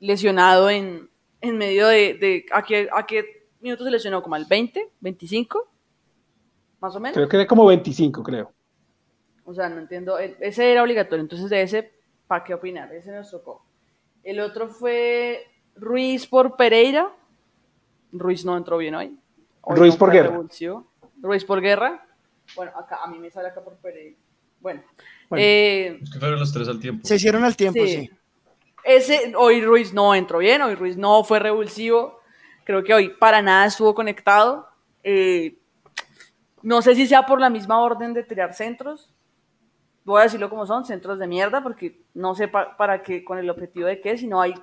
lesionado 0.01 0.71
en, 0.71 1.11
en 1.43 1.59
medio 1.59 1.89
de... 1.89 2.15
de 2.15 2.47
¿a, 2.53 2.63
qué, 2.63 2.89
¿A 2.91 3.05
qué 3.05 3.49
minutos 3.61 3.85
se 3.85 3.91
lesionó? 3.91 4.23
¿Como 4.23 4.35
al 4.35 4.47
20? 4.47 4.93
¿25? 5.03 5.61
Más 6.81 6.97
o 6.97 7.01
menos. 7.01 7.15
Creo 7.15 7.29
que 7.29 7.37
era 7.37 7.47
como 7.47 7.67
25, 7.67 8.23
creo. 8.23 8.57
O 9.47 9.55
sea, 9.55 9.69
no 9.71 9.79
entiendo. 9.81 10.19
e- 10.19 10.37
Ese 10.41 10.71
era 10.73 10.83
obligatorio. 10.83 11.23
Entonces, 11.23 11.49
de 11.49 11.63
ese, 11.63 11.93
¿para 12.27 12.45
qué 12.45 12.53
opinar? 12.55 12.93
Ese 12.93 13.11
nos 13.13 13.31
tocó. 13.31 13.65
El 14.23 14.41
otro 14.41 14.69
fue 14.69 15.47
Ruiz 15.77 16.27
por 16.27 16.57
Pereira. 16.57 17.09
Ruiz 18.13 18.45
no 18.45 18.57
entró 18.57 18.77
bien 18.79 18.95
hoy. 18.95 19.19
Hoy 19.63 19.77
Ruiz 19.77 19.95
no 19.95 19.99
por 19.99 20.13
Guerra. 20.13 20.41
Ruiz 21.23 21.45
por 21.45 21.61
Guerra. 21.61 22.05
Bueno, 22.55 22.73
acá 22.77 22.99
a 23.03 23.07
mí 23.09 23.19
me 23.19 23.31
sale 23.31 23.49
acá 23.49 23.63
por 23.63 23.77
Pereira. 23.77 24.17
Bueno. 24.61 24.83
Bueno. 25.29 25.43
eh, 25.45 25.99
Es 26.03 26.11
que 26.13 26.19
fueron 26.19 26.39
los 26.41 26.53
tres 26.53 26.69
al 26.69 26.81
tiempo. 26.81 27.07
Se 27.07 27.17
hicieron 27.17 27.45
al 27.45 27.57
tiempo, 27.57 27.81
Sí. 27.85 28.07
sí. 28.07 28.11
ese, 28.85 29.33
hoy 29.37 29.61
Ruiz 29.63 29.93
no 29.93 30.15
entró 30.15 30.39
bien, 30.39 30.63
hoy 30.63 30.75
Ruiz 30.77 30.97
no 30.97 31.23
fue 31.25 31.39
revulsivo. 31.41 32.21
Creo 32.65 32.83
que 32.85 32.95
hoy 32.95 33.11
para 33.11 33.43
nada 33.43 33.67
estuvo 33.67 33.95
conectado. 33.95 34.69
Eh, 35.05 35.57
no 36.63 36.83
sé 36.83 36.95
si 36.97 37.07
sea 37.07 37.27
por 37.27 37.41
la 37.41 37.51
misma 37.51 37.81
orden 37.81 38.13
de 38.15 38.23
tirar 38.25 38.55
centros. 38.55 39.13
Voy 40.07 40.21
a 40.21 40.25
decirlo 40.25 40.49
como 40.49 40.65
son, 40.67 40.85
centros 40.87 41.19
de 41.19 41.27
mierda, 41.27 41.63
porque 41.63 42.01
no 42.15 42.35
sé 42.35 42.49
pa- 42.49 42.77
para 42.77 43.03
qué, 43.03 43.23
con 43.25 43.39
el 43.39 43.51
objetivo 43.51 43.87
de 43.89 44.01
qué, 44.01 44.17
si 44.17 44.27
no 44.27 44.41
hay. 44.41 44.55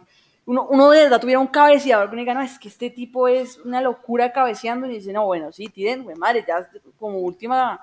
Uno, 0.46 0.68
uno 0.70 0.90
de 0.90 1.04
verdad 1.04 1.20
tuviera 1.22 1.40
un 1.40 1.48
cabeceador 1.48 2.10
que 2.10 2.16
diga, 2.16 2.34
no, 2.34 2.42
es 2.42 2.58
que 2.58 2.70
este 2.70 2.90
tipo 2.90 3.28
es 3.28 3.58
una 3.60 3.82
locura 3.82 4.32
cabeceando, 4.32 4.88
y 4.88 4.96
dice, 4.96 5.14
no, 5.14 5.26
bueno, 5.26 5.52
sí, 5.52 5.68
tiren, 5.68 6.04
güey, 6.04 6.16
madre, 6.16 6.44
ya 6.48 6.68
como 6.98 7.20
última 7.20 7.80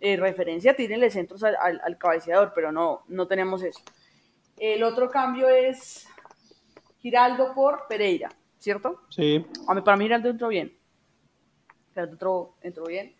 eh, 0.00 0.16
referencia, 0.16 0.74
tírenle 0.76 1.08
centros 1.10 1.42
al, 1.44 1.56
al- 1.60 1.80
al 1.84 1.96
cabeceador, 1.98 2.52
pero 2.54 2.72
no, 2.72 3.02
no 3.08 3.26
tenemos 3.28 3.62
eso. 3.62 3.80
El 4.58 4.82
otro 4.82 5.08
cambio 5.08 5.48
es 5.48 6.08
Giraldo 6.98 7.54
por 7.54 7.86
Pereira, 7.88 8.28
¿cierto? 8.58 9.02
Sí. 9.08 9.46
A 9.68 9.74
mí, 9.74 9.82
para 9.82 9.96
mí 9.96 10.04
Giraldo 10.04 10.30
entró 10.30 10.48
bien. 10.48 10.76
Giraldo 11.90 12.12
entró, 12.12 12.54
entró 12.62 12.84
bien. 12.86 13.14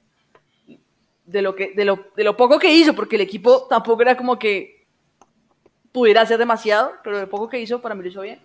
De 1.28 1.42
lo, 1.42 1.54
que, 1.54 1.72
de, 1.74 1.84
lo, 1.84 2.06
de 2.16 2.24
lo 2.24 2.36
poco 2.36 2.58
que 2.58 2.72
hizo, 2.72 2.94
porque 2.94 3.16
el 3.16 3.22
equipo 3.22 3.66
tampoco 3.68 4.00
era 4.02 4.16
como 4.16 4.38
que 4.38 4.86
pudiera 5.92 6.22
hacer 6.22 6.38
demasiado, 6.38 6.92
pero 7.04 7.16
de 7.16 7.22
lo 7.24 7.28
poco 7.28 7.48
que 7.48 7.60
hizo, 7.60 7.80
para 7.82 7.94
mí 7.94 8.02
lo 8.02 8.08
hizo 8.08 8.22
bien. 8.22 8.40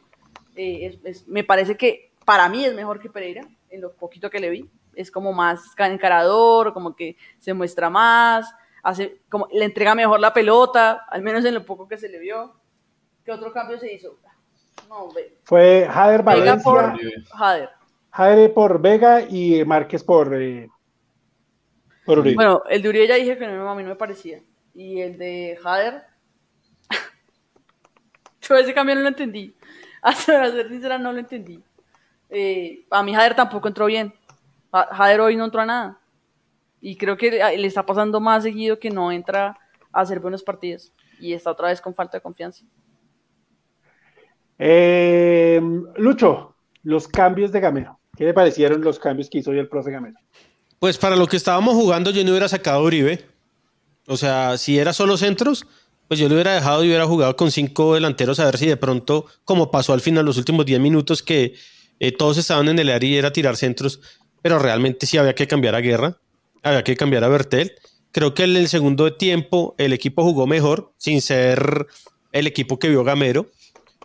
Eh, 0.55 0.85
es- 0.87 0.99
es- 1.05 1.27
me 1.27 1.43
parece 1.43 1.77
que 1.77 2.11
para 2.25 2.49
mí 2.49 2.65
es 2.65 2.73
mejor 2.73 2.99
que 2.99 3.09
Pereira, 3.09 3.41
en 3.69 3.81
lo 3.81 3.93
poquito 3.93 4.29
que 4.29 4.39
le 4.39 4.49
vi. 4.49 4.69
Es 4.95 5.09
como 5.11 5.31
más 5.33 5.61
encarador, 5.77 6.73
como 6.73 6.95
que 6.95 7.15
se 7.39 7.53
muestra 7.53 7.89
más, 7.89 8.53
hace, 8.83 9.21
como, 9.29 9.47
le 9.51 9.65
entrega 9.65 9.95
mejor 9.95 10.19
la 10.19 10.33
pelota, 10.33 11.05
al 11.09 11.21
menos 11.21 11.43
en 11.45 11.53
lo 11.53 11.65
poco 11.65 11.87
que 11.87 11.97
se 11.97 12.09
le 12.09 12.19
vio. 12.19 12.53
¿Qué 13.25 13.31
otro 13.31 13.51
cambio 13.53 13.79
se 13.79 13.93
hizo? 13.93 14.17
No, 14.89 15.09
Fue 15.43 15.87
Jader 15.89 16.23
por 16.23 16.25
Valencia, 16.25 16.95
Jader. 17.33 17.69
Jader 18.11 18.53
por 18.53 18.81
Vega 18.81 19.21
y 19.21 19.63
Márquez 19.65 20.03
por, 20.03 20.33
eh, 20.35 20.69
por 22.05 22.19
Uribe. 22.19 22.35
Bueno, 22.35 22.63
el 22.69 22.81
de 22.81 22.89
Uribe 22.89 23.07
ya 23.07 23.15
dije 23.15 23.37
que 23.37 23.47
no, 23.47 23.69
a 23.69 23.75
mí 23.75 23.83
no 23.83 23.89
me 23.89 23.95
parecía. 23.95 24.41
Y 24.73 25.01
el 25.01 25.17
de 25.17 25.57
Jader. 25.61 26.03
Yo 28.41 28.55
ese 28.55 28.73
cambio 28.73 28.95
no 28.95 29.01
lo 29.01 29.07
entendí. 29.07 29.55
Hasta 30.01 30.51
ser 30.51 30.69
sincera, 30.69 30.97
no 30.97 31.13
lo 31.13 31.19
entendí. 31.19 31.63
Eh, 32.29 32.85
a 32.89 33.03
mí 33.03 33.13
Jader 33.13 33.35
tampoco 33.35 33.67
entró 33.67 33.85
bien. 33.85 34.13
Jader 34.71 35.21
hoy 35.21 35.35
no 35.35 35.45
entró 35.45 35.61
a 35.61 35.65
nada. 35.65 35.99
Y 36.81 36.97
creo 36.97 37.15
que 37.15 37.31
le 37.31 37.57
le 37.57 37.67
está 37.67 37.85
pasando 37.85 38.19
más 38.19 38.43
seguido 38.43 38.79
que 38.79 38.89
no 38.89 39.11
entra 39.11 39.57
a 39.91 40.01
hacer 40.01 40.19
buenos 40.19 40.43
partidos. 40.43 40.91
Y 41.19 41.33
está 41.33 41.51
otra 41.51 41.69
vez 41.69 41.79
con 41.79 41.93
falta 41.93 42.17
de 42.17 42.21
confianza. 42.21 42.65
Eh, 44.59 45.61
Lucho, 45.95 46.55
los 46.83 47.07
cambios 47.07 47.51
de 47.51 47.59
Gamero. 47.59 47.99
¿Qué 48.15 48.25
le 48.25 48.33
parecieron 48.33 48.81
los 48.81 48.99
cambios 48.99 49.29
que 49.29 49.39
hizo 49.39 49.51
hoy 49.51 49.59
el 49.59 49.69
profe 49.69 49.91
Gamero? 49.91 50.17
Pues 50.83 50.97
para 50.97 51.15
lo 51.15 51.27
que 51.27 51.37
estábamos 51.37 51.75
jugando, 51.75 52.11
yo 52.11 52.25
no 52.25 52.31
hubiera 52.31 52.49
sacado 52.49 52.79
a 52.79 52.83
Uribe. 52.83 53.23
O 54.05 54.17
sea, 54.17 54.57
si 54.57 54.77
era 54.77 54.91
solo 54.91 55.15
centros, 55.15 55.65
pues 56.09 56.19
yo 56.19 56.27
lo 56.27 56.33
hubiera 56.35 56.55
dejado 56.55 56.83
y 56.83 56.87
hubiera 56.87 57.05
jugado 57.05 57.37
con 57.37 57.51
cinco 57.51 57.93
delanteros 57.93 58.37
a 58.41 58.45
ver 58.47 58.57
si 58.57 58.65
de 58.65 58.75
pronto, 58.75 59.25
como 59.45 59.71
pasó 59.71 59.93
al 59.93 60.01
final 60.01 60.25
los 60.25 60.35
últimos 60.35 60.65
10 60.65 60.81
minutos, 60.81 61.23
que 61.23 61.53
eh, 62.01 62.11
todos 62.11 62.37
estaban 62.37 62.67
en 62.67 62.79
el 62.79 62.89
área 62.89 63.09
y 63.09 63.15
era 63.15 63.31
tirar 63.31 63.55
centros, 63.55 64.01
pero 64.41 64.59
realmente 64.59 65.05
sí 65.05 65.17
había 65.17 65.33
que 65.35 65.47
cambiar 65.47 65.73
a 65.73 65.79
Guerra, 65.79 66.17
había 66.63 66.83
que 66.83 66.97
cambiar 66.97 67.23
a 67.23 67.29
Bertel. 67.29 67.75
Creo 68.11 68.33
que 68.33 68.43
en 68.43 68.57
el 68.57 68.67
segundo 68.67 69.13
tiempo 69.13 69.75
el 69.77 69.93
equipo 69.93 70.21
jugó 70.23 70.47
mejor, 70.47 70.91
sin 70.97 71.21
ser 71.21 71.87
el 72.33 72.45
equipo 72.45 72.77
que 72.77 72.89
vio 72.89 73.05
Gamero. 73.05 73.49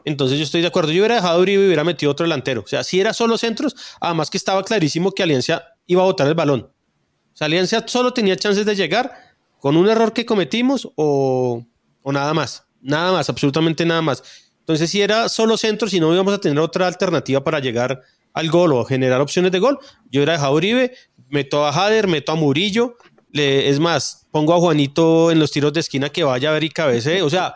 Entonces 0.04 0.38
yo 0.38 0.44
estoy 0.44 0.60
de 0.60 0.68
acuerdo. 0.68 0.92
Yo 0.92 1.00
hubiera 1.00 1.16
dejado 1.16 1.40
a 1.40 1.42
Uribe 1.42 1.64
y 1.64 1.66
hubiera 1.66 1.82
metido 1.82 2.12
otro 2.12 2.22
delantero. 2.22 2.62
O 2.64 2.68
sea, 2.68 2.84
si 2.84 3.00
era 3.00 3.12
solo 3.14 3.36
centros, 3.36 3.74
además 4.00 4.30
que 4.30 4.36
estaba 4.36 4.62
clarísimo 4.62 5.10
que 5.10 5.24
Alianza 5.24 5.74
iba 5.88 6.02
a 6.02 6.04
botar 6.06 6.28
el 6.28 6.34
balón. 6.34 6.60
O 6.70 7.36
sea, 7.36 7.46
Alianza 7.46 7.82
solo 7.88 8.12
tenía 8.12 8.36
chances 8.36 8.64
de 8.64 8.76
llegar 8.76 9.12
con 9.58 9.76
un 9.76 9.88
error 9.88 10.12
que 10.12 10.24
cometimos 10.24 10.88
o, 10.94 11.64
o 12.02 12.12
nada 12.12 12.32
más. 12.34 12.64
Nada 12.80 13.10
más, 13.10 13.28
absolutamente 13.28 13.84
nada 13.84 14.02
más. 14.02 14.22
Entonces, 14.60 14.88
si 14.90 15.02
era 15.02 15.28
solo 15.28 15.56
centros 15.56 15.92
y 15.94 15.98
no 16.00 16.12
íbamos 16.14 16.32
a 16.34 16.38
tener 16.38 16.58
otra 16.60 16.86
alternativa 16.86 17.42
para 17.42 17.58
llegar 17.58 18.02
al 18.34 18.50
gol 18.50 18.72
o 18.74 18.84
generar 18.84 19.20
opciones 19.20 19.50
de 19.50 19.58
gol, 19.58 19.78
yo 20.10 20.20
hubiera 20.20 20.34
dejado 20.34 20.52
a 20.52 20.54
Uribe, 20.54 20.92
meto 21.28 21.66
a 21.66 21.72
Jader, 21.72 22.06
meto 22.06 22.30
a 22.32 22.34
Murillo. 22.36 22.96
le- 23.32 23.68
es 23.68 23.78
más, 23.80 24.26
pongo 24.30 24.54
a 24.54 24.58
Juanito 24.60 25.30
en 25.30 25.38
los 25.38 25.50
tiros 25.50 25.72
de 25.72 25.80
esquina 25.80 26.08
que 26.10 26.22
vaya 26.24 26.50
a 26.50 26.52
ver 26.52 26.64
y 26.64 26.70
cabece. 26.70 27.22
O 27.22 27.28
sea, 27.30 27.54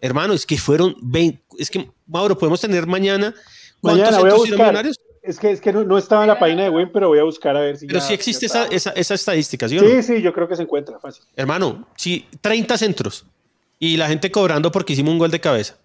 hermano, 0.00 0.32
es 0.34 0.46
que 0.46 0.56
fueron 0.58 0.94
20. 1.02 1.42
Es 1.58 1.70
que, 1.70 1.90
Mauro, 2.06 2.36
podemos 2.38 2.60
tener 2.60 2.86
mañana. 2.86 3.34
¿Cuántos 3.80 4.02
Mañana 4.10 4.18
voy 4.18 4.28
a 4.28 4.32
centros 4.32 4.42
tiraron 4.44 4.48
buscar. 4.48 4.58
Millonarios? 4.66 4.96
Es 5.26 5.38
que, 5.40 5.50
es 5.50 5.60
que 5.60 5.72
no, 5.72 5.82
no 5.84 5.96
estaba 5.96 6.22
en 6.22 6.28
la 6.28 6.38
página 6.38 6.64
de 6.64 6.70
Win, 6.70 6.90
pero 6.92 7.08
voy 7.08 7.18
a 7.18 7.22
buscar 7.24 7.56
a 7.56 7.60
ver 7.60 7.78
si 7.78 7.86
Pero 7.86 7.98
ya- 7.98 8.04
sí 8.04 8.12
existe 8.12 8.44
esa, 8.46 8.66
esa, 8.66 8.90
esa 8.90 9.14
estadística, 9.14 9.66
¿sí 9.68 9.78
o 9.78 9.82
no? 9.82 9.88
Sí, 9.88 10.02
sí, 10.02 10.20
yo 10.22 10.32
creo 10.34 10.46
que 10.46 10.54
se 10.54 10.62
encuentra 10.62 10.98
fácil. 11.00 11.24
Hermano, 11.34 11.86
sí, 11.96 12.26
30 12.40 12.76
centros. 12.78 13.24
y 13.78 13.96
la 13.96 14.06
gente 14.08 14.30
cobrando 14.30 14.70
porque 14.70 14.92
hicimos 14.92 15.12
un 15.12 15.18
gol 15.18 15.30
de 15.30 15.40
cabeza. 15.40 15.76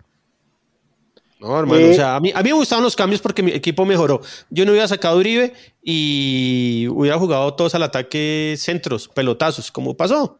No, 1.40 1.58
hermano, 1.58 1.80
Eh, 1.80 1.92
o 1.92 1.94
sea, 1.94 2.16
a 2.18 2.20
mí, 2.20 2.32
a 2.36 2.42
mí 2.44 2.50
me 2.50 2.54
gustaban 2.56 2.84
los 2.84 2.96
cambios 2.96 3.22
porque 3.22 3.42
mi 3.42 3.52
equipo 3.52 3.86
mejoró. 3.86 4.22
Yo 4.50 4.66
no 4.66 4.72
hubiera 4.72 4.88
sacado 4.88 5.18
Uribe 5.18 5.54
y 5.82 6.88
hubiera 6.90 7.18
jugado 7.18 7.54
todos 7.56 7.74
al 7.76 7.84
ataque 7.84 8.56
centros, 8.58 9.08
pelotazos, 9.08 9.72
como 9.72 9.96
pasó. 9.96 10.40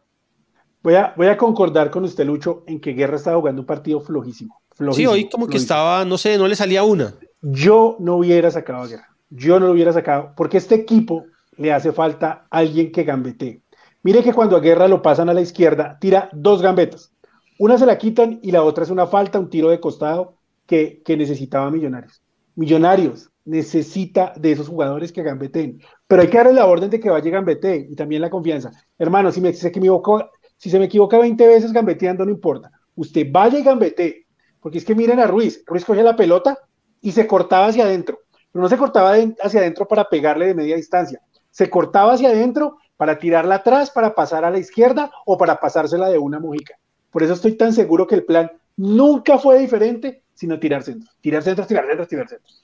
Voy 0.82 0.94
a, 0.94 1.12
voy 1.16 1.26
a 1.26 1.36
concordar 1.36 1.90
con 1.90 2.04
usted, 2.04 2.24
Lucho, 2.24 2.64
en 2.66 2.80
que 2.80 2.92
Guerra 2.92 3.16
estaba 3.16 3.38
jugando 3.38 3.62
un 3.62 3.66
partido 3.66 4.00
flojísimo. 4.00 4.60
Sí, 4.92 5.04
hoy 5.06 5.28
como 5.28 5.46
que 5.46 5.56
estaba, 5.58 6.04
no 6.04 6.16
sé, 6.16 6.38
no 6.38 6.46
le 6.48 6.56
salía 6.56 6.82
una. 6.84 7.14
Yo 7.42 7.96
no 8.00 8.16
hubiera 8.16 8.50
sacado 8.50 8.82
a 8.82 8.86
Guerra. 8.86 9.16
Yo 9.30 9.58
no 9.58 9.66
lo 9.66 9.72
hubiera 9.72 9.92
sacado 9.92 10.32
porque 10.36 10.58
este 10.58 10.74
equipo 10.74 11.24
le 11.56 11.72
hace 11.72 11.92
falta 11.92 12.46
alguien 12.50 12.92
que 12.92 13.04
gambetee. 13.04 13.62
Mire 14.02 14.22
que 14.22 14.32
cuando 14.32 14.56
a 14.56 14.60
Guerra 14.60 14.88
lo 14.88 15.02
pasan 15.02 15.28
a 15.28 15.34
la 15.34 15.40
izquierda, 15.40 15.98
tira 16.00 16.28
dos 16.32 16.62
gambetas. 16.62 17.12
Una 17.58 17.78
se 17.78 17.86
la 17.86 17.98
quitan 17.98 18.40
y 18.42 18.50
la 18.50 18.62
otra 18.62 18.84
es 18.84 18.90
una 18.90 19.06
falta, 19.06 19.38
un 19.38 19.50
tiro 19.50 19.68
de 19.68 19.80
costado 19.80 20.36
que, 20.66 21.02
que 21.04 21.16
necesitaba 21.16 21.70
Millonarios. 21.70 22.22
Millonarios 22.56 23.30
necesita 23.44 24.32
de 24.36 24.52
esos 24.52 24.68
jugadores 24.68 25.12
que 25.12 25.22
gambeteen. 25.22 25.80
Pero 26.06 26.22
hay 26.22 26.28
que 26.28 26.36
darle 26.36 26.54
la 26.54 26.66
orden 26.66 26.90
de 26.90 27.00
que 27.00 27.10
vaya 27.10 27.28
y 27.28 27.30
gambetee 27.30 27.86
y 27.90 27.94
también 27.94 28.22
la 28.22 28.30
confianza. 28.30 28.70
Hermano, 28.98 29.32
si, 29.32 29.40
me, 29.40 29.52
si, 29.52 29.60
se 29.60 29.68
equivocó, 29.68 30.30
si 30.56 30.70
se 30.70 30.78
me 30.78 30.86
equivoca 30.86 31.18
20 31.18 31.46
veces 31.46 31.72
gambeteando, 31.72 32.24
no 32.24 32.30
importa. 32.30 32.70
Usted 32.94 33.26
vaya 33.30 33.58
y 33.58 33.62
gambetee. 33.62 34.26
Porque 34.60 34.78
es 34.78 34.84
que 34.84 34.94
miren 34.94 35.20
a 35.20 35.26
Ruiz. 35.26 35.62
Ruiz 35.66 35.84
coge 35.84 36.02
la 36.02 36.16
pelota 36.16 36.58
y 37.00 37.12
se 37.12 37.26
cortaba 37.26 37.66
hacia 37.66 37.84
adentro. 37.84 38.20
Pero 38.52 38.62
no 38.62 38.68
se 38.68 38.76
cortaba 38.76 39.14
hacia 39.42 39.60
adentro 39.60 39.86
para 39.86 40.08
pegarle 40.08 40.46
de 40.46 40.54
media 40.54 40.76
distancia. 40.76 41.20
Se 41.50 41.70
cortaba 41.70 42.14
hacia 42.14 42.28
adentro 42.28 42.78
para 42.96 43.18
tirarla 43.18 43.56
atrás, 43.56 43.90
para 43.90 44.14
pasar 44.14 44.44
a 44.44 44.50
la 44.50 44.58
izquierda 44.58 45.10
o 45.24 45.38
para 45.38 45.58
pasársela 45.58 46.08
de 46.08 46.18
una 46.18 46.38
mojica. 46.38 46.74
Por 47.10 47.22
eso 47.22 47.32
estoy 47.32 47.52
tan 47.56 47.72
seguro 47.72 48.06
que 48.06 48.16
el 48.16 48.24
plan 48.24 48.50
nunca 48.76 49.38
fue 49.38 49.58
diferente, 49.58 50.22
sino 50.34 50.58
tirar 50.58 50.82
centros. 50.82 51.16
Tirar 51.20 51.42
centros, 51.42 51.66
tirar 51.66 51.86
centros, 51.86 52.08
tirar 52.08 52.28
centros. 52.28 52.62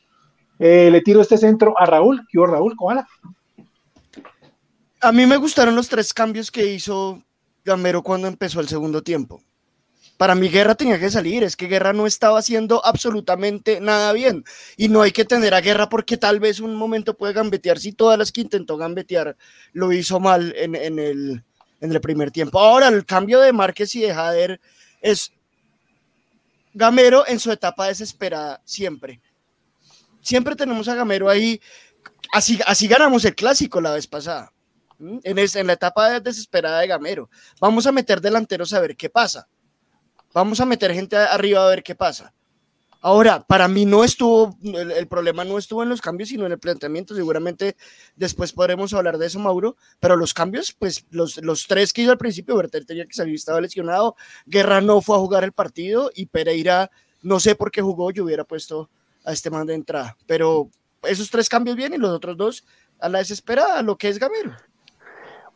Eh, 0.59 0.91
le 0.91 1.01
tiro 1.03 1.20
este 1.20 1.37
centro 1.37 1.74
a 1.78 1.87
Raúl. 1.87 2.26
¿Qué 2.30 2.39
Raúl? 2.39 2.76
Cójala. 2.76 3.07
A 5.01 5.12
mí 5.12 5.26
me 5.26 5.37
gustaron 5.37 5.76
los 5.76 5.89
tres 5.89 6.12
cambios 6.14 6.51
que 6.51 6.66
hizo 6.66 7.22
Gamero 7.64 8.03
cuando 8.03 8.28
empezó 8.28 8.61
el 8.61 8.68
segundo 8.68 9.03
tiempo. 9.03 9.41
Para 10.17 10.35
mí 10.35 10.49
Guerra 10.49 10.75
tenía 10.75 10.99
que 10.99 11.11
salir, 11.11 11.43
es 11.45 11.57
que 11.57 11.67
Guerra 11.67 11.93
no 11.93 12.07
estaba 12.07 12.39
haciendo 12.39 12.85
absolutamente 12.85 13.81
nada 13.81 14.12
bien. 14.12 14.45
Y 14.77 14.89
no 14.89 15.03
hay 15.03 15.12
que 15.12 15.25
tener 15.27 15.53
a 15.55 15.61
Guerra 15.61 15.89
porque 15.91 16.17
tal 16.17 16.41
vez 16.41 16.61
un 16.61 16.75
momento 16.75 17.14
puede 17.17 17.35
gambetear. 17.35 17.79
Si 17.79 17.93
todas 17.93 18.19
las 18.19 18.33
que 18.33 18.41
intentó 18.41 18.77
gambetear 18.79 19.37
lo 19.73 19.93
hizo 19.93 20.19
mal 20.19 20.55
en, 20.57 20.75
el, 20.75 21.43
en 21.81 21.93
el 21.93 22.01
primer 22.01 22.31
tiempo. 22.31 22.59
Ahora, 22.59 22.89
el 22.89 23.05
cambio 23.05 23.41
de 23.41 23.53
Márquez 23.53 23.95
y 23.95 24.01
de 24.01 24.14
Jader 24.14 24.61
es 25.03 25.33
Gamero 26.73 27.27
en 27.27 27.39
su 27.41 27.51
etapa 27.53 27.87
desesperada, 27.89 28.61
siempre. 28.64 29.21
Siempre 30.21 30.57
tenemos 30.57 30.89
a 30.89 30.95
Gamero 30.95 31.29
ahí. 31.29 31.61
Así, 32.33 32.59
así 32.67 32.89
ganamos 32.89 33.25
el 33.25 33.35
clásico 33.35 33.81
la 33.81 33.93
vez 33.93 34.07
pasada. 34.07 34.53
En, 34.99 35.39
es- 35.39 35.57
en 35.57 35.67
la 35.67 35.75
etapa 35.75 36.21
desesperada 36.21 36.81
de 36.81 36.87
Gamero. 36.89 37.29
Vamos 37.61 37.87
a 37.87 37.93
meter 37.93 38.21
delanteros 38.21 38.73
a 38.73 38.81
ver 38.81 38.97
qué 38.97 39.09
pasa. 39.11 39.47
Vamos 40.33 40.61
a 40.61 40.66
meter 40.66 40.93
gente 40.93 41.16
arriba 41.16 41.64
a 41.64 41.68
ver 41.70 41.83
qué 41.83 41.95
pasa. 41.95 42.33
Ahora, 43.01 43.47
para 43.47 43.68
mí 43.68 43.85
no 43.85 44.03
estuvo, 44.03 44.59
el, 44.64 44.91
el 44.91 45.07
problema 45.07 45.45
no 45.45 45.59
estuvo 45.59 45.83
en 45.83 45.89
los 45.89 46.01
cambios, 46.01 46.31
sino 46.31 46.45
en 46.45 46.53
el 46.53 46.59
planteamiento. 46.59 47.14
Seguramente 47.14 47.77
después 48.16 48.53
podremos 48.53 48.93
hablar 48.95 49.16
de 49.16 49.27
eso, 49.27 49.39
Mauro. 49.39 49.77
Pero 50.01 50.16
los 50.16 50.35
cambios, 50.35 50.72
pues 50.72 51.07
los, 51.11 51.37
los 51.39 51.66
tres 51.68 51.93
que 51.93 52.03
hizo 52.03 52.11
al 52.11 52.18
principio, 52.18 52.57
Bertel 52.57 52.85
tenía 52.85 53.07
que 53.07 53.14
salir, 53.14 53.37
estaba 53.37 53.61
lesionado. 53.61 54.16
Guerra 54.45 54.81
no 54.81 55.01
fue 55.03 55.16
a 55.16 55.20
jugar 55.20 55.45
el 55.45 55.53
partido 55.53 56.11
y 56.14 56.27
Pereira, 56.27 56.91
no 57.22 57.39
sé 57.39 57.55
por 57.55 57.70
qué 57.70 57.81
jugó, 57.81 58.11
yo 58.11 58.24
hubiera 58.24 58.45
puesto 58.45 58.91
a 59.24 59.33
este 59.33 59.51
man 59.51 59.66
de 59.66 59.74
entrada. 59.74 60.16
Pero 60.27 60.68
esos 61.05 61.31
tres 61.31 61.49
cambios 61.49 61.77
bien 61.77 61.95
y 61.95 61.99
los 61.99 62.11
otros 62.11 62.37
dos 62.37 62.64
a 62.99 63.09
la 63.09 63.18
desesperada, 63.18 63.83
lo 63.83 63.97
que 63.97 64.09
es 64.09 64.18
Gamero. 64.18 64.57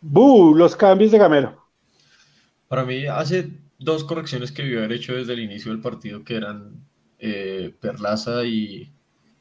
¡Bu! 0.01 0.55
Los 0.55 0.77
cambios 0.77 1.11
de 1.11 1.19
Gamero. 1.19 1.67
Para 2.69 2.85
mí 2.85 3.07
hace 3.07 3.51
dos 3.81 4.05
correcciones 4.05 4.53
que 4.53 4.63
debió 4.63 4.79
haber 4.79 4.93
hecho 4.93 5.15
desde 5.15 5.33
el 5.33 5.41
inicio 5.41 5.73
del 5.73 5.81
partido, 5.81 6.23
que 6.23 6.37
eran 6.37 6.85
eh, 7.19 7.75
Perlaza 7.81 8.45
y, 8.45 8.93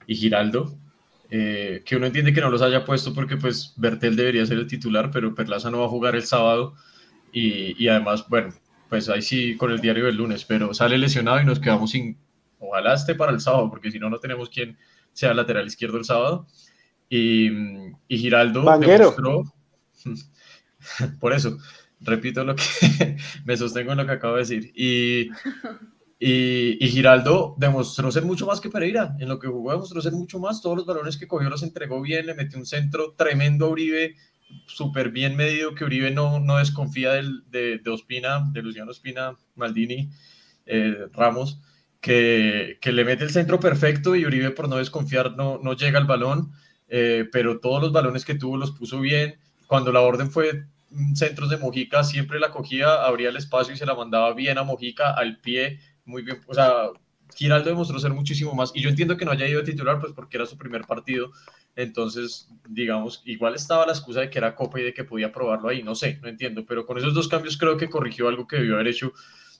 y 0.07 0.15
Giraldo, 0.15 0.75
eh, 1.29 1.83
que 1.85 1.97
uno 1.97 2.07
entiende 2.07 2.33
que 2.33 2.41
no 2.41 2.49
los 2.49 2.61
haya 2.61 2.85
puesto 2.85 3.13
porque 3.13 3.37
pues 3.37 3.73
Bertel 3.77 4.15
debería 4.15 4.45
ser 4.45 4.57
el 4.57 4.67
titular, 4.67 5.11
pero 5.11 5.35
Perlaza 5.35 5.69
no 5.69 5.79
va 5.79 5.85
a 5.85 5.89
jugar 5.89 6.15
el 6.15 6.23
sábado 6.23 6.73
y, 7.31 7.81
y 7.83 7.87
además, 7.89 8.25
bueno, 8.29 8.53
pues 8.87 9.09
ahí 9.09 9.21
sí 9.21 9.55
con 9.57 9.71
el 9.71 9.81
diario 9.81 10.05
del 10.05 10.15
lunes, 10.15 10.45
pero 10.45 10.73
sale 10.73 10.97
lesionado 10.97 11.41
y 11.41 11.45
nos 11.45 11.59
quedamos 11.59 11.91
sin, 11.91 12.17
ojalá 12.59 12.93
esté 12.93 13.15
para 13.15 13.33
el 13.33 13.41
sábado, 13.41 13.69
porque 13.69 13.91
si 13.91 13.99
no, 13.99 14.09
no 14.09 14.19
tenemos 14.19 14.49
quien 14.49 14.77
sea 15.13 15.33
lateral 15.33 15.67
izquierdo 15.67 15.97
el 15.97 16.05
sábado. 16.05 16.47
Y, 17.09 17.49
y 18.07 18.17
Giraldo 18.17 18.63
Vanguero. 18.63 19.15
demostró, 19.15 19.43
por 21.19 21.33
eso, 21.33 21.57
repito 22.01 22.43
lo 22.43 22.55
que 22.55 22.63
me 23.45 23.57
sostengo 23.57 23.91
en 23.91 23.97
lo 23.97 24.05
que 24.05 24.11
acabo 24.13 24.35
de 24.35 24.39
decir. 24.39 24.71
Y, 24.75 25.29
y, 26.19 26.83
y 26.83 26.89
Giraldo 26.89 27.55
demostró 27.57 28.11
ser 28.11 28.23
mucho 28.23 28.45
más 28.45 28.59
que 28.61 28.69
Pereira. 28.69 29.15
En 29.19 29.29
lo 29.29 29.39
que 29.39 29.47
jugó 29.47 29.71
demostró 29.71 30.01
ser 30.01 30.13
mucho 30.13 30.39
más. 30.39 30.61
Todos 30.61 30.77
los 30.77 30.85
balones 30.85 31.17
que 31.17 31.27
cogió 31.27 31.49
los 31.49 31.63
entregó 31.63 32.01
bien, 32.01 32.25
le 32.25 32.35
metió 32.35 32.57
un 32.57 32.65
centro 32.65 33.13
tremendo 33.17 33.65
a 33.65 33.69
Uribe, 33.69 34.15
súper 34.65 35.09
bien 35.09 35.35
medido, 35.35 35.75
que 35.75 35.85
Uribe 35.85 36.11
no, 36.11 36.39
no 36.39 36.57
desconfía 36.57 37.13
de, 37.13 37.79
de 37.79 37.89
Ospina, 37.89 38.49
de 38.51 38.61
Luciano 38.61 38.91
Ospina, 38.91 39.37
Maldini, 39.55 40.09
eh, 40.65 41.07
Ramos, 41.13 41.61
que, 41.99 42.77
que 42.81 42.91
le 42.91 43.03
mete 43.03 43.23
el 43.23 43.31
centro 43.31 43.59
perfecto 43.59 44.15
y 44.15 44.25
Uribe 44.25 44.51
por 44.51 44.69
no 44.69 44.77
desconfiar 44.77 45.35
no, 45.35 45.59
no 45.61 45.73
llega 45.73 45.99
al 45.99 46.05
balón, 46.05 46.51
eh, 46.87 47.27
pero 47.31 47.59
todos 47.59 47.81
los 47.81 47.91
balones 47.91 48.25
que 48.25 48.35
tuvo 48.35 48.57
los 48.57 48.71
puso 48.71 48.99
bien. 48.99 49.39
Cuando 49.67 49.91
la 49.91 50.01
orden 50.01 50.31
fue 50.31 50.65
centros 51.13 51.49
de 51.49 51.57
Mojica, 51.57 52.03
siempre 52.03 52.39
la 52.39 52.51
cogía, 52.51 53.05
abría 53.05 53.29
el 53.29 53.37
espacio 53.37 53.73
y 53.73 53.77
se 53.77 53.85
la 53.85 53.95
mandaba 53.95 54.33
bien 54.33 54.57
a 54.57 54.63
Mojica, 54.63 55.11
al 55.11 55.39
pie, 55.39 55.79
muy 56.05 56.23
bien. 56.23 56.41
O 56.47 56.53
sea, 56.53 56.89
Giraldo 57.35 57.69
demostró 57.69 57.99
ser 57.99 58.11
muchísimo 58.11 58.53
más. 58.53 58.71
Y 58.73 58.81
yo 58.81 58.89
entiendo 58.89 59.17
que 59.17 59.25
no 59.25 59.31
haya 59.31 59.47
ido 59.47 59.61
a 59.61 59.63
titular, 59.63 59.99
pues 59.99 60.13
porque 60.13 60.37
era 60.37 60.45
su 60.45 60.57
primer 60.57 60.85
partido. 60.85 61.31
Entonces, 61.75 62.49
digamos, 62.67 63.21
igual 63.25 63.55
estaba 63.55 63.85
la 63.85 63.93
excusa 63.93 64.21
de 64.21 64.29
que 64.29 64.39
era 64.39 64.55
Copa 64.55 64.79
y 64.79 64.83
de 64.83 64.93
que 64.93 65.03
podía 65.03 65.31
probarlo 65.31 65.69
ahí. 65.69 65.83
No 65.83 65.95
sé, 65.95 66.19
no 66.21 66.27
entiendo. 66.27 66.65
Pero 66.65 66.85
con 66.85 66.97
esos 66.97 67.13
dos 67.13 67.27
cambios 67.27 67.57
creo 67.57 67.77
que 67.77 67.89
corrigió 67.89 68.27
algo 68.27 68.47
que 68.47 68.57
debió 68.57 68.75
haber 68.75 68.87
hecho 68.87 69.13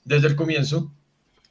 desde 0.04 0.28
el 0.28 0.36
comienzo. 0.36 0.92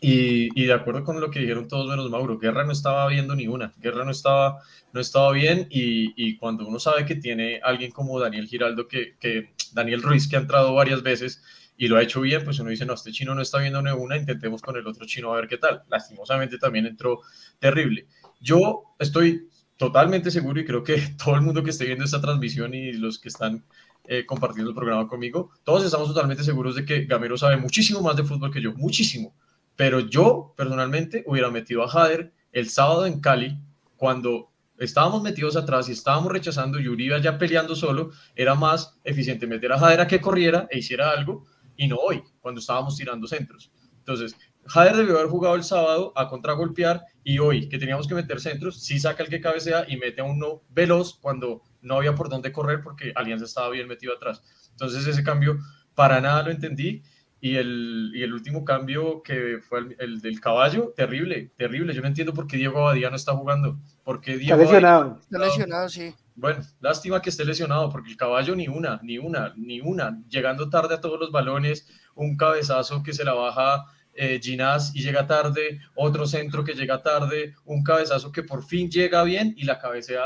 Y, 0.02 0.66
de 0.66 0.74
acuerdo 0.74 1.04
con 1.04 1.20
lo 1.20 1.30
que 1.30 1.40
dijeron 1.40 1.68
todos 1.68 1.90
menos 1.90 2.10
Mauro, 2.10 2.40
Guerra 2.40 2.64
no 2.64 2.72
estaba 2.72 3.06
viendo 3.08 3.36
ni 3.36 3.48
una, 3.48 3.74
Guerra 3.80 4.06
no 4.06 4.12
estaba, 4.12 4.60
no 4.94 5.02
estaba 5.02 5.32
bien 5.34 5.68
y, 5.70 6.14
y 6.16 6.38
cuando 6.38 6.66
uno 6.66 6.80
sabe 6.80 7.06
que 7.06 7.16
tiene 7.16 7.60
alguien 7.62 7.92
como 7.92 8.18
Daniel 8.18 8.48
Giraldo, 8.48 8.88
que, 8.88 9.16
que, 9.20 9.54
Daniel 9.74 10.02
Ruiz, 10.02 10.30
que 10.30 10.38
ha 10.38 10.40
entrado 10.40 10.74
varias 10.74 11.04
veces 11.04 11.44
y 11.76 11.88
lo 11.88 11.98
ha 11.98 12.04
hecho 12.04 12.22
bien, 12.22 12.44
pues 12.46 12.60
uno 12.60 12.70
dice, 12.70 12.86
no, 12.86 12.94
este 12.94 13.12
chino 13.12 13.36
no 13.36 13.42
está 13.42 13.60
viendo 13.60 13.82
ni 13.82 13.92
una, 13.92 14.16
intentemos 14.16 14.62
con 14.62 14.78
el 14.78 14.88
otro 14.88 15.06
chino 15.06 15.34
a 15.34 15.36
ver 15.36 15.48
qué 15.48 15.58
tal. 15.58 15.84
Lastimosamente 15.90 16.58
también 16.58 16.86
entró 16.86 17.22
terrible. 17.60 18.08
Yo 18.40 18.84
estoy 19.00 19.50
totalmente 19.78 20.32
seguro 20.32 20.60
y 20.60 20.66
creo 20.66 20.84
que 20.84 20.98
todo 21.24 21.36
el 21.36 21.42
mundo 21.42 21.64
que 21.64 21.72
esté 21.72 21.86
viendo 21.86 22.06
esta 22.06 22.22
transmisión 22.22 22.74
y 22.74 22.94
los 22.94 23.20
que 23.20 23.30
están 23.30 23.64
eh, 24.08 24.26
compartiendo 24.26 24.72
el 24.72 24.76
programa 24.76 25.08
conmigo, 25.08 25.52
todos 25.64 25.84
estamos 25.84 26.08
totalmente 26.08 26.44
seguros 26.44 26.76
de 26.76 26.86
que 26.86 27.06
Gamero 27.06 27.38
sabe 27.38 27.58
muchísimo 27.58 28.02
más 28.02 28.16
de 28.16 28.24
fútbol 28.24 28.52
que 28.52 28.62
yo, 28.62 28.74
muchísimo 28.74 29.34
pero 29.80 30.02
yo 30.02 30.54
personalmente 30.58 31.24
hubiera 31.26 31.50
metido 31.50 31.82
a 31.84 31.88
Jader 31.88 32.34
el 32.52 32.70
sábado 32.70 33.06
en 33.06 33.22
Cali 33.22 33.58
cuando 33.96 34.52
estábamos 34.78 35.22
metidos 35.22 35.56
atrás 35.56 35.88
y 35.88 35.94
estábamos 35.94 36.34
rechazando 36.34 36.82
y 36.82 36.90
Uribe 36.90 37.22
ya 37.22 37.38
peleando 37.38 37.78
solo, 37.78 38.12
era 38.36 38.56
más 38.56 39.00
eficiente 39.06 39.48
meter 39.48 39.72
a 39.72 39.80
Jader 39.80 40.02
a 40.02 40.08
que 40.08 40.20
corriera 40.20 40.68
e 40.70 40.80
hiciera 40.80 41.12
algo 41.12 41.46
y 41.78 41.88
no 41.88 41.96
hoy, 41.96 42.22
cuando 42.42 42.60
estábamos 42.60 42.98
tirando 42.98 43.26
centros. 43.26 43.72
Entonces, 44.00 44.36
Jader 44.66 44.98
debió 44.98 45.18
haber 45.18 45.30
jugado 45.30 45.56
el 45.56 45.64
sábado 45.64 46.12
a 46.14 46.28
contragolpear 46.28 47.06
y 47.24 47.40
hoy, 47.40 47.70
que 47.70 47.80
teníamos 47.80 48.06
que 48.06 48.16
meter 48.16 48.42
centros, 48.42 48.84
sí 48.84 49.00
saca 49.00 49.24
el 49.24 49.30
que 49.30 49.40
cabecea 49.40 49.86
y 49.88 49.96
mete 49.96 50.20
a 50.20 50.26
uno 50.26 50.62
veloz 50.72 51.18
cuando 51.22 51.62
no 51.82 51.96
había 51.96 52.16
por 52.16 52.28
dónde 52.28 52.52
correr 52.52 52.82
porque 52.84 53.14
Alianza 53.16 53.46
estaba 53.46 53.70
bien 53.70 53.88
metido 53.88 54.14
atrás. 54.14 54.44
Entonces, 54.72 55.08
ese 55.08 55.24
cambio 55.24 55.58
para 55.96 56.20
nada 56.20 56.44
lo 56.44 56.52
entendí 56.52 57.02
y 57.42 57.56
el, 57.56 58.12
y 58.14 58.24
el 58.24 58.34
último 58.34 58.66
cambio 58.66 59.22
que 59.24 59.60
fue 59.62 59.80
el, 59.80 59.96
el, 60.00 60.22
del 60.22 60.42
caballo, 60.42 60.94
terrible, 60.96 61.52
terrible. 61.58 61.94
Yo 61.94 62.02
no 62.02 62.08
entiendo 62.08 62.34
por 62.34 62.48
qué 62.48 62.58
Diego 62.58 62.80
Abadía 62.80 63.10
no 63.10 63.16
está 63.16 63.34
jugando. 63.34 63.80
¿Por 64.04 64.20
qué 64.20 64.38
Diego 64.38 64.56
está 64.56 64.74
lesionado. 64.74 65.20
Está 65.22 65.40
lesionado, 65.40 65.90
sí. 65.90 66.14
Bueno, 66.36 66.62
lástima 66.80 67.22
que 67.22 67.30
esté 67.30 67.46
lesionado, 67.46 67.90
porque 67.90 68.12
el 68.12 68.18
caballo 68.18 68.56
ni 68.56 68.68
una, 68.68 69.00
ni 69.04 69.18
una, 69.18 69.54
ni 69.58 69.82
una. 69.82 70.22
Llegando 70.30 70.70
tarde 70.70 70.96
a 70.96 71.02
todos 71.02 71.20
los 71.20 71.32
balones, 71.32 71.88
un 72.16 72.38
cabezazo 72.38 73.04
que 73.04 73.14
se 73.14 73.24
la 73.24 73.34
baja 73.34 73.86
eh, 74.14 74.40
Ginás 74.42 74.94
y 74.96 75.02
llega 75.02 75.28
tarde, 75.28 75.80
otro 75.96 76.28
centro 76.28 76.64
que 76.64 76.74
llega 76.74 77.02
tarde, 77.02 77.56
un 77.64 77.84
cabezazo 77.84 78.32
que 78.32 78.44
por 78.44 78.64
fin 78.64 78.90
llega 78.90 79.24
bien 79.24 79.54
y 79.58 79.64
la 79.64 79.80
cabecea 79.80 80.22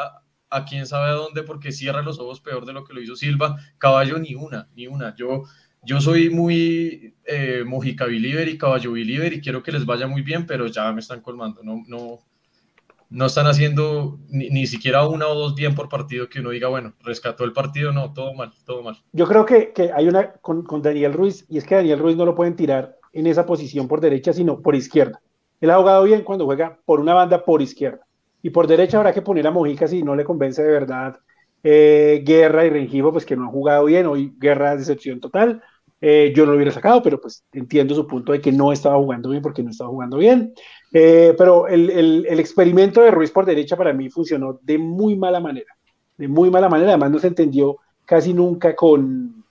a 0.49 0.65
quién 0.65 0.85
sabe 0.85 1.09
a 1.09 1.13
dónde 1.13 1.43
porque 1.43 1.71
cierra 1.71 2.01
los 2.01 2.19
ojos 2.19 2.41
peor 2.41 2.65
de 2.65 2.73
lo 2.73 2.83
que 2.83 2.93
lo 2.93 3.01
hizo 3.01 3.15
Silva. 3.15 3.57
Caballo 3.77 4.17
ni 4.17 4.35
una, 4.35 4.69
ni 4.75 4.87
una. 4.87 5.15
Yo 5.15 5.43
yo 5.85 6.01
soy 6.01 6.29
muy 6.29 7.15
eh, 7.25 7.63
Mojica 7.65 8.05
Believer 8.05 8.47
y 8.47 8.57
Caballo 8.57 8.93
Believer 8.93 9.33
y 9.33 9.41
quiero 9.41 9.63
que 9.63 9.71
les 9.71 9.85
vaya 9.85 10.07
muy 10.07 10.21
bien, 10.21 10.45
pero 10.45 10.67
ya 10.67 10.91
me 10.91 10.99
están 10.99 11.21
colmando. 11.21 11.61
No, 11.63 11.83
no, 11.87 12.19
no 13.09 13.25
están 13.25 13.47
haciendo 13.47 14.19
ni, 14.29 14.49
ni 14.49 14.65
siquiera 14.65 15.07
una 15.07 15.27
o 15.27 15.35
dos 15.35 15.55
bien 15.55 15.75
por 15.75 15.89
partido 15.89 16.29
que 16.29 16.39
uno 16.39 16.49
diga, 16.49 16.67
bueno, 16.67 16.93
rescató 17.01 17.43
el 17.43 17.53
partido, 17.53 17.91
no, 17.91 18.13
todo 18.13 18.33
mal, 18.33 18.51
todo 18.65 18.81
mal. 18.81 18.97
Yo 19.11 19.27
creo 19.27 19.45
que, 19.45 19.71
que 19.71 19.91
hay 19.93 20.07
una 20.07 20.31
con, 20.33 20.63
con 20.63 20.81
Daniel 20.81 21.13
Ruiz, 21.13 21.45
y 21.49 21.57
es 21.57 21.65
que 21.65 21.75
Daniel 21.75 21.99
Ruiz 21.99 22.17
no 22.17 22.25
lo 22.25 22.35
pueden 22.35 22.55
tirar 22.55 22.97
en 23.11 23.27
esa 23.27 23.45
posición 23.45 23.87
por 23.87 24.01
derecha, 24.01 24.33
sino 24.33 24.61
por 24.61 24.75
izquierda. 24.75 25.21
Él 25.61 25.69
ha 25.69 25.77
jugado 25.77 26.03
bien 26.03 26.23
cuando 26.23 26.45
juega 26.45 26.79
por 26.85 26.99
una 26.99 27.13
banda 27.13 27.45
por 27.45 27.61
izquierda. 27.61 28.05
Y 28.41 28.49
por 28.49 28.67
derecha 28.67 28.97
habrá 28.97 29.13
que 29.13 29.21
poner 29.21 29.47
a 29.47 29.51
Mojica 29.51 29.87
si 29.87 30.03
no 30.03 30.15
le 30.15 30.25
convence 30.25 30.61
de 30.61 30.71
verdad 30.71 31.17
eh, 31.63 32.21
Guerra 32.25 32.65
y 32.65 32.69
Rengifo, 32.69 33.13
pues 33.13 33.25
que 33.25 33.37
no 33.37 33.43
han 33.43 33.51
jugado 33.51 33.85
bien. 33.85 34.05
Hoy 34.05 34.33
Guerra 34.37 34.75
decepción 34.75 35.21
total. 35.21 35.63
Eh, 36.05 36.33
yo 36.35 36.43
no 36.43 36.51
lo 36.51 36.57
hubiera 36.57 36.73
sacado, 36.73 37.01
pero 37.01 37.17
pues 37.17 37.45
entiendo 37.53 37.95
su 37.95 38.05
punto 38.05 38.33
de 38.33 38.41
que 38.41 38.51
no 38.51 38.73
estaba 38.73 38.97
jugando 38.97 39.29
bien 39.29 39.41
porque 39.41 39.63
no 39.63 39.69
estaba 39.69 39.89
jugando 39.89 40.17
bien. 40.17 40.53
Eh, 40.91 41.33
pero 41.37 41.65
el, 41.69 41.89
el, 42.27 42.39
experimento 42.41 43.01
de 43.01 43.09
Ruiz 43.09 43.31
por 43.31 43.45
derecha 43.45 43.77
para 43.77 43.93
mí 43.93 44.09
funcionó 44.09 44.59
de 44.63 44.77
muy 44.77 45.15
mala 45.15 45.39
manera. 45.39 45.73
De 46.17 46.27
muy 46.27 46.51
mala 46.51 46.67
manera. 46.67 46.89
Además 46.89 47.09
no 47.09 47.19
se 47.19 47.27
entendió 47.27 47.77
casi 48.03 48.33
nunca 48.33 48.75
con, 48.75 49.45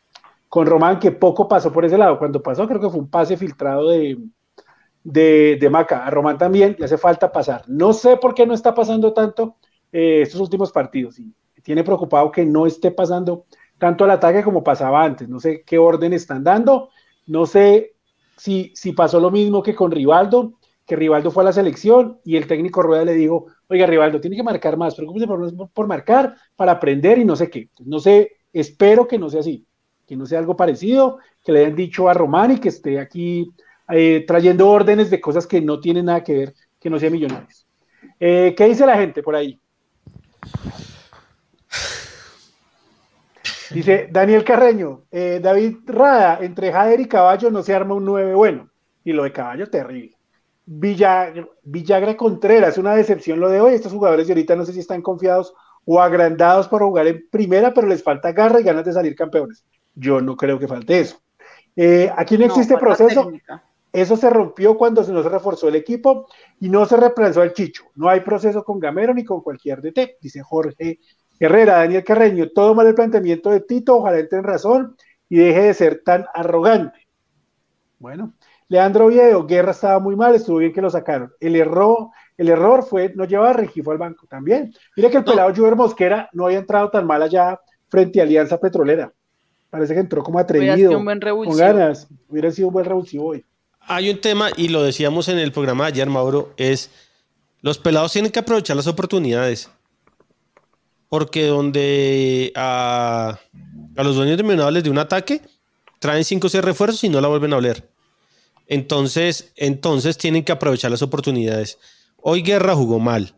con 0.51 0.67
Román, 0.67 0.99
que 0.99 1.11
poco 1.13 1.49
pasó 1.49 1.73
por 1.73 1.87
ese 1.87 1.97
lado. 1.97 2.19
Cuando 2.19 2.43
pasó 2.43 2.69
creo 2.69 2.83
que 2.83 2.91
fue 2.91 3.01
un 3.01 3.09
pase 3.09 3.39
filtrado 3.39 3.89
de, 3.89 4.19
de, 5.05 5.57
de 5.59 5.71
Maca. 5.71 6.05
A 6.05 6.11
Román 6.11 6.37
también 6.37 6.77
le 6.79 6.85
hace 6.85 6.99
falta 6.99 7.33
pasar. 7.33 7.63
No 7.67 7.95
sé 7.95 8.19
por 8.19 8.35
qué 8.35 8.47
no 8.47 8.53
está 8.53 8.75
pasando 8.75 9.15
tanto 9.15 9.57
eh, 9.91 10.21
estos 10.21 10.39
últimos 10.39 10.71
partidos. 10.71 11.19
Y 11.19 11.33
tiene 11.63 11.83
preocupado 11.83 12.31
que 12.31 12.45
no 12.45 12.67
esté 12.67 12.91
pasando 12.91 13.47
tanto 13.83 14.05
al 14.05 14.13
ataque 14.13 14.45
como 14.45 14.63
pasaba 14.63 15.03
antes. 15.03 15.29
No 15.29 15.41
sé 15.41 15.65
qué 15.67 15.77
orden 15.77 16.13
están 16.13 16.45
dando. 16.45 16.91
No 17.27 17.47
sé 17.47 17.97
si, 18.37 18.71
si 18.77 18.93
pasó 18.93 19.19
lo 19.19 19.33
mismo 19.33 19.61
que 19.61 19.75
con 19.75 19.91
Rivaldo, 19.91 20.53
que 20.87 20.95
Rivaldo 20.95 21.33
fue 21.33 21.43
a 21.43 21.47
la 21.47 21.53
selección 21.53 22.21
y 22.25 22.37
el 22.37 22.47
técnico 22.47 22.81
Rueda 22.83 23.05
le 23.05 23.15
dijo, 23.15 23.47
oiga, 23.67 23.87
Rivaldo, 23.87 24.21
tiene 24.21 24.37
que 24.37 24.45
marcar 24.45 24.77
más, 24.77 24.95
preocúpese 24.95 25.27
por, 25.27 25.71
por 25.73 25.89
marcar, 25.89 26.37
para 26.55 26.71
aprender 26.71 27.19
y 27.19 27.25
no 27.25 27.35
sé 27.35 27.51
qué. 27.51 27.71
No 27.85 27.99
sé, 27.99 28.37
espero 28.53 29.09
que 29.09 29.19
no 29.19 29.29
sea 29.29 29.41
así, 29.41 29.67
que 30.07 30.15
no 30.15 30.27
sea 30.27 30.39
algo 30.39 30.57
parecido, 30.57 31.19
que 31.43 31.51
le 31.51 31.65
hayan 31.65 31.75
dicho 31.75 32.09
a 32.09 32.15
Román 32.15 32.53
y 32.53 32.59
que 32.61 32.69
esté 32.69 33.01
aquí 33.01 33.51
eh, 33.89 34.23
trayendo 34.29 34.69
órdenes 34.69 35.11
de 35.11 35.21
cosas 35.21 35.45
que 35.45 35.61
no 35.61 35.81
tienen 35.81 36.05
nada 36.05 36.23
que 36.23 36.35
ver, 36.35 36.55
que 36.79 36.89
no 36.89 37.01
sea 37.01 37.11
millonarios. 37.11 37.67
Eh, 38.21 38.55
¿Qué 38.57 38.67
dice 38.67 38.87
la 38.87 38.97
gente 38.97 39.25
por 39.25 39.35
ahí? 39.35 39.61
Dice 43.73 44.09
Daniel 44.11 44.45
Carreño, 44.45 45.05
eh, 45.11 45.41
David 45.43 45.79
Rada, 45.87 46.39
entre 46.43 46.73
Jader 46.73 47.01
y 47.01 47.09
Caballo 47.09 47.51
no 47.51 47.63
se 47.63 47.75
arma 47.75 47.95
un 47.95 48.05
9 48.05 48.35
bueno. 48.35 48.71
Y 49.05 49.13
lo 49.13 49.25
de 49.25 49.33
Caballo, 49.33 49.69
terrible. 49.69 50.17
Villagra, 50.65 51.49
Villagra 51.63 52.17
Contreras, 52.17 52.79
una 52.79 52.95
decepción 52.95 53.41
lo 53.41 53.49
de 53.49 53.61
hoy. 53.61 53.75
Estos 53.75 53.93
jugadores 53.93 54.27
de 54.27 54.35
ahorita 54.35 54.57
no 54.57 54.65
sé 54.65 54.73
si 54.73 54.81
están 54.81 55.03
confiados 55.03 55.55
o 55.85 56.01
agrandados 56.01 56.69
para 56.69 56.85
jugar 56.85 57.07
en 57.07 57.27
primera, 57.31 57.75
pero 57.75 57.89
les 57.89 58.03
falta 58.03 58.33
garra 58.33 58.61
y 58.61 58.65
ganas 58.65 58.85
de 58.85 58.93
salir 58.93 59.15
campeones. 59.15 59.65
Yo 59.95 60.21
no 60.21 60.37
creo 60.37 60.59
que 60.59 60.69
falte 60.69 61.01
eso. 61.01 61.21
Eh, 61.75 62.11
aquí 62.17 62.39
no 62.39 62.45
existe 62.45 62.75
no, 62.75 62.81
proceso. 62.81 63.25
Técnica. 63.25 63.65
Eso 63.93 64.17
se 64.17 64.31
rompió 64.31 64.79
cuando 64.79 65.05
se 65.05 65.13
nos 65.13 65.27
reforzó 65.27 65.69
el 65.69 65.75
equipo 65.75 66.27
y 66.61 66.71
no 66.71 66.87
se 66.87 66.97
reemplazó 66.97 67.43
al 67.43 67.53
Chicho. 67.53 67.85
No 67.95 68.09
hay 68.09 68.21
proceso 68.21 68.65
con 68.65 68.81
Gamero 68.81 69.13
ni 69.13 69.23
con 69.23 69.43
cualquier 69.43 69.83
DT, 69.83 70.17
dice 70.21 70.43
Jorge 70.43 70.99
Herrera, 71.45 71.79
Daniel 71.79 72.05
Carreño, 72.05 72.51
todo 72.51 72.73
mal 72.73 72.87
el 72.87 72.95
planteamiento 72.95 73.51
de 73.51 73.61
Tito, 73.61 73.97
ojalá 73.97 74.21
entre 74.21 74.39
en 74.39 74.45
razón 74.45 74.97
y 75.29 75.39
deje 75.39 75.63
de 75.63 75.75
ser 75.75 76.03
tan 76.05 76.25
arrogante. 76.33 77.09
Bueno, 77.99 78.35
Leandro 78.69 79.07
Oviedo, 79.07 79.45
Guerra 79.45 79.73
estaba 79.73 79.99
muy 79.99 80.15
mal, 80.15 80.37
estuvo 80.37 80.59
bien 80.59 80.73
que 80.73 80.81
lo 80.81 80.89
sacaron. 80.89 81.33
El 81.41 81.57
error, 81.57 82.11
el 82.37 82.49
error 82.49 82.85
fue 82.85 83.13
no 83.17 83.25
llevar 83.25 83.51
a 83.51 83.53
Regifo 83.55 83.91
al 83.91 83.99
banco 83.99 84.27
también. 84.29 84.73
Mira 84.97 85.11
que 85.11 85.17
el 85.17 85.25
pelado. 85.25 85.53
Juber 85.53 85.75
Mosquera 85.75 86.31
no 86.33 86.47
había 86.47 86.59
entrado 86.59 86.91
tan 86.91 87.07
mal 87.09 87.21
allá 87.21 87.61
frente 87.89 88.21
a 88.21 88.23
Alianza 88.23 88.61
Petrolera. 88.61 89.13
Parece 89.69 89.95
que 89.95 90.01
entró 90.01 90.23
como 90.23 90.39
atrevido, 90.39 90.93
con 90.93 91.57
ganas. 91.57 92.07
Hubiera 92.29 92.53
sido 92.53 92.69
un 92.69 92.75
buen 92.75 92.85
revulsivo 92.85 93.27
hoy. 93.27 93.45
Hay 93.81 94.11
un 94.11 94.21
tema, 94.21 94.51
y 94.57 94.69
lo 94.69 94.85
decíamos 94.85 95.29
en 95.29 95.39
el 95.39 95.51
programa 95.51 95.85
de 95.85 95.89
ayer, 95.89 96.09
Mauro, 96.09 96.53
es 96.57 96.91
los 97.63 97.79
pelados 97.79 98.13
tienen 98.13 98.31
que 98.31 98.39
aprovechar 98.39 98.77
las 98.77 98.87
oportunidades 98.87 99.71
porque 101.13 101.45
donde 101.45 102.55
a, 102.57 103.39
a 103.97 104.03
los 104.03 104.17
dueños 104.17 104.39
de 104.39 104.43
Millonarios 104.45 104.73
les 104.73 104.85
de 104.85 104.89
un 104.89 104.97
ataque, 104.97 105.43
traen 105.99 106.25
5 106.25 106.47
o 106.47 106.49
6 106.49 106.65
refuerzos 106.65 107.05
y 107.05 107.11
no 107.11 107.21
la 107.21 107.29
vuelven 107.29 107.53
a 107.53 107.59
oler. 107.59 107.87
Entonces, 108.67 109.53
entonces 109.57 110.17
tienen 110.17 110.43
que 110.43 110.53
aprovechar 110.53 110.91
las 110.91 111.03
oportunidades. 111.03 111.77
Hoy 112.17 112.41
Guerra 112.41 112.75
jugó 112.75 112.99
mal. 112.99 113.35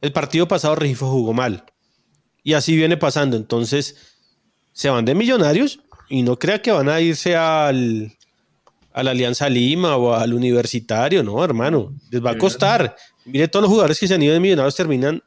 El 0.00 0.12
partido 0.12 0.46
pasado 0.46 0.76
Regifo 0.76 1.10
jugó 1.10 1.32
mal. 1.32 1.64
Y 2.44 2.52
así 2.54 2.76
viene 2.76 2.96
pasando. 2.96 3.36
Entonces, 3.36 3.96
se 4.70 4.88
van 4.88 5.04
de 5.04 5.16
millonarios 5.16 5.80
y 6.08 6.22
no 6.22 6.38
crea 6.38 6.62
que 6.62 6.70
van 6.70 6.88
a 6.88 7.00
irse 7.00 7.34
al, 7.34 8.16
a 8.92 9.02
la 9.02 9.10
Alianza 9.10 9.48
Lima 9.48 9.96
o 9.96 10.14
al 10.14 10.34
Universitario. 10.34 11.24
No, 11.24 11.42
hermano. 11.42 11.96
Les 12.12 12.24
va 12.24 12.30
a 12.30 12.38
costar. 12.38 12.94
Mire, 13.24 13.48
todos 13.48 13.64
los 13.64 13.70
jugadores 13.70 13.98
que 13.98 14.06
se 14.06 14.14
han 14.14 14.22
ido 14.22 14.34
de 14.34 14.38
millonarios 14.38 14.76
terminan 14.76 15.20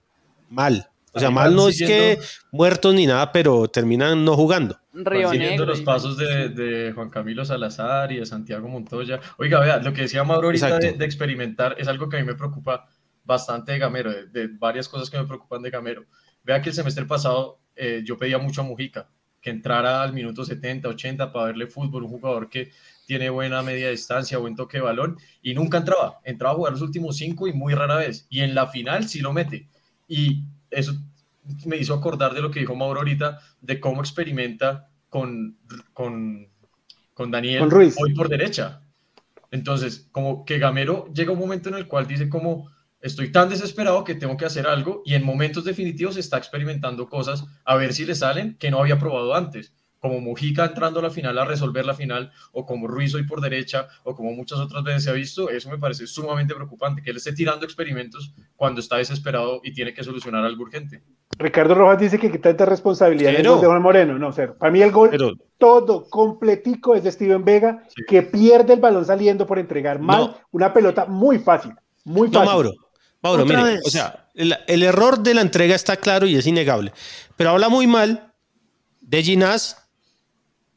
mal. 0.50 0.88
O 1.14 1.20
sea, 1.20 1.30
mal 1.30 1.56
no 1.56 1.68
es 1.68 1.78
que 1.78 2.20
muertos 2.52 2.94
ni 2.94 3.06
nada, 3.06 3.32
pero 3.32 3.68
terminan 3.68 4.24
no 4.24 4.36
jugando. 4.36 4.80
Río 4.94 5.30
siguiendo 5.30 5.66
los 5.66 5.82
pasos 5.82 6.18
de, 6.18 6.50
de, 6.50 6.92
Juan 6.94 7.10
Camilo 7.10 7.44
Salazar 7.46 8.12
y 8.12 8.18
de 8.18 8.26
Santiago 8.26 8.68
Montoya. 8.68 9.20
Oiga, 9.38 9.60
vea, 9.60 9.78
lo 9.78 9.94
que 9.94 10.04
decía 10.04 10.24
Mauro 10.24 10.48
ahorita 10.48 10.78
de, 10.80 10.94
de, 10.94 11.06
experimentar 11.06 11.76
es 11.78 11.88
algo 11.88 12.10
que 12.10 12.18
a 12.18 12.20
mí 12.20 12.26
me 12.26 12.36
preocupa 12.36 12.88
bastante 13.24 13.74
de 13.74 13.80
Gamero, 13.80 14.12
de, 14.12 14.28
de, 14.28 14.48
varias 14.48 14.88
cosas 14.88 15.10
que 15.10 15.18
me 15.18 15.26
preocupan 15.26 15.62
de 15.62 15.70
Gamero. 15.70 16.06
Vea 16.44 16.62
que 16.62 16.70
el 16.70 16.76
semestre 16.76 17.06
pasado 17.06 17.60
eh, 17.76 18.02
yo 18.06 18.18
pedía 18.18 18.38
mucho 18.38 18.62
a 18.62 18.64
Mujica, 18.64 19.10
que 19.42 19.50
entrara 19.50 20.04
al 20.04 20.14
minuto 20.14 20.46
70, 20.46 20.88
80 20.88 21.32
para 21.32 21.48
verle 21.48 21.68
fútbol, 21.68 22.04
un 22.04 22.12
jugador 22.12 22.50
que 22.50 22.72
tiene 23.06 23.30
buena 23.30 23.62
media 23.62 23.90
distancia, 23.90 24.38
buen 24.38 24.56
toque 24.56 24.78
de 24.78 24.84
balón, 24.84 25.18
y 25.42 25.54
nunca 25.54 25.80
entraba. 25.80 26.20
Entraba 26.24 26.54
a 26.54 26.58
jugar 26.58 26.74
los 26.74 26.82
últimos 26.82 27.18
cinco 27.18 27.48
y 27.48 27.54
muy 27.54 27.74
rara 27.74 27.98
vez. 27.98 28.28
Y 28.30 28.42
en 28.42 28.56
la 28.56 28.68
final 28.68 29.08
sí 29.08 29.20
lo 29.20 29.34
mete. 29.34 29.68
Y 30.08 30.44
eso 30.72 30.94
me 31.66 31.78
hizo 31.78 31.94
acordar 31.94 32.34
de 32.34 32.42
lo 32.42 32.52
que 32.52 32.60
dijo 32.60 32.76
Mauro 32.76 33.00
ahorita, 33.00 33.40
de 33.62 33.80
cómo 33.80 34.02
experimenta 34.02 34.90
con, 35.10 35.58
con, 35.94 36.48
con 37.14 37.32
Daniel 37.32 37.60
con 37.60 37.72
Ruiz. 37.72 37.96
hoy 38.00 38.14
por 38.14 38.30
derecha. 38.30 38.82
Entonces, 39.52 40.08
como 40.12 40.46
que 40.46 40.60
Gamero 40.60 41.12
llega 41.14 41.34
un 41.34 41.40
momento 41.40 41.70
en 41.70 41.76
el 41.76 41.88
cual 41.88 42.08
dice 42.08 42.30
como, 42.30 42.72
estoy 43.02 43.32
tan 43.32 43.50
desesperado 43.50 44.04
que 44.04 44.16
tengo 44.16 44.38
que 44.38 44.46
hacer 44.46 44.66
algo 44.68 45.02
y 45.06 45.16
en 45.16 45.26
momentos 45.26 45.66
definitivos 45.66 46.16
está 46.18 46.38
experimentando 46.38 47.10
cosas 47.10 47.46
a 47.66 47.76
ver 47.76 47.94
si 47.94 48.06
le 48.06 48.16
salen 48.16 48.56
que 48.58 48.72
no 48.72 48.80
había 48.80 49.00
probado 49.00 49.36
antes 49.36 49.74
como 50.02 50.20
Mujica 50.20 50.66
entrando 50.66 51.00
a 51.00 51.04
la 51.04 51.12
final 51.12 51.38
a 51.38 51.46
resolver 51.46 51.86
la 51.86 51.94
final, 51.94 52.32
o 52.52 52.66
como 52.66 52.88
Ruiz 52.88 53.14
hoy 53.14 53.24
por 53.24 53.40
derecha, 53.40 53.88
o 54.04 54.16
como 54.16 54.32
muchas 54.32 54.58
otras 54.58 54.84
veces 54.84 55.04
se 55.04 55.12
ha 55.12 55.14
visto, 55.14 55.50
eso 55.50 55.70
me 55.70 55.78
parece 55.78 56.08
sumamente 56.08 56.56
preocupante, 56.56 57.04
que 57.04 57.12
él 57.12 57.18
esté 57.18 57.34
tirando 57.34 57.66
experimentos 57.66 58.34
cuando 58.56 58.82
está 58.82 58.98
desesperado 58.98 59.62
y 59.64 59.72
tiene 59.74 59.94
que 59.94 60.04
solucionar 60.04 60.44
algo 60.44 60.64
urgente. 60.64 61.04
Ricardo 61.38 61.76
Rojas 61.76 62.00
dice 62.00 62.18
que 62.18 62.30
tanta 62.40 62.66
responsabilidad 62.66 63.32
Pero, 63.36 63.62
de 63.62 63.68
Juan 63.68 63.82
Moreno, 63.82 64.18
no, 64.18 64.34
cero. 64.34 64.56
Para 64.60 64.72
mí 64.72 64.82
el 64.82 64.92
gol 64.92 65.10
Pero, 65.12 65.34
todo 65.60 66.10
completico 66.10 66.96
es 66.96 67.04
de 67.04 67.12
Steven 67.12 67.46
Vega, 67.46 67.84
sí. 67.96 68.04
que 68.08 68.24
pierde 68.24 68.74
el 68.74 68.80
balón 68.80 69.06
saliendo 69.06 69.46
por 69.46 69.60
entregar 69.60 70.00
mal 70.00 70.20
no. 70.22 70.38
una 70.50 70.74
pelota 70.74 71.06
muy 71.06 71.38
fácil, 71.38 71.74
muy 72.04 72.28
fácil. 72.28 72.40
No, 72.40 72.46
Mauro, 72.46 72.72
Mauro, 73.22 73.46
mire, 73.46 73.64
vez. 73.64 73.82
o 73.86 73.90
sea, 73.92 74.30
el, 74.34 74.56
el 74.66 74.82
error 74.82 75.20
de 75.20 75.36
la 75.36 75.42
entrega 75.42 75.76
está 75.76 75.96
claro 75.98 76.26
y 76.26 76.36
es 76.36 76.48
innegable, 76.48 76.92
pero 77.38 77.52
habla 77.52 77.70
muy 77.70 77.86
mal 77.86 78.34
de 79.00 79.22
Ginás 79.22 79.78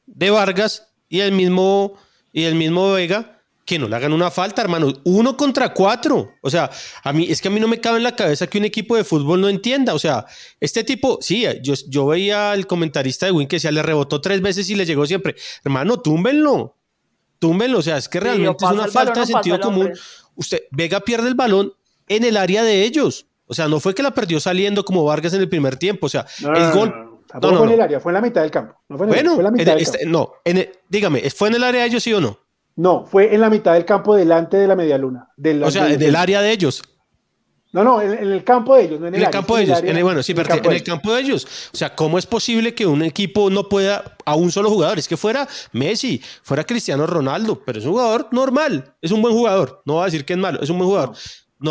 de 0.07 0.31
Vargas 0.31 0.89
y 1.09 1.21
el 1.21 1.33
mismo, 1.33 1.95
y 2.33 2.45
el 2.45 2.55
mismo 2.55 2.93
Vega 2.93 3.35
que 3.65 3.79
no 3.79 3.89
le 3.89 3.97
hagan 3.97 4.13
una 4.13 4.31
falta, 4.31 4.63
hermano. 4.63 4.93
Uno 5.05 5.37
contra 5.37 5.73
cuatro. 5.73 6.35
O 6.43 6.51
sea, 6.51 6.71
a 7.03 7.13
mí 7.13 7.27
es 7.31 7.41
que 7.41 7.49
a 7.49 7.51
mí 7.51 7.59
no 7.61 7.69
me 7.69 7.81
cabe 7.81 7.97
en 7.97 8.03
la 8.03 8.15
cabeza 8.15 8.47
que 8.47 8.59
un 8.59 8.65
equipo 8.65 8.97
de 8.97 9.05
fútbol 9.05 9.41
no 9.41 9.49
entienda. 9.49 9.95
O 9.95 9.99
sea, 9.99 10.27
este 10.61 10.85
tipo, 10.85 11.19
sí, 11.23 11.47
yo, 11.63 11.75
yo 11.89 12.07
veía 12.07 12.53
al 12.53 12.67
comentarista 12.67 13.27
de 13.27 13.33
Win 13.33 13.49
que 13.49 13.57
decía, 13.57 13.73
le 13.73 13.83
rebotó 13.83 14.21
tres 14.21 14.43
veces 14.43 14.69
y 14.69 14.75
le 14.75 14.85
llegó 14.85 15.07
siempre. 15.07 15.35
Hermano, 15.65 15.99
túmbenlo. 16.01 16.77
Túmbenlo. 17.39 17.79
O 17.79 17.83
sea, 17.83 17.97
es 17.97 18.09
que 18.09 18.21
realmente 18.21 18.59
sí, 18.59 18.67
es 18.67 18.73
una 18.73 18.89
falta 18.89 19.21
de 19.21 19.27
sentido 19.27 19.59
común. 19.61 19.93
Usted, 20.35 20.65
Vega 20.71 21.01
pierde 21.01 21.29
el 21.29 21.35
balón 21.35 21.73
en 22.09 22.25
el 22.25 22.37
área 22.37 22.63
de 22.63 22.85
ellos. 22.85 23.27
O 23.47 23.55
sea, 23.55 23.69
no 23.69 23.81
fue 23.81 23.95
que 23.95 24.03
la 24.03 24.13
perdió 24.13 24.41
saliendo 24.41 24.85
como 24.85 25.05
Vargas 25.05 25.33
en 25.33 25.41
el 25.41 25.49
primer 25.49 25.77
tiempo. 25.77 26.07
O 26.07 26.11
sea, 26.11 26.27
no, 26.43 26.55
el 26.55 26.73
gol. 26.73 27.14
No, 27.41 27.51
no, 27.51 27.51
no, 27.53 27.59
fue 27.59 27.67
en 27.69 27.73
el 27.75 27.81
área, 27.81 28.01
fue 28.01 28.11
en 28.11 28.15
la 28.15 28.21
mitad 28.21 28.43
del 28.43 28.51
campo. 28.51 28.75
No 28.89 28.97
fue 28.97 29.07
en 29.07 29.13
bueno, 29.13 29.31
el, 29.31 29.35
fue 29.37 29.41
en 29.41 29.45
la 29.45 29.51
mitad 29.51 29.69
en 29.69 29.75
del 29.75 29.83
este, 29.83 29.99
campo. 29.99 30.13
no, 30.19 30.33
en 30.45 30.59
el, 30.59 30.71
dígame, 30.89 31.31
¿fue 31.31 31.49
en 31.49 31.55
el 31.55 31.65
área 31.65 31.81
de 31.83 31.87
ellos 31.89 32.03
sí 32.03 32.13
o 32.13 32.21
no? 32.21 32.39
No, 32.77 33.05
fue 33.07 33.35
en 33.35 33.41
la 33.41 33.51
mitad 33.51 33.73
del 33.75 33.85
campo 33.85 34.15
delante 34.17 34.57
de 34.57 34.67
la 34.67 34.77
media 34.77 34.99
luna. 34.99 35.29
Del, 35.37 35.63
o 35.63 35.71
sea, 35.71 35.85
del, 35.85 35.99
del 35.99 36.17
área 36.17 36.41
de 36.43 36.51
ellos. 36.51 36.83
No, 37.73 37.83
no, 37.83 38.01
en, 38.01 38.13
en 38.13 38.31
el 38.33 38.45
campo 38.45 38.77
de 38.77 38.83
ellos, 38.85 39.01
no 39.01 39.09
en 39.09 39.15
el, 39.15 39.21
En 39.21 39.21
el 39.23 39.27
área, 39.27 39.31
campo 39.41 39.57
de 39.57 39.65
ellos, 39.65 39.79
área, 39.79 39.91
en 39.91 39.97
el- 39.97 40.05
bueno, 40.05 40.23
sí, 40.23 40.31
en 40.31 40.39
el 40.39 40.45
pero 40.45 40.55
campo 40.55 40.71
en 40.71 40.77
el 40.77 40.85
campo 40.85 41.13
de 41.13 41.21
ellos. 41.23 41.45
O 41.73 41.77
sea, 41.77 41.93
¿cómo 41.97 42.19
es 42.19 42.27
posible 42.27 42.73
que 42.73 42.87
un 42.87 43.03
equipo 43.03 43.51
no 43.51 43.69
pueda 43.69 44.17
a 44.25 44.37
un 44.37 44.53
solo 44.53 44.71
jugador? 44.71 44.97
Es 45.01 45.09
que 45.09 45.17
fuera 45.17 45.49
Messi, 45.73 46.23
fuera 46.45 46.63
Cristiano 46.63 47.05
Ronaldo, 47.05 47.61
pero 47.65 47.81
es 47.81 47.85
un 47.85 47.91
jugador 47.93 48.29
normal, 48.31 48.95
es 49.03 49.11
un 49.11 49.21
buen 49.23 49.35
jugador. 49.35 49.83
No 49.87 49.95
voy 49.95 50.03
a 50.03 50.05
decir 50.05 50.25
que 50.25 50.35
es 50.35 50.39
malo, 50.39 50.61
es 50.63 50.71
un 50.71 50.79
buen 50.79 50.89
jugador. 50.89 51.11
No 51.11 51.17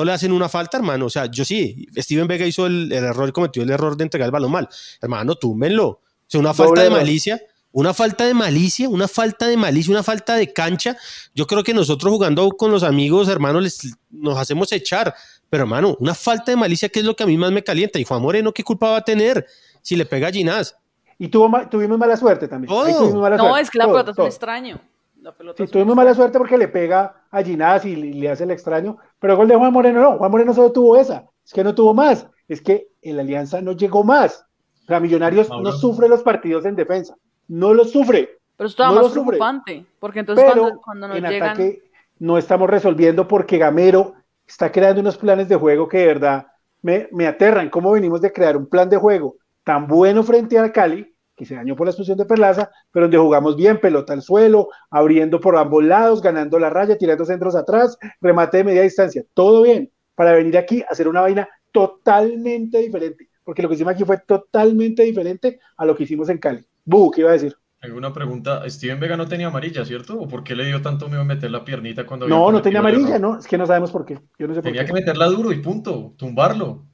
le 0.06 0.14
hacen 0.14 0.32
una 0.32 0.48
falta, 0.50 0.78
hermano. 0.78 1.06
O 1.08 1.10
sea, 1.10 1.26
yo 1.26 1.44
sí, 1.46 1.88
Steven 1.98 2.28
Vega 2.28 2.46
hizo 2.48 2.66
el, 2.66 2.92
el 2.92 3.04
error, 3.04 3.32
cometió 3.34 3.64
el 3.64 3.70
error 3.70 3.98
de 3.98 4.04
entregar 4.04 4.28
el 4.28 4.32
balón 4.32 4.52
mal. 4.52 4.70
Hermano, 5.02 5.36
túmenlo. 5.36 5.88
O 5.88 6.00
sea, 6.28 6.40
una 6.40 6.54
falta 6.54 6.82
Doble 6.82 6.84
de 6.86 6.90
malicia, 6.90 7.42
una 7.74 7.94
falta 7.94 8.26
de 8.26 8.34
malicia, 8.34 8.88
una 8.88 9.08
falta 9.08 9.48
de 9.48 9.58
malicia, 9.58 9.92
una 9.92 10.04
falta 10.04 10.36
de 10.36 10.54
cancha. 10.54 10.96
Yo 11.36 11.46
creo 11.48 11.64
que 11.64 11.74
nosotros 11.74 12.12
jugando 12.14 12.50
con 12.52 12.72
los 12.72 12.84
amigos, 12.84 13.28
hermano, 13.28 13.60
les, 13.60 13.96
nos 14.10 14.38
hacemos 14.38 14.72
echar. 14.72 15.14
Pero, 15.50 15.64
hermano, 15.64 15.96
una 16.00 16.16
falta 16.16 16.52
de 16.52 16.56
malicia 16.58 16.90
que 16.90 17.00
es 17.02 17.06
lo 17.06 17.16
que 17.16 17.24
a 17.24 17.28
mí 17.28 17.38
más 17.38 17.52
me 17.52 17.64
calienta. 17.64 18.00
Y 18.00 18.04
Juan 18.06 18.22
Moreno, 18.22 18.52
¿qué 18.54 18.64
culpa 18.64 18.90
va 18.92 18.98
a 18.98 19.04
tener 19.04 19.46
si 19.82 19.96
le 19.96 20.06
pega 20.06 20.30
a 20.30 20.32
Ginás? 20.32 20.76
Y 21.20 21.28
tuvo, 21.28 21.48
ma- 21.48 21.70
tuvimos 21.70 21.98
mala 22.00 22.18
suerte 22.18 22.48
también. 22.48 22.74
Mala 22.74 23.38
No, 23.38 23.44
suerte. 23.46 23.62
es 23.62 23.70
que 23.70 23.78
la 23.78 23.86
Todo, 23.86 23.94
pelota 23.94 24.12
es 24.12 24.18
un 24.18 24.26
extraño. 24.26 24.82
La 25.22 25.32
pelota 25.32 25.58
Sí, 25.58 25.64
es 25.66 25.72
tuvimos 25.72 25.96
mala 25.96 26.14
suerte 26.16 26.38
porque 26.40 26.58
le 26.58 26.68
pega 26.68 27.23
a 27.34 27.42
Ginás 27.44 27.84
y, 27.84 27.96
le 27.96 28.30
hace 28.30 28.44
el 28.44 28.52
extraño, 28.52 28.98
pero 29.20 29.34
el 29.34 29.38
gol 29.38 29.48
de 29.48 29.56
Juan 29.56 29.74
Moreno 29.74 30.02
no, 30.02 30.18
Juan 30.18 30.32
Moreno 30.32 30.54
solo 30.54 30.72
tuvo 30.72 30.98
esa, 30.98 31.26
es 31.44 31.52
que 31.52 31.64
no 31.64 31.74
tuvo 31.74 31.94
más, 31.94 32.28
es 32.48 32.62
que 32.62 32.90
el 33.02 33.20
Alianza 33.20 33.60
no 33.60 33.72
llegó 33.74 34.04
más. 34.04 34.46
O 34.84 34.86
sea, 34.86 35.00
Millonarios 35.00 35.50
Mauro. 35.50 35.64
no 35.64 35.72
sufre 35.72 36.08
los 36.08 36.22
partidos 36.22 36.66
en 36.66 36.76
defensa, 36.76 37.16
no 37.48 37.74
los 37.74 37.92
sufre, 37.92 38.38
Pero 38.56 38.68
estaba 38.68 38.94
no 38.94 39.02
más 39.02 39.08
sufre. 39.08 39.38
preocupante. 39.38 39.86
Porque 40.00 40.20
entonces 40.20 40.46
pero 40.48 40.62
cuando, 40.62 40.82
cuando 40.82 41.08
nos 41.08 41.18
en 41.18 41.24
llegan. 41.24 41.50
ataque 41.50 41.84
no 42.20 42.38
estamos 42.38 42.70
resolviendo 42.70 43.28
porque 43.28 43.58
Gamero 43.58 44.14
está 44.46 44.72
creando 44.72 45.02
unos 45.02 45.18
planes 45.18 45.50
de 45.50 45.56
juego 45.56 45.88
que 45.88 46.00
de 46.00 46.08
verdad 46.08 46.48
me, 46.84 47.08
me 47.12 47.26
aterran. 47.26 47.70
¿Cómo 47.70 47.92
venimos 47.92 48.22
de 48.22 48.32
crear 48.32 48.56
un 48.56 48.68
plan 48.68 48.90
de 48.90 48.98
juego 48.98 49.38
tan 49.64 49.88
bueno 49.88 50.22
frente 50.22 50.60
al 50.60 50.72
Cali, 50.72 51.13
que 51.44 51.50
se 51.50 51.56
dañó 51.56 51.76
por 51.76 51.86
la 51.88 51.92
expulsión 51.92 52.18
de 52.18 52.26
Perlaza, 52.26 52.72
pero 52.92 53.06
donde 53.06 53.18
jugamos 53.18 53.56
bien, 53.56 53.80
pelota 53.80 54.14
al 54.14 54.22
suelo, 54.22 54.70
abriendo 54.90 55.40
por 55.40 55.56
ambos 55.58 55.84
lados, 55.84 56.22
ganando 56.22 56.60
la 56.60 56.70
raya, 56.70 56.98
tirando 56.98 57.26
centros 57.26 57.56
atrás, 57.56 57.98
remate 58.22 58.58
de 58.58 58.64
media 58.64 58.82
distancia, 58.82 59.24
todo 59.34 59.62
bien, 59.64 59.92
para 60.16 60.34
venir 60.34 60.58
aquí 60.58 60.82
a 60.82 60.88
hacer 60.92 61.08
una 61.08 61.22
vaina 61.22 61.48
totalmente 61.72 62.80
diferente, 62.80 63.30
porque 63.44 63.62
lo 63.62 63.70
que 63.70 63.76
hicimos 63.76 63.94
aquí 63.94 64.04
fue 64.04 64.18
totalmente 64.20 65.04
diferente 65.04 65.60
a 65.78 65.86
lo 65.86 65.96
que 65.96 66.04
hicimos 66.04 66.30
en 66.30 66.38
Cali. 66.38 66.66
Bu, 66.86 67.12
¿qué 67.12 67.22
iba 67.22 67.30
a 67.30 67.34
decir? 67.34 67.56
Alguna 67.82 68.14
pregunta. 68.14 68.64
Steven 68.70 69.00
Vega 69.00 69.18
no 69.18 69.28
tenía 69.28 69.48
amarilla, 69.48 69.84
¿cierto? 69.84 70.18
¿O 70.18 70.28
por 70.28 70.44
qué 70.44 70.56
le 70.56 70.66
dio 70.66 70.82
tanto 70.82 71.10
miedo 71.10 71.26
meter 71.26 71.52
la 71.52 71.66
piernita 71.66 72.06
cuando 72.06 72.26
había 72.26 72.38
No, 72.38 72.50
no 72.52 72.62
tenía 72.62 72.80
amarilla? 72.80 73.20
¿no? 73.20 73.38
Es 73.38 73.46
que 73.48 73.58
no 73.58 73.66
sabemos 73.66 73.92
por 73.92 74.06
qué. 74.06 74.22
Yo 74.40 74.48
no 74.48 74.54
sé 74.54 74.62
por 74.62 74.72
Tenía 74.72 74.82
qué. 74.82 74.88
que 74.88 74.94
meterla 74.94 75.26
duro 75.28 75.52
y 75.52 75.62
punto, 75.62 76.14
tumbarlo. 76.18 76.86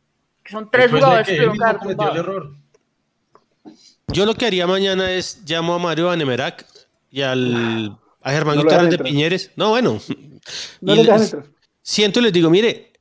son 0.46 0.70
tres 0.72 0.92
Después 0.92 1.02
de 1.02 1.06
jugadores 1.06 1.28
que 1.28 1.36
que 1.36 1.44
él 1.44 1.52
mismo 1.52 1.78
cometió 1.80 2.12
el 2.12 2.18
error. 2.18 2.52
Yo 4.12 4.26
lo 4.26 4.34
que 4.34 4.46
haría 4.48 4.66
mañana 4.66 5.12
es 5.12 5.42
llamo 5.46 5.74
a 5.76 5.80
Mario 5.80 6.10
Anemerac 6.10 6.66
y 7.12 7.22
al 7.22 7.98
a 8.22 8.32
Germán 8.32 8.58
No 8.58 8.64
Gutiérrez 8.64 8.90
de 8.90 8.96
entrar. 8.96 9.10
Piñeres. 9.10 9.52
No, 9.56 9.70
bueno. 9.70 10.02
No 10.82 10.96
les 10.96 11.36
siento 11.84 12.20
y 12.20 12.24
les 12.24 12.34
digo, 12.34 12.50
mire, 12.50 12.94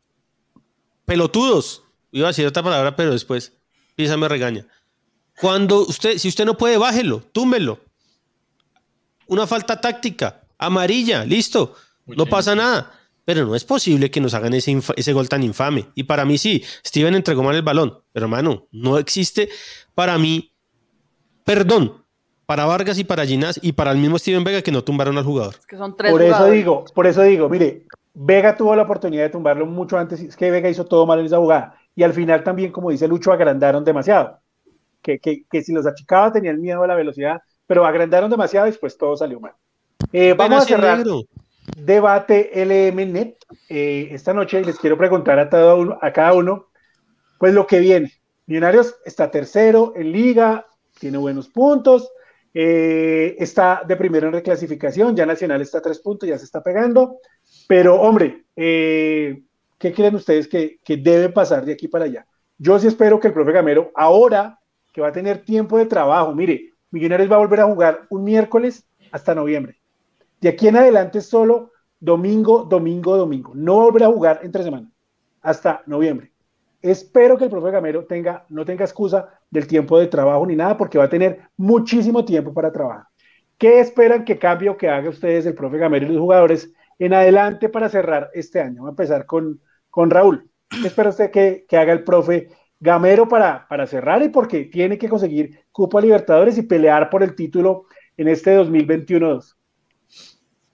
pelotudos. 1.07 1.83
Iba 2.11 2.27
a 2.27 2.31
decir 2.31 2.47
otra 2.47 2.63
palabra, 2.63 2.95
pero 2.95 3.13
después 3.13 3.55
Pisa 3.95 4.17
me 4.17 4.29
regaña. 4.29 4.67
Cuando 5.41 5.87
usted, 5.87 6.19
si 6.19 6.29
usted 6.29 6.45
no 6.45 6.59
puede, 6.59 6.77
bájelo, 6.77 7.23
túmbelo. 7.33 7.81
Una 9.29 9.47
falta 9.47 9.81
táctica, 9.81 10.43
amarilla, 10.59 11.25
listo. 11.25 11.75
Muy 12.05 12.17
no 12.17 12.25
bien. 12.25 12.31
pasa 12.31 12.55
nada. 12.55 12.93
Pero 13.25 13.47
no 13.47 13.55
es 13.55 13.65
posible 13.65 14.11
que 14.11 14.21
nos 14.21 14.35
hagan 14.35 14.53
ese, 14.55 14.79
ese 14.97 15.13
gol 15.13 15.29
tan 15.29 15.43
infame. 15.43 15.89
Y 15.95 16.03
para 16.03 16.25
mí 16.25 16.37
sí, 16.37 16.63
Steven 16.85 17.15
entregó 17.15 17.43
mal 17.43 17.57
el 17.57 17.63
balón. 17.63 18.03
Pero 18.13 18.27
hermano, 18.27 18.69
no 18.73 18.99
existe 18.99 19.49
para 19.95 20.19
mí 20.19 20.53
perdón 21.49 22.05
para 22.47 22.65
Vargas 22.67 22.99
y 22.99 23.05
para 23.05 23.25
Ginás 23.27 23.59
y 23.63 23.73
para 23.73 23.91
el 23.91 23.99
mismo 23.99 24.19
Steven 24.19 24.45
Vega 24.45 24.63
que 24.63 24.71
no 24.73 24.83
tumbaron 24.85 25.19
al 25.19 25.25
jugador. 25.25 25.55
Es 25.59 25.67
que 25.67 25.77
son 25.77 25.97
tres 25.97 26.13
Por 26.13 26.23
eso 26.23 26.47
digo, 26.51 26.85
por 26.95 27.07
eso 27.07 27.23
digo, 27.23 27.49
mire, 27.49 27.85
Vega 28.15 28.57
tuvo 28.57 28.75
la 28.77 28.83
oportunidad 28.83 29.25
de 29.25 29.31
tumbarlo 29.31 29.67
mucho 29.67 29.99
antes, 29.99 30.21
es 30.21 30.37
que 30.37 30.51
Vega 30.51 30.69
hizo 30.69 30.85
todo 30.85 31.07
mal 31.07 31.19
en 31.21 31.27
esa 31.27 31.39
jugada. 31.39 31.75
Y 31.95 32.03
al 32.03 32.13
final 32.13 32.43
también, 32.45 32.71
como 32.73 32.91
dice 32.91 33.07
Lucho, 33.09 33.33
agrandaron 33.33 33.85
demasiado. 33.85 34.39
Que, 35.03 35.19
que, 35.19 35.45
que 35.51 35.63
si 35.63 35.73
los 35.73 35.87
achicaba 35.87 36.33
tenían 36.33 36.61
miedo 36.61 36.83
a 36.83 36.87
la 36.87 36.95
velocidad, 36.95 37.41
pero 37.67 37.85
agrandaron 37.87 38.31
demasiado 38.31 38.67
y 38.67 38.71
después 38.71 38.97
todo 38.97 39.17
salió 39.17 39.41
mal. 39.41 39.53
Eh, 40.13 40.35
vamos 40.37 40.63
a 40.65 40.67
cerrar 40.67 40.99
negro. 40.99 41.23
debate 41.77 42.51
LMNet 42.65 43.37
eh, 43.69 44.09
esta 44.13 44.33
noche 44.33 44.61
y 44.61 44.65
les 44.65 44.79
quiero 44.79 44.97
preguntar 44.97 45.39
a, 45.39 45.49
todo 45.51 45.77
uno- 45.77 45.99
a 46.01 46.13
cada 46.13 46.33
uno, 46.33 46.67
pues 47.39 47.53
lo 47.55 47.67
que 47.67 47.79
viene. 47.79 48.13
Millonarios 48.47 48.97
está 49.05 49.31
tercero 49.31 49.93
en 49.97 50.13
liga, 50.13 50.67
tiene 50.99 51.19
buenos 51.19 51.49
puntos, 51.49 52.11
eh, 52.55 53.37
está 53.39 53.83
de 53.87 53.97
primero 53.97 54.27
en 54.27 54.33
reclasificación, 54.33 55.15
ya 55.15 55.27
Nacional 55.27 55.61
está 55.61 55.79
a 55.79 55.83
tres 55.83 56.01
puntos, 56.01 56.29
ya 56.29 56.39
se 56.39 56.45
está 56.45 56.63
pegando, 56.63 57.19
pero 57.67 58.01
hombre, 58.01 58.47
eh, 58.57 59.43
¿qué 59.79 59.93
creen 59.93 60.15
ustedes 60.15 60.49
que, 60.49 60.81
debe 60.87 61.29
pasar 61.29 61.65
de 61.65 61.73
aquí 61.73 61.89
para 61.89 62.07
allá? 62.07 62.27
Yo 62.57 62.79
sí 62.79 62.87
espero 62.87 63.21
que 63.21 63.29
el 63.29 63.35
profe 63.35 63.53
Gamero, 63.53 63.93
ahora 63.95 64.59
que 64.93 65.01
va 65.01 65.09
a 65.09 65.13
tener 65.13 65.45
tiempo 65.45 65.79
de 65.79 65.87
trabajo, 65.87 66.35
mire, 66.35 66.73
Millonarios 66.91 67.31
va 67.31 67.37
a 67.37 67.41
volver 67.41 67.61
a 67.61 67.67
jugar 67.67 68.07
un 68.09 68.25
miércoles 68.25 68.89
hasta 69.13 69.35
noviembre. 69.35 69.79
De 70.41 70.49
aquí 70.49 70.69
en 70.69 70.77
adelante 70.77 71.21
solo 71.21 71.73
domingo, 72.01 72.65
domingo, 72.65 73.17
domingo. 73.17 73.53
No 73.55 73.77
va 73.77 73.83
a 73.83 73.87
volver 73.87 74.03
a 74.05 74.07
jugar 74.07 74.41
entre 74.43 74.63
semana 74.63 74.91
hasta 75.43 75.83
noviembre. 75.87 76.33
Espero 76.81 77.37
que 77.37 77.45
el 77.45 77.51
profe 77.51 77.71
Gamero 77.71 78.05
tenga, 78.05 78.47
no 78.49 78.65
tenga 78.65 78.85
excusa 78.85 79.29
del 79.51 79.67
tiempo 79.67 79.99
de 79.99 80.07
trabajo 80.07 80.47
ni 80.47 80.55
nada, 80.55 80.77
porque 80.77 80.99
va 80.99 81.05
a 81.05 81.09
tener 81.09 81.41
muchísimo 81.57 82.25
tiempo 82.25 82.55
para 82.55 82.73
trabajar. 82.73 83.05
¿Qué 83.57 83.81
esperan 83.81 84.25
que 84.25 84.39
cambie 84.39 84.69
o 84.69 84.77
que 84.77 84.89
haga 84.89 85.09
ustedes 85.09 85.45
el 85.47 85.55
profe 85.55 85.79
Gamero 85.79 86.07
y 86.07 86.11
los 86.11 86.21
jugadores 86.21 86.73
en 86.99 87.15
adelante 87.15 87.69
para 87.69 87.89
cerrar 87.89 88.31
este 88.33 88.61
año? 88.61 88.83
Vamos 88.83 88.91
a 88.91 88.93
empezar 88.93 89.27
con, 89.27 89.61
con 89.91 90.11
Raúl. 90.11 90.49
¿Qué 90.69 90.87
espera 90.87 91.11
usted 91.11 91.31
que, 91.33 91.67
que 91.69 91.77
haga 91.77 91.93
el 91.93 92.05
profe 92.05 92.51
Gamero 92.79 93.27
para, 93.27 93.67
para 93.67 93.87
cerrar 93.89 94.23
y 94.23 94.29
porque 94.29 94.67
tiene 94.67 94.97
que 94.97 95.09
conseguir 95.09 95.65
cupo 95.73 95.99
a 95.99 96.03
Libertadores 96.03 96.57
y 96.59 96.63
pelear 96.63 97.11
por 97.11 97.25
el 97.25 97.35
título 97.35 97.87
en 98.17 98.29
este 98.29 98.57
2021-2? 98.57 99.57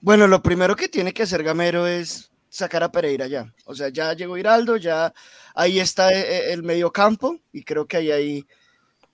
Bueno, 0.02 0.26
lo 0.26 0.42
primero 0.42 0.76
que 0.76 0.88
tiene 0.88 1.14
que 1.14 1.22
hacer 1.22 1.42
Gamero 1.42 1.86
es 1.86 2.34
sacar 2.55 2.82
a 2.84 2.92
Pereira 2.92 3.26
ya. 3.26 3.52
O 3.64 3.74
sea, 3.74 3.88
ya 3.88 4.12
llegó 4.14 4.38
Hiraldo, 4.38 4.76
ya 4.76 5.12
ahí 5.55 5.80
está 5.80 6.12
eh, 6.12 6.20
eh, 6.20 6.52
el 6.52 6.62
medio 6.62 6.92
campo 6.92 7.38
y 7.52 7.64
creo 7.64 7.86
que 7.86 7.96
ahí, 7.96 8.11
ahí 8.12 8.46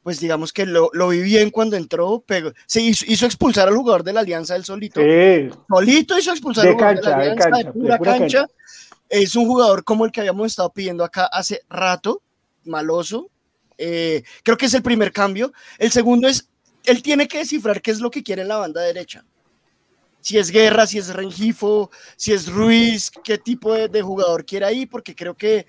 pues 0.02 0.20
digamos 0.20 0.52
que 0.52 0.66
lo, 0.66 0.90
lo 0.92 1.08
vi 1.08 1.20
bien 1.22 1.50
cuando 1.50 1.76
entró, 1.76 2.22
pero 2.26 2.52
se 2.66 2.80
hizo, 2.82 3.04
hizo 3.08 3.26
expulsar 3.26 3.68
al 3.68 3.76
jugador 3.76 4.02
de 4.04 4.12
la 4.12 4.20
Alianza 4.20 4.54
del 4.54 4.64
solito. 4.64 5.00
Sí, 5.00 5.50
Solito 5.68 6.18
hizo 6.18 6.30
expulsar 6.30 6.64
De 6.64 6.70
al 6.70 6.74
jugador 6.76 7.00
cancha, 7.00 7.10
de 7.10 7.16
la 7.16 7.22
Alianza 7.22 7.50
cancha, 7.50 7.58
de 7.58 7.64
de 7.64 7.72
pura 7.72 7.98
pura 7.98 8.12
cancha. 8.12 8.38
cancha. 8.40 8.54
Es 9.08 9.34
un 9.36 9.46
jugador 9.46 9.84
como 9.84 10.04
el 10.04 10.12
que 10.12 10.20
habíamos 10.20 10.46
estado 10.46 10.72
pidiendo 10.72 11.02
acá 11.04 11.26
hace 11.26 11.62
rato, 11.68 12.22
maloso. 12.64 13.30
Eh, 13.76 14.22
creo 14.42 14.56
que 14.56 14.66
es 14.66 14.74
el 14.74 14.82
primer 14.82 15.12
cambio. 15.12 15.52
El 15.78 15.90
segundo 15.90 16.28
es, 16.28 16.48
él 16.84 17.02
tiene 17.02 17.26
que 17.26 17.38
descifrar 17.38 17.80
qué 17.82 17.90
es 17.90 18.00
lo 18.00 18.10
que 18.10 18.22
quiere 18.22 18.42
en 18.42 18.48
la 18.48 18.58
banda 18.58 18.82
derecha. 18.82 19.24
Si 20.20 20.38
es 20.38 20.50
Guerra, 20.50 20.86
si 20.86 20.98
es 20.98 21.12
Rengifo, 21.14 21.90
si 22.16 22.32
es 22.32 22.46
Ruiz, 22.48 23.10
qué 23.24 23.38
tipo 23.38 23.72
de, 23.74 23.88
de 23.88 24.02
jugador 24.02 24.44
quiere 24.44 24.66
ahí, 24.66 24.86
porque 24.86 25.14
creo 25.14 25.34
que 25.36 25.66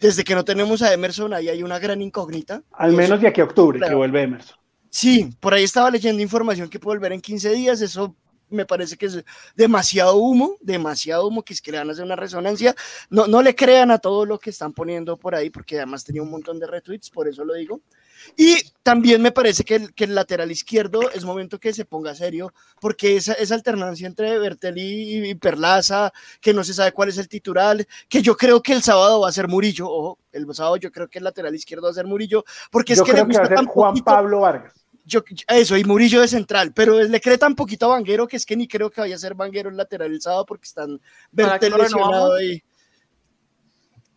desde 0.00 0.22
que 0.24 0.34
no 0.34 0.44
tenemos 0.44 0.82
a 0.82 0.92
Emerson 0.92 1.32
ahí 1.32 1.48
hay 1.48 1.62
una 1.62 1.78
gran 1.78 2.02
incógnita. 2.02 2.62
al 2.72 2.92
menos 2.92 3.12
eso- 3.12 3.18
de 3.22 3.28
aquí 3.28 3.40
a 3.40 3.44
octubre, 3.44 3.80
que 3.80 3.94
vuelve 3.94 4.22
Emerson. 4.22 4.56
Sí, 4.90 5.30
por 5.40 5.52
ahí 5.54 5.64
estaba 5.64 5.90
leyendo 5.90 6.22
información 6.22 6.68
que 6.68 6.78
puede 6.78 6.98
volver 6.98 7.12
en 7.12 7.20
15 7.20 7.50
días, 7.52 7.80
eso 7.80 8.14
me 8.48 8.64
parece 8.64 8.96
que 8.96 9.06
es 9.06 9.24
demasiado 9.56 10.16
humo, 10.16 10.56
demasiado 10.60 11.26
humo, 11.26 11.42
que 11.42 11.52
es 11.52 11.60
que 11.60 11.72
le 11.72 11.78
van 11.78 11.88
a 11.88 11.92
hacer 11.92 12.04
una 12.04 12.14
resonancia. 12.16 12.74
No, 13.10 13.26
no 13.26 13.42
le 13.42 13.54
crean 13.56 13.90
a 13.90 13.98
todo 13.98 14.24
lo 14.24 14.38
que 14.38 14.50
están 14.50 14.72
poniendo 14.72 15.16
por 15.16 15.34
ahí, 15.34 15.50
porque 15.50 15.76
además 15.78 16.04
tenía 16.04 16.22
un 16.22 16.30
montón 16.30 16.58
de 16.60 16.66
retweets, 16.66 17.10
por 17.10 17.26
eso 17.28 17.44
lo 17.44 17.54
digo. 17.54 17.80
Y 18.36 18.56
también 18.82 19.20
me 19.22 19.32
parece 19.32 19.64
que 19.64 19.74
el, 19.76 19.94
que 19.94 20.04
el 20.04 20.14
lateral 20.14 20.50
izquierdo 20.50 21.10
es 21.10 21.24
momento 21.24 21.58
que 21.58 21.72
se 21.72 21.84
ponga 21.84 22.14
serio, 22.14 22.52
porque 22.80 23.16
esa, 23.16 23.34
esa 23.34 23.54
alternancia 23.54 24.06
entre 24.06 24.38
Bertelli 24.38 25.28
y 25.30 25.34
Perlaza, 25.34 26.12
que 26.40 26.54
no 26.54 26.64
se 26.64 26.74
sabe 26.74 26.92
cuál 26.92 27.08
es 27.10 27.18
el 27.18 27.28
titular, 27.28 27.86
que 28.08 28.22
yo 28.22 28.36
creo 28.36 28.62
que 28.62 28.72
el 28.72 28.82
sábado 28.82 29.20
va 29.20 29.28
a 29.28 29.32
ser 29.32 29.48
Murillo, 29.48 29.88
ojo, 29.88 30.18
el 30.32 30.46
sábado 30.54 30.76
yo 30.76 30.90
creo 30.90 31.08
que 31.08 31.18
el 31.18 31.24
lateral 31.24 31.54
izquierdo 31.54 31.84
va 31.84 31.90
a 31.90 31.94
ser 31.94 32.06
Murillo, 32.06 32.44
porque 32.70 32.92
es 32.94 32.98
Yo 32.98 33.04
que 33.04 33.12
le 33.12 33.22
creo 33.22 33.28
que 33.28 33.32
va 33.34 33.38
a 33.38 33.42
gusta 33.42 33.48
ser 33.48 33.56
tan 33.56 33.66
Juan 33.66 33.90
poquito- 33.92 34.04
Pablo 34.04 34.40
Vargas. 34.40 34.72
yo, 35.04 35.22
eso, 35.48 35.76
y 35.76 35.84
Murillo 35.84 36.20
de 36.20 36.28
central, 36.28 36.72
pero 36.74 37.00
le 37.02 37.20
cree 37.20 37.38
tan 37.38 37.54
poquito 37.54 37.86
a 37.86 37.96
Vanguero 37.96 38.26
que 38.26 38.36
es 38.36 38.44
que 38.46 38.56
ni 38.56 38.66
creo 38.66 38.90
que 38.90 39.00
vaya 39.00 39.14
a 39.14 39.18
ser 39.18 39.34
Vanguero 39.34 39.68
el 39.70 39.76
lateral 39.76 40.10
el 40.12 40.20
sábado 40.20 40.44
porque 40.46 40.64
están 40.66 40.98
¿Para 41.34 41.50
Bertel 41.58 41.74
lesionado 41.78 42.34
ahí. 42.34 42.62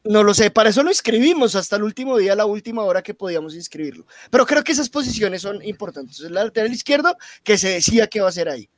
No 0.04 0.24
lo 0.24 0.34
sé, 0.34 0.50
para 0.50 0.70
eso 0.70 0.82
lo 0.82 0.90
inscribimos 0.90 1.56
hasta 1.56 1.76
el 1.76 1.84
último 1.84 2.18
día, 2.18 2.36
la 2.36 2.46
última 2.46 2.84
hora 2.84 3.02
que 3.02 3.14
podíamos 3.14 3.54
inscribirlo. 3.54 4.06
Pero 4.32 4.46
creo 4.46 4.64
que 4.64 4.72
esas 4.72 4.90
posiciones 4.90 5.42
son 5.42 5.62
importantes. 5.64 6.22
El 6.22 6.34
lateral 6.34 6.72
izquierdo, 6.72 7.18
que 7.44 7.58
se 7.58 7.70
decía 7.70 8.08
que 8.08 8.22
va 8.22 8.30
a 8.30 8.34
ser 8.34 8.48
ahí. 8.48 8.70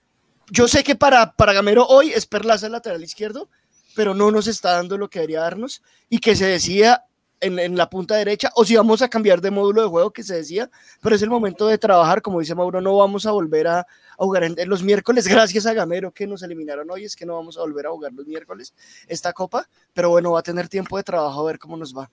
Yo 0.49 0.67
sé 0.67 0.84
que 0.84 0.95
para, 0.95 1.34
para 1.34 1.53
Gamero 1.53 1.86
hoy 1.86 2.11
es 2.11 2.26
Perlaza 2.26 2.65
el 2.65 2.72
lateral 2.72 3.03
izquierdo, 3.03 3.49
pero 3.95 4.15
no 4.15 4.32
nos 4.32 4.47
está 4.47 4.74
dando 4.74 4.97
lo 4.97 5.09
que 5.09 5.19
debería 5.19 5.41
darnos 5.41 5.84
y 6.09 6.19
que 6.19 6.36
se 6.36 6.45
decía 6.45 7.05
en, 7.41 7.75
la 7.75 7.89
punta 7.89 8.15
derecha, 8.15 8.51
o 8.55 8.63
si 8.63 8.75
vamos 8.75 9.01
a 9.01 9.09
cambiar 9.09 9.41
de 9.41 9.51
módulo 9.51 9.81
de 9.81 9.87
juego, 9.89 10.11
que 10.11 10.23
se 10.23 10.35
decía, 10.35 10.69
pero 11.01 11.15
es 11.15 11.21
el 11.21 11.29
momento 11.29 11.67
de 11.67 11.77
trabajar, 11.77 12.21
como 12.21 12.39
dice 12.39 12.55
Mauro, 12.55 12.79
no 12.81 12.95
vamos 12.97 13.25
a 13.25 13.31
volver 13.31 13.67
a, 13.67 13.87
jugar 14.17 14.43
en, 14.43 14.55
en 14.57 14.69
los 14.69 14.83
miércoles, 14.83 15.27
gracias 15.27 15.65
a 15.65 15.73
Gamero 15.73 16.11
que 16.11 16.27
nos 16.27 16.43
eliminaron 16.43 16.89
hoy, 16.89 17.05
es 17.05 17.15
que 17.15 17.25
no 17.25 17.35
vamos 17.35 17.57
a 17.57 17.61
volver 17.61 17.87
a 17.87 17.91
jugar 17.91 18.13
los 18.13 18.25
miércoles 18.27 18.73
esta 19.07 19.33
copa, 19.33 19.67
pero 19.93 20.09
bueno, 20.09 20.31
va 20.31 20.39
a 20.39 20.43
tener 20.43 20.69
tiempo 20.69 20.97
de 20.97 21.03
trabajo 21.03 21.41
a 21.41 21.43
ver 21.45 21.59
cómo 21.59 21.75
nos 21.75 21.95
va. 21.95 22.09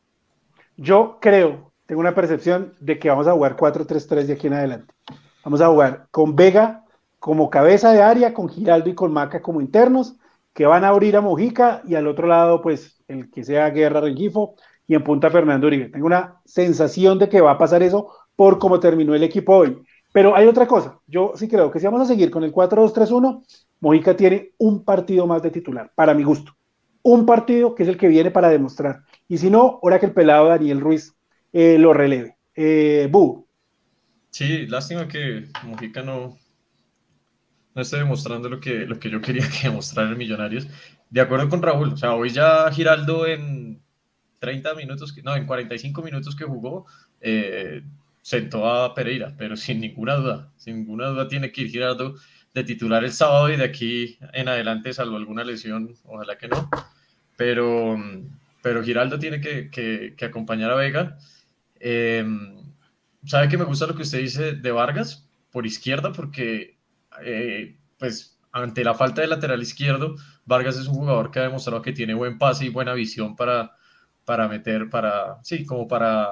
Yo 0.76 1.18
creo, 1.20 1.72
tengo 1.86 2.00
una 2.00 2.14
percepción 2.14 2.74
de 2.80 2.98
que 2.98 3.08
vamos 3.08 3.26
a 3.26 3.32
jugar 3.32 3.56
4-3-3 3.56 4.24
de 4.24 4.32
aquí 4.32 4.46
en 4.46 4.54
adelante. 4.54 4.94
Vamos 5.44 5.60
a 5.60 5.68
jugar 5.68 6.06
con 6.10 6.36
Vega 6.36 6.84
como 7.18 7.50
cabeza 7.50 7.92
de 7.92 8.02
área, 8.02 8.34
con 8.34 8.48
Giraldo 8.48 8.90
y 8.90 8.94
con 8.94 9.12
Maca 9.12 9.42
como 9.42 9.60
internos, 9.60 10.16
que 10.54 10.66
van 10.66 10.84
a 10.84 10.88
abrir 10.88 11.16
a 11.16 11.20
Mojica 11.20 11.82
y 11.86 11.94
al 11.94 12.06
otro 12.06 12.26
lado, 12.26 12.62
pues, 12.62 13.00
el 13.08 13.30
que 13.30 13.44
sea 13.44 13.70
Guerra 13.70 14.00
Rengifo 14.00 14.54
y 14.88 14.94
en 14.94 15.04
punta 15.04 15.30
Fernando 15.30 15.66
Uribe. 15.66 15.90
Tengo 15.90 16.06
una 16.06 16.40
sensación 16.44 17.18
de 17.18 17.28
que 17.28 17.42
va 17.42 17.52
a 17.52 17.58
pasar 17.58 17.82
eso 17.82 18.10
por 18.34 18.58
cómo 18.58 18.80
terminó 18.80 19.14
el 19.14 19.22
equipo 19.22 19.54
hoy. 19.54 19.76
Pero 20.12 20.34
hay 20.34 20.46
otra 20.46 20.66
cosa, 20.66 20.98
yo 21.06 21.34
sí 21.36 21.46
creo 21.46 21.70
que 21.70 21.78
si 21.78 21.84
vamos 21.84 22.00
a 22.00 22.06
seguir 22.06 22.30
con 22.30 22.42
el 22.42 22.52
4-2-3-1, 22.52 23.44
Mojica 23.80 24.16
tiene 24.16 24.52
un 24.56 24.82
partido 24.82 25.26
más 25.26 25.42
de 25.42 25.50
titular, 25.50 25.92
para 25.94 26.14
mi 26.14 26.24
gusto. 26.24 26.56
Un 27.02 27.26
partido 27.26 27.74
que 27.74 27.82
es 27.82 27.88
el 27.88 27.98
que 27.98 28.08
viene 28.08 28.30
para 28.30 28.48
demostrar. 28.48 29.02
Y 29.28 29.38
si 29.38 29.50
no, 29.50 29.78
ahora 29.82 30.00
que 30.00 30.06
el 30.06 30.12
pelado 30.12 30.48
Daniel 30.48 30.80
Ruiz 30.80 31.14
eh, 31.52 31.78
lo 31.78 31.92
releve. 31.92 32.36
Eh. 32.54 33.10
Sí, 34.30 34.66
lástima 34.66 35.06
que 35.06 35.46
Mojica 35.64 36.02
no, 36.02 36.36
no 37.74 37.82
esté 37.82 37.98
demostrando 37.98 38.48
lo 38.48 38.60
que, 38.60 38.86
lo 38.86 38.98
que 38.98 39.10
yo 39.10 39.20
quería 39.20 39.46
que 39.60 39.68
demostrara 39.68 40.10
en 40.10 40.18
Millonarios. 40.18 40.66
De 41.10 41.20
acuerdo 41.20 41.48
con 41.48 41.62
Raúl, 41.62 41.92
o 41.92 41.96
sea, 41.96 42.14
hoy 42.14 42.30
ya 42.30 42.70
Giraldo 42.72 43.26
en 43.26 43.82
30 44.38 44.74
minutos, 44.74 45.14
no, 45.24 45.34
en 45.34 45.46
45 45.46 46.02
minutos 46.02 46.36
que 46.36 46.44
jugó, 46.44 46.86
eh, 47.20 47.82
sentó 48.22 48.68
a 48.68 48.94
Pereira, 48.94 49.34
pero 49.36 49.56
sin 49.56 49.80
ninguna 49.80 50.16
duda, 50.16 50.52
sin 50.56 50.76
ninguna 50.76 51.08
duda 51.08 51.28
tiene 51.28 51.50
que 51.50 51.62
ir 51.62 51.70
Giraldo 51.70 52.14
de 52.54 52.64
titular 52.64 53.04
el 53.04 53.12
sábado 53.12 53.50
y 53.50 53.56
de 53.56 53.64
aquí 53.64 54.18
en 54.32 54.48
adelante, 54.48 54.92
salvo 54.92 55.16
alguna 55.16 55.44
lesión, 55.44 55.94
ojalá 56.04 56.36
que 56.36 56.48
no, 56.48 56.68
pero, 57.36 57.96
pero 58.62 58.82
Giraldo 58.82 59.18
tiene 59.18 59.40
que, 59.40 59.70
que, 59.70 60.14
que 60.16 60.24
acompañar 60.24 60.70
a 60.70 60.76
Vega. 60.76 61.18
Eh, 61.80 62.24
¿Sabe 63.24 63.48
que 63.48 63.58
me 63.58 63.64
gusta 63.64 63.86
lo 63.86 63.94
que 63.94 64.02
usted 64.02 64.20
dice 64.20 64.52
de 64.52 64.72
Vargas 64.72 65.28
por 65.50 65.66
izquierda? 65.66 66.12
Porque, 66.12 66.78
eh, 67.22 67.76
pues, 67.98 68.38
ante 68.52 68.84
la 68.84 68.94
falta 68.94 69.20
de 69.20 69.28
lateral 69.28 69.62
izquierdo, 69.62 70.16
Vargas 70.44 70.76
es 70.78 70.86
un 70.86 70.94
jugador 70.94 71.30
que 71.30 71.38
ha 71.40 71.42
demostrado 71.42 71.82
que 71.82 71.92
tiene 71.92 72.14
buen 72.14 72.38
pase 72.38 72.66
y 72.66 72.70
buena 72.70 72.94
visión 72.94 73.36
para, 73.36 73.76
para 74.28 74.46
meter, 74.46 74.90
para, 74.90 75.38
sí, 75.42 75.64
como 75.64 75.88
para 75.88 76.28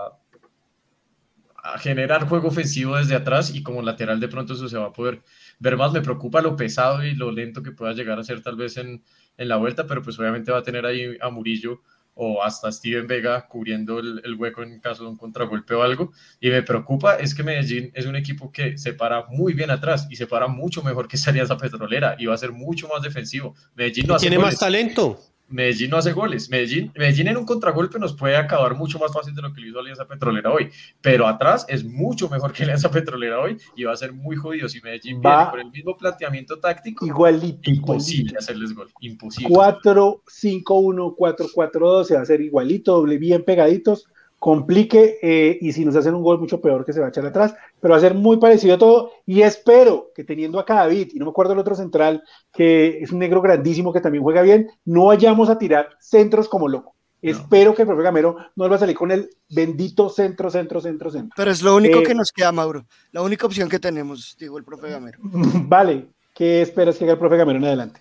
generar 1.79 2.29
juego 2.29 2.49
ofensivo 2.49 2.99
desde 2.99 3.15
atrás 3.15 3.55
y 3.55 3.63
como 3.63 3.81
lateral 3.81 4.21
de 4.21 4.29
pronto 4.29 4.53
eso 4.53 4.69
se 4.69 4.77
va 4.77 4.89
a 4.89 4.93
poder 4.93 5.23
ver 5.61 5.79
más. 5.79 5.95
Me 5.95 6.03
preocupa 6.03 6.43
lo 6.43 6.57
pesado 6.57 7.03
y 7.03 7.15
lo 7.15 7.33
lento 7.33 7.63
que 7.63 7.73
pueda 7.73 7.95
llegar 7.95 8.19
a 8.19 8.23
ser 8.23 8.43
tal 8.43 8.57
vez 8.57 8.77
en, 8.77 9.03
en 9.39 9.49
la 9.49 9.57
vuelta, 9.57 9.87
pero 9.87 10.03
pues 10.03 10.19
obviamente 10.19 10.53
va 10.53 10.59
a 10.59 10.63
tener 10.63 10.85
ahí 10.85 11.17
a 11.23 11.31
Murillo 11.31 11.81
o 12.13 12.43
hasta 12.43 12.71
Steven 12.71 13.07
Vega 13.07 13.49
cubriendo 13.49 13.99
el, 13.99 14.21
el, 14.23 14.35
hueco 14.35 14.63
en 14.63 14.79
caso 14.79 15.05
de 15.05 15.09
un 15.09 15.17
contragolpe 15.17 15.73
o 15.73 15.83
algo. 15.83 16.13
Y 16.39 16.51
me 16.51 16.63
preocupa 16.63 17.17
es 17.17 17.35
que 17.35 17.45
Medellín 17.45 17.93
es 17.95 18.05
un 18.05 18.17
equipo 18.17 18.53
que 18.53 18.77
se 18.77 18.93
para 18.93 19.25
muy 19.29 19.55
bien 19.55 19.71
atrás 19.71 20.07
y 20.11 20.17
se 20.17 20.27
para 20.27 20.49
mucho 20.49 20.83
mejor 20.83 21.09
que 21.09 21.17
esa 21.17 21.31
Alianza 21.31 21.57
Petrolera 21.57 22.15
y 22.19 22.27
va 22.27 22.35
a 22.35 22.39
ser 22.39 22.53
mucho 22.53 22.89
más 22.89 23.01
defensivo. 23.01 23.55
Medellín 23.75 24.07
no 24.07 24.17
hace 24.17 24.25
tiene 24.25 24.37
goles. 24.37 24.53
más 24.53 24.61
talento. 24.61 25.19
Medellín 25.49 25.91
no 25.91 25.97
hace 25.99 26.13
goles. 26.13 26.51
Medellín, 26.51 26.93
Medellín 26.97 27.29
en 27.29 27.37
un 27.37 27.47
contragolpe 27.47 27.99
nos 27.99 28.15
puede 28.15 28.37
acabar 28.37 28.75
mucho 28.75 28.99
más 28.99 29.13
fácil 29.13 29.35
de 29.35 29.43
lo 29.43 29.53
que 29.53 29.61
lo 29.61 29.69
hizo 29.69 29.79
Alianza 29.79 30.07
Petrolera 30.07 30.51
hoy. 30.51 30.71
Pero 31.01 31.27
atrás 31.27 31.65
es 31.69 31.85
mucho 31.85 32.29
mejor 32.29 32.53
que 32.53 32.65
Alianza 32.65 32.91
Petrolera 32.91 33.39
hoy 33.41 33.57
y 33.77 33.85
va 33.85 33.93
a 33.93 33.97
ser 33.97 34.13
muy 34.13 34.37
jodido. 34.37 34.69
Si 34.69 34.81
Medellín 34.81 35.21
Va 35.25 35.37
viene 35.37 35.51
con 35.51 35.61
el 35.61 35.71
mismo 35.71 35.97
planteamiento 35.97 36.59
táctico, 36.59 37.07
Igualito, 37.07 37.71
imposible 37.71 38.31
igualito. 38.31 38.39
hacerles 38.39 38.75
gol. 38.75 38.91
Imposible. 39.01 39.49
4-5-1, 39.55 41.17
4-4-2, 41.17 42.05
se 42.05 42.15
va 42.15 42.21
a 42.21 42.23
hacer 42.23 42.41
igualito, 42.41 42.93
doble 42.95 43.19
bien 43.19 43.45
pegaditos, 43.45 44.09
complique 44.47 45.19
eh, 45.23 45.59
y 45.61 45.73
si 45.73 45.85
nos 45.85 45.97
hacen 45.97 46.15
un 46.15 46.23
gol 46.23 46.39
mucho 46.39 46.61
peor 46.61 46.85
que 46.85 46.93
se 46.93 47.01
va 47.01 47.07
a 47.07 47.09
echar 47.09 47.27
atrás, 47.27 47.57
pero 47.81 47.91
va 47.91 47.99
a 47.99 48.01
ser 48.01 48.15
muy 48.15 48.37
parecido 48.37 48.77
a 48.77 48.79
todo 48.79 49.11
y 49.27 49.43
espero 49.43 50.13
que 50.15 50.23
teniendo 50.23 50.61
acá 50.61 50.75
a 50.75 50.83
David 50.83 51.09
y 51.15 51.19
no 51.19 51.25
me 51.25 51.31
acuerdo 51.31 51.53
el 51.53 51.59
otro 51.59 51.75
central 51.75 52.23
que 52.53 53.01
es 53.01 53.11
un 53.11 53.19
negro 53.19 53.43
grandísimo 53.43 53.93
que 53.93 54.01
también 54.01 54.23
juega 54.23 54.43
bien, 54.43 54.71
no 54.85 55.07
vayamos 55.07 55.51
a 55.51 55.59
tirar 55.59 55.89
centros 55.99 56.49
como 56.49 56.69
loco. 56.69 56.95
No. 57.23 57.33
Espero 57.33 57.75
que 57.75 57.83
el 57.83 57.89
profe 57.89 58.05
Gamero 58.05 58.37
no 58.55 58.65
nos 58.65 58.71
va 58.71 58.77
a 58.77 58.79
salir 58.79 58.95
con 58.95 59.11
el 59.11 59.29
bendito 59.51 60.09
centro, 60.11 60.49
centro, 60.49 60.81
centro, 60.81 61.11
centro. 61.11 61.35
Pero 61.37 61.51
es 61.51 61.61
lo 61.61 61.75
único 61.75 61.99
Eh, 61.99 62.03
que 62.05 62.15
nos 62.15 62.31
queda, 62.31 62.53
Mauro. 62.53 62.87
La 63.11 63.23
única 63.23 63.47
opción 63.47 63.69
que 63.69 63.81
tenemos, 63.81 64.37
digo 64.39 64.59
el 64.59 64.65
profe 64.65 64.91
Gamero. 64.91 65.19
Vale, 65.23 66.07
¿qué 66.33 66.63
esperas 66.63 66.97
que 66.97 67.03
haga 67.03 67.15
el 67.15 67.19
profe 67.19 67.37
Gamero 67.37 67.59
en 67.59 67.65
adelante? 67.65 68.01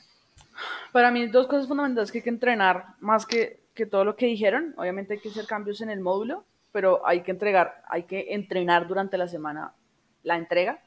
Para 0.91 1.09
mí, 1.09 1.25
dos 1.25 1.47
cosas 1.47 1.67
fundamentales 1.67 2.11
que 2.11 2.19
hay 2.19 2.23
que 2.23 2.29
entrenar, 2.29 2.85
más 2.99 3.25
que, 3.25 3.64
que 3.75 3.85
todo 3.85 4.03
lo 4.05 4.15
que 4.15 4.25
dijeron. 4.25 4.73
Obviamente 4.77 5.13
hay 5.13 5.19
que 5.19 5.29
hacer 5.29 5.45
cambios 5.45 5.81
en 5.81 5.89
el 5.91 5.99
módulo, 5.99 6.45
pero 6.71 7.05
hay 7.05 7.21
que 7.21 7.31
entregar, 7.31 7.83
hay 7.87 8.03
que 8.03 8.33
entrenar 8.33 8.87
durante 8.87 9.17
la 9.17 9.27
semana 9.27 9.73
la 10.23 10.35
entrega, 10.37 10.79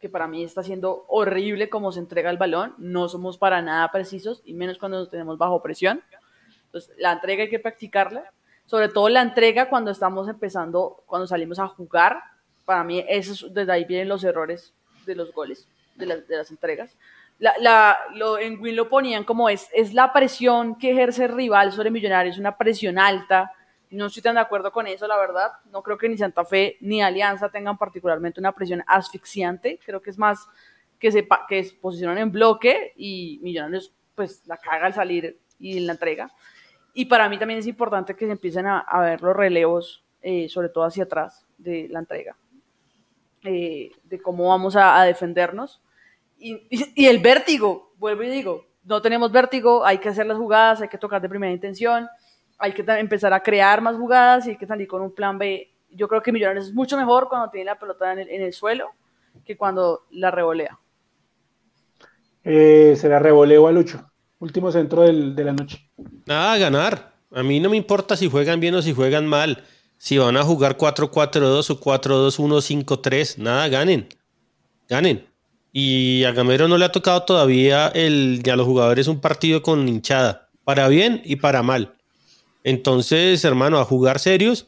que 0.00 0.08
para 0.08 0.26
mí 0.26 0.42
está 0.42 0.62
siendo 0.62 1.04
horrible 1.08 1.68
cómo 1.68 1.92
se 1.92 2.00
entrega 2.00 2.30
el 2.30 2.38
balón. 2.38 2.74
No 2.78 3.08
somos 3.08 3.36
para 3.36 3.60
nada 3.60 3.90
precisos, 3.92 4.40
y 4.44 4.54
menos 4.54 4.78
cuando 4.78 4.98
nos 5.00 5.10
tenemos 5.10 5.36
bajo 5.36 5.62
presión. 5.62 6.02
Entonces, 6.66 6.94
la 6.98 7.12
entrega 7.12 7.42
hay 7.42 7.50
que 7.50 7.58
practicarla. 7.58 8.32
Sobre 8.66 8.88
todo 8.88 9.08
la 9.08 9.22
entrega 9.22 9.68
cuando 9.68 9.90
estamos 9.90 10.28
empezando, 10.28 11.02
cuando 11.06 11.26
salimos 11.26 11.58
a 11.58 11.66
jugar. 11.68 12.22
Para 12.64 12.84
mí, 12.84 13.04
eso 13.08 13.32
es- 13.32 13.54
desde 13.54 13.72
ahí 13.72 13.84
vienen 13.84 14.08
los 14.08 14.22
errores 14.24 14.74
de 15.06 15.14
los 15.14 15.32
goles, 15.32 15.66
de, 15.96 16.06
las- 16.06 16.28
de 16.28 16.36
las 16.36 16.50
entregas. 16.50 16.96
La, 17.38 17.54
la- 17.60 17.96
lo, 18.14 18.38
en 18.38 18.60
Win 18.60 18.74
lo 18.76 18.88
ponían 18.88 19.24
como 19.24 19.48
es, 19.48 19.68
es 19.72 19.94
la 19.94 20.12
presión 20.12 20.76
que 20.76 20.90
ejerce 20.90 21.24
el 21.26 21.34
rival 21.34 21.72
sobre 21.72 21.90
Millonarios, 21.90 22.38
una 22.38 22.56
presión 22.56 22.98
alta. 22.98 23.52
No 23.90 24.06
estoy 24.06 24.22
tan 24.22 24.34
de 24.34 24.40
acuerdo 24.40 24.72
con 24.72 24.86
eso, 24.86 25.06
la 25.06 25.16
verdad. 25.16 25.52
No 25.72 25.82
creo 25.82 25.96
que 25.96 26.08
ni 26.08 26.18
Santa 26.18 26.44
Fe 26.44 26.76
ni 26.80 27.00
Alianza 27.02 27.48
tengan 27.50 27.78
particularmente 27.78 28.40
una 28.40 28.52
presión 28.52 28.82
asfixiante. 28.86 29.78
Creo 29.84 30.02
que 30.02 30.10
es 30.10 30.18
más 30.18 30.46
que 30.98 31.12
se, 31.12 31.26
que 31.48 31.64
se 31.64 31.76
posicionan 31.76 32.18
en 32.18 32.32
bloque 32.32 32.92
y 32.96 33.38
Millonarios 33.42 33.92
pues 34.14 34.44
la 34.46 34.56
caga 34.56 34.86
al 34.86 34.94
salir 34.94 35.38
y 35.60 35.78
en 35.78 35.86
la 35.86 35.92
entrega. 35.92 36.32
Y 36.94 37.04
para 37.06 37.28
mí 37.28 37.38
también 37.38 37.60
es 37.60 37.66
importante 37.68 38.16
que 38.16 38.26
se 38.26 38.32
empiecen 38.32 38.66
a, 38.66 38.80
a 38.80 39.00
ver 39.00 39.22
los 39.22 39.36
relevos, 39.36 40.04
eh, 40.22 40.48
sobre 40.48 40.68
todo 40.70 40.84
hacia 40.84 41.04
atrás 41.04 41.46
de 41.56 41.88
la 41.88 42.00
entrega, 42.00 42.36
eh, 43.44 43.90
de 44.04 44.20
cómo 44.20 44.48
vamos 44.48 44.76
a, 44.76 45.00
a 45.00 45.04
defendernos. 45.04 45.80
Y, 46.38 46.54
y- 46.70 46.92
y 46.94 47.06
el 47.06 47.18
vértigo, 47.18 47.92
vuelvo 47.96 48.22
y 48.22 48.28
digo, 48.30 48.64
no 48.84 49.02
tenemos 49.02 49.30
vértigo, 49.32 49.84
hay 49.84 49.98
que 49.98 50.08
hacer 50.08 50.26
las 50.26 50.38
jugadas, 50.38 50.80
hay 50.80 50.88
que 50.88 50.98
tocar 50.98 51.20
de 51.20 51.28
primera 51.28 51.52
intención, 51.52 52.06
hay 52.58 52.72
que 52.72 52.84
empezar 52.86 53.32
a 53.32 53.42
crear 53.42 53.80
más 53.80 53.96
jugadas 53.96 54.46
y 54.46 54.50
hay 54.50 54.56
que 54.56 54.66
salir 54.66 54.86
con 54.88 55.02
un 55.02 55.14
plan 55.14 55.36
B. 55.38 55.68
Yo 55.90 56.08
creo 56.08 56.22
que 56.22 56.32
Millonarios 56.32 56.66
es 56.68 56.74
mucho 56.74 56.96
mejor 56.96 57.28
cuando 57.28 57.50
tiene 57.50 57.66
la 57.66 57.78
pelota 57.78 58.12
en 58.12 58.20
el, 58.20 58.28
en 58.30 58.42
el 58.42 58.52
suelo 58.52 58.90
que 59.44 59.56
cuando 59.56 60.04
la 60.10 60.30
revolea. 60.30 60.78
Eh, 62.44 62.94
será 62.96 63.18
revoleo 63.18 63.66
a 63.66 63.72
Lucho, 63.72 64.10
último 64.38 64.72
centro 64.72 65.02
del- 65.02 65.34
de 65.34 65.44
la 65.44 65.52
noche. 65.52 65.90
Nada, 66.26 66.56
ganar. 66.58 67.12
A 67.32 67.42
mí 67.42 67.60
no 67.60 67.68
me 67.70 67.76
importa 67.76 68.16
si 68.16 68.30
juegan 68.30 68.58
bien 68.60 68.74
o 68.74 68.82
si 68.82 68.94
juegan 68.94 69.26
mal. 69.26 69.64
Si 69.98 70.16
van 70.16 70.36
a 70.36 70.42
jugar 70.44 70.76
4-4-2 70.76 71.70
o 71.70 71.80
4-2-1-5-3, 71.80 73.36
nada, 73.38 73.68
ganen. 73.68 74.08
Ganen. 74.88 75.26
Y 75.80 76.24
a 76.24 76.32
Gamero 76.32 76.66
no 76.66 76.76
le 76.76 76.86
ha 76.86 76.90
tocado 76.90 77.22
todavía 77.22 77.86
el, 77.94 78.42
a 78.50 78.56
los 78.56 78.66
jugadores 78.66 79.06
un 79.06 79.20
partido 79.20 79.62
con 79.62 79.86
hinchada, 79.86 80.48
para 80.64 80.88
bien 80.88 81.22
y 81.24 81.36
para 81.36 81.62
mal. 81.62 81.94
Entonces, 82.64 83.44
hermano, 83.44 83.78
a 83.78 83.84
jugar 83.84 84.18
serios, 84.18 84.66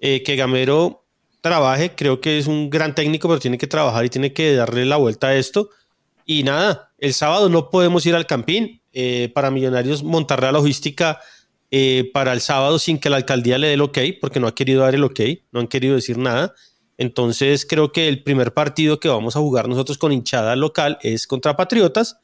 eh, 0.00 0.24
que 0.24 0.34
Gamero 0.34 1.04
trabaje, 1.42 1.94
creo 1.94 2.20
que 2.20 2.38
es 2.38 2.48
un 2.48 2.70
gran 2.70 2.96
técnico, 2.96 3.28
pero 3.28 3.38
tiene 3.38 3.56
que 3.56 3.68
trabajar 3.68 4.04
y 4.04 4.08
tiene 4.08 4.32
que 4.32 4.52
darle 4.56 4.84
la 4.84 4.96
vuelta 4.96 5.28
a 5.28 5.36
esto. 5.36 5.70
Y 6.26 6.42
nada, 6.42 6.90
el 6.98 7.14
sábado 7.14 7.48
no 7.48 7.70
podemos 7.70 8.04
ir 8.06 8.16
al 8.16 8.26
Campín. 8.26 8.80
eh, 8.92 9.30
para 9.32 9.52
Millonarios 9.52 10.02
montar 10.02 10.42
la 10.42 10.50
logística 10.50 11.20
eh, 11.70 12.10
para 12.12 12.32
el 12.32 12.40
sábado 12.40 12.80
sin 12.80 12.98
que 12.98 13.10
la 13.10 13.18
alcaldía 13.18 13.58
le 13.58 13.68
dé 13.68 13.74
el 13.74 13.80
ok, 13.82 13.98
porque 14.20 14.40
no 14.40 14.48
ha 14.48 14.56
querido 14.56 14.82
dar 14.82 14.96
el 14.96 15.04
ok, 15.04 15.20
no 15.52 15.60
han 15.60 15.68
querido 15.68 15.94
decir 15.94 16.18
nada. 16.18 16.52
Entonces 16.98 17.64
creo 17.64 17.92
que 17.92 18.08
el 18.08 18.22
primer 18.22 18.52
partido 18.52 18.98
que 18.98 19.08
vamos 19.08 19.36
a 19.36 19.38
jugar 19.38 19.68
nosotros 19.68 19.96
con 19.96 20.12
hinchada 20.12 20.56
local 20.56 20.98
es 21.00 21.26
contra 21.26 21.56
Patriotas. 21.56 22.18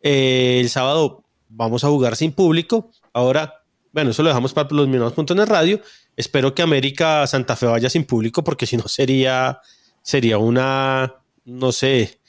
Eh, 0.00 0.58
el 0.60 0.70
sábado 0.70 1.24
vamos 1.48 1.84
a 1.84 1.88
jugar 1.88 2.16
sin 2.16 2.32
público. 2.32 2.90
Ahora, 3.12 3.64
bueno, 3.92 4.10
eso 4.10 4.22
lo 4.22 4.28
dejamos 4.28 4.54
para 4.54 4.68
los 4.70 4.88
mismos 4.88 5.12
puntos 5.12 5.36
en 5.36 5.42
el 5.42 5.48
radio. 5.48 5.80
Espero 6.16 6.54
que 6.54 6.62
América 6.62 7.26
Santa 7.26 7.56
Fe 7.56 7.66
vaya 7.66 7.90
sin 7.90 8.04
público, 8.04 8.44
porque 8.44 8.66
si 8.66 8.76
no 8.76 8.86
sería, 8.86 9.60
sería 10.02 10.38
una, 10.38 11.16
no 11.44 11.72
sé, 11.72 12.20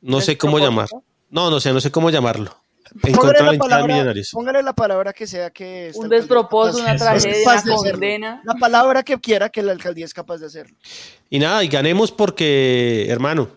no 0.00 0.20
sé 0.20 0.38
cómo 0.38 0.58
llamar. 0.58 0.88
No, 1.30 1.50
no 1.50 1.60
sé, 1.60 1.72
no 1.72 1.80
sé 1.80 1.90
cómo 1.90 2.10
llamarlo. 2.10 2.56
Póngale 3.14 3.42
la 3.42 3.58
palabra, 3.58 4.14
póngale 4.32 4.62
la 4.62 4.72
palabra 4.72 5.12
que 5.12 5.26
sea 5.26 5.50
que 5.50 5.92
Un 5.94 6.08
despropósito, 6.08 6.82
una 6.82 6.96
tragedia, 6.96 7.62
una 7.62 7.76
condena. 7.76 8.42
La 8.44 8.54
palabra 8.54 9.02
que 9.02 9.18
quiera 9.18 9.48
que 9.48 9.62
la 9.62 9.72
alcaldía 9.72 10.04
es 10.04 10.14
capaz 10.14 10.38
de 10.38 10.46
hacerlo. 10.46 10.76
Y 11.30 11.38
nada, 11.38 11.62
y 11.64 11.68
ganemos 11.68 12.12
porque, 12.12 13.06
hermano, 13.08 13.48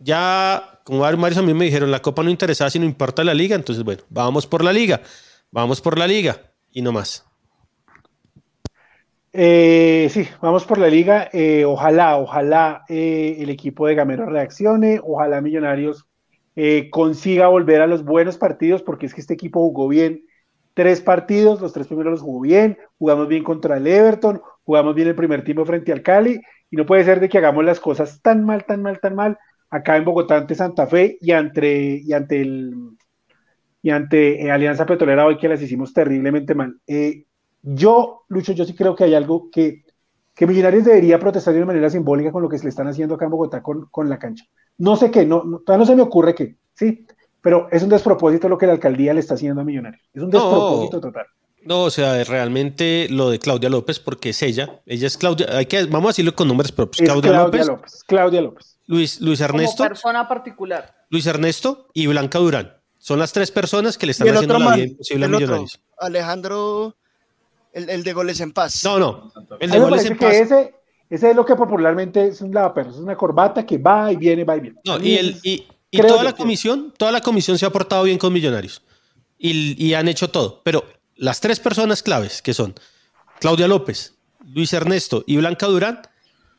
ya, 0.00 0.80
como 0.84 1.00
varios 1.00 1.38
a 1.38 1.42
mí 1.42 1.54
me 1.54 1.64
dijeron, 1.64 1.90
la 1.90 2.00
Copa 2.00 2.22
no 2.22 2.30
interesaba 2.30 2.70
si 2.70 2.78
no 2.78 2.84
importa 2.84 3.24
la 3.24 3.34
liga, 3.34 3.56
entonces, 3.56 3.84
bueno, 3.84 4.02
vamos 4.08 4.46
por 4.46 4.62
la 4.62 4.72
liga, 4.72 5.00
vamos 5.50 5.80
por 5.80 5.98
la 5.98 6.06
liga 6.06 6.40
y 6.70 6.82
no 6.82 6.92
más. 6.92 7.24
Eh, 9.32 10.08
sí, 10.10 10.26
vamos 10.40 10.64
por 10.64 10.78
la 10.78 10.88
liga. 10.88 11.28
Eh, 11.32 11.64
ojalá, 11.64 12.16
ojalá 12.16 12.84
eh, 12.88 13.36
el 13.38 13.50
equipo 13.50 13.86
de 13.86 13.94
Gamero 13.94 14.26
reaccione, 14.26 15.00
ojalá 15.02 15.40
Millonarios 15.40 16.06
eh, 16.60 16.90
consiga 16.90 17.46
volver 17.46 17.80
a 17.80 17.86
los 17.86 18.04
buenos 18.04 18.36
partidos, 18.36 18.82
porque 18.82 19.06
es 19.06 19.14
que 19.14 19.20
este 19.20 19.34
equipo 19.34 19.60
jugó 19.60 19.86
bien 19.86 20.24
tres 20.74 21.00
partidos, 21.00 21.60
los 21.60 21.72
tres 21.72 21.86
primeros 21.86 22.10
los 22.10 22.20
jugó 22.20 22.40
bien, 22.40 22.76
jugamos 22.98 23.28
bien 23.28 23.44
contra 23.44 23.76
el 23.76 23.86
Everton, 23.86 24.42
jugamos 24.64 24.96
bien 24.96 25.06
el 25.06 25.14
primer 25.14 25.44
tiempo 25.44 25.64
frente 25.64 25.92
al 25.92 26.02
Cali, 26.02 26.40
y 26.68 26.76
no 26.76 26.84
puede 26.84 27.04
ser 27.04 27.20
de 27.20 27.28
que 27.28 27.38
hagamos 27.38 27.64
las 27.64 27.78
cosas 27.78 28.20
tan 28.22 28.44
mal, 28.44 28.64
tan 28.64 28.82
mal, 28.82 28.98
tan 28.98 29.14
mal 29.14 29.38
acá 29.70 29.96
en 29.96 30.04
Bogotá 30.04 30.36
ante 30.36 30.56
Santa 30.56 30.88
Fe 30.88 31.16
y 31.20 31.30
ante, 31.30 32.00
y 32.04 32.12
ante 32.12 32.40
el 32.40 32.74
y 33.80 33.90
ante 33.90 34.44
eh, 34.44 34.50
Alianza 34.50 34.84
Petrolera 34.84 35.26
hoy 35.26 35.38
que 35.38 35.48
las 35.48 35.62
hicimos 35.62 35.92
terriblemente 35.92 36.56
mal. 36.56 36.80
Eh, 36.88 37.26
yo, 37.62 38.24
Lucho, 38.26 38.52
yo 38.52 38.64
sí 38.64 38.74
creo 38.74 38.96
que 38.96 39.04
hay 39.04 39.14
algo 39.14 39.48
que, 39.52 39.84
que 40.38 40.46
Millonarios 40.46 40.84
debería 40.84 41.18
protestar 41.18 41.52
de 41.52 41.58
una 41.58 41.66
manera 41.66 41.90
simbólica 41.90 42.30
con 42.30 42.42
lo 42.42 42.48
que 42.48 42.58
se 42.58 42.62
le 42.64 42.70
están 42.70 42.86
haciendo 42.86 43.16
acá 43.16 43.24
en 43.24 43.32
Bogotá 43.32 43.60
con, 43.60 43.86
con 43.90 44.08
la 44.08 44.20
cancha. 44.20 44.44
No 44.78 44.94
sé 44.94 45.10
qué, 45.10 45.26
no, 45.26 45.42
no, 45.42 45.58
todavía 45.58 45.82
no 45.82 45.86
se 45.86 45.96
me 45.96 46.02
ocurre 46.02 46.32
qué, 46.36 46.56
sí, 46.74 47.04
pero 47.42 47.66
es 47.72 47.82
un 47.82 47.88
despropósito 47.88 48.48
lo 48.48 48.56
que 48.56 48.66
la 48.66 48.72
alcaldía 48.74 49.12
le 49.12 49.18
está 49.20 49.34
haciendo 49.34 49.60
a 49.60 49.64
Millonarios. 49.64 50.00
Es 50.14 50.22
un 50.22 50.30
No. 50.30 50.38
despropósito 50.38 51.00
total. 51.00 51.26
No, 51.64 51.82
o 51.82 51.90
sea, 51.90 52.22
realmente 52.22 53.08
lo 53.10 53.30
de 53.30 53.40
Claudia 53.40 53.68
López, 53.68 53.98
porque 53.98 54.28
es 54.30 54.40
ella, 54.42 54.80
ella 54.86 55.08
es 55.08 55.18
Claudia, 55.18 55.48
hay 55.56 55.66
que, 55.66 55.84
vamos 55.86 56.06
a 56.06 56.10
decirlo 56.10 56.36
con 56.36 56.46
nombres 56.46 56.70
propios, 56.70 57.00
Es 57.00 57.08
Claudia, 57.08 57.32
Claudia 57.32 57.44
López, 57.44 57.66
López. 57.66 58.04
Claudia 58.06 58.40
López. 58.40 58.78
Luis, 58.86 59.20
Luis 59.20 59.40
Ernesto, 59.40 59.78
Como 59.78 59.88
persona 59.88 60.28
particular. 60.28 60.94
Luis 61.10 61.26
Ernesto 61.26 61.88
y 61.92 62.06
Blanca 62.06 62.38
Durán. 62.38 62.74
Son 62.96 63.18
las 63.18 63.32
tres 63.32 63.50
personas 63.50 63.98
que 63.98 64.06
le 64.06 64.12
están 64.12 64.28
haciendo 64.28 64.56
la 64.58 64.64
man, 64.64 64.76
vida 64.76 64.86
imposible 64.86 65.24
a 65.24 65.28
otro, 65.28 65.38
Millonarios. 65.40 65.80
Alejandro, 65.98 66.96
el, 67.72 67.88
el 67.90 68.02
de 68.04 68.12
goles 68.12 68.40
en 68.40 68.52
paz. 68.52 68.82
No, 68.84 68.98
no, 68.98 69.32
el 69.60 69.70
de 69.70 69.78
goles 69.78 70.04
en 70.04 70.16
que 70.16 70.26
paz. 70.26 70.34
ese, 70.36 70.74
ese 71.10 71.30
es 71.30 71.36
lo 71.36 71.44
que 71.44 71.54
popularmente 71.56 72.26
es 72.28 72.40
un 72.40 72.52
lavaperros, 72.52 72.94
es 72.96 73.00
una 73.00 73.16
corbata 73.16 73.64
que 73.64 73.78
va 73.78 74.12
y 74.12 74.16
viene, 74.16 74.44
va 74.44 74.56
y 74.56 74.60
viene. 74.60 74.76
No, 74.84 74.98
y, 75.02 75.14
el, 75.16 75.38
y, 75.42 75.66
y 75.90 75.98
toda 76.00 76.22
la 76.24 76.32
que- 76.32 76.38
comisión, 76.38 76.92
toda 76.96 77.12
la 77.12 77.20
comisión 77.20 77.58
se 77.58 77.66
ha 77.66 77.70
portado 77.70 78.04
bien 78.04 78.18
con 78.18 78.32
Millonarios. 78.32 78.82
Y, 79.38 79.82
y 79.84 79.94
han 79.94 80.08
hecho 80.08 80.30
todo. 80.30 80.60
Pero 80.64 80.84
las 81.14 81.40
tres 81.40 81.60
personas 81.60 82.02
claves, 82.02 82.42
que 82.42 82.52
son 82.54 82.74
Claudia 83.40 83.68
López, 83.68 84.14
Luis 84.52 84.72
Ernesto 84.72 85.22
y 85.26 85.36
Blanca 85.36 85.66
Durán, 85.66 86.02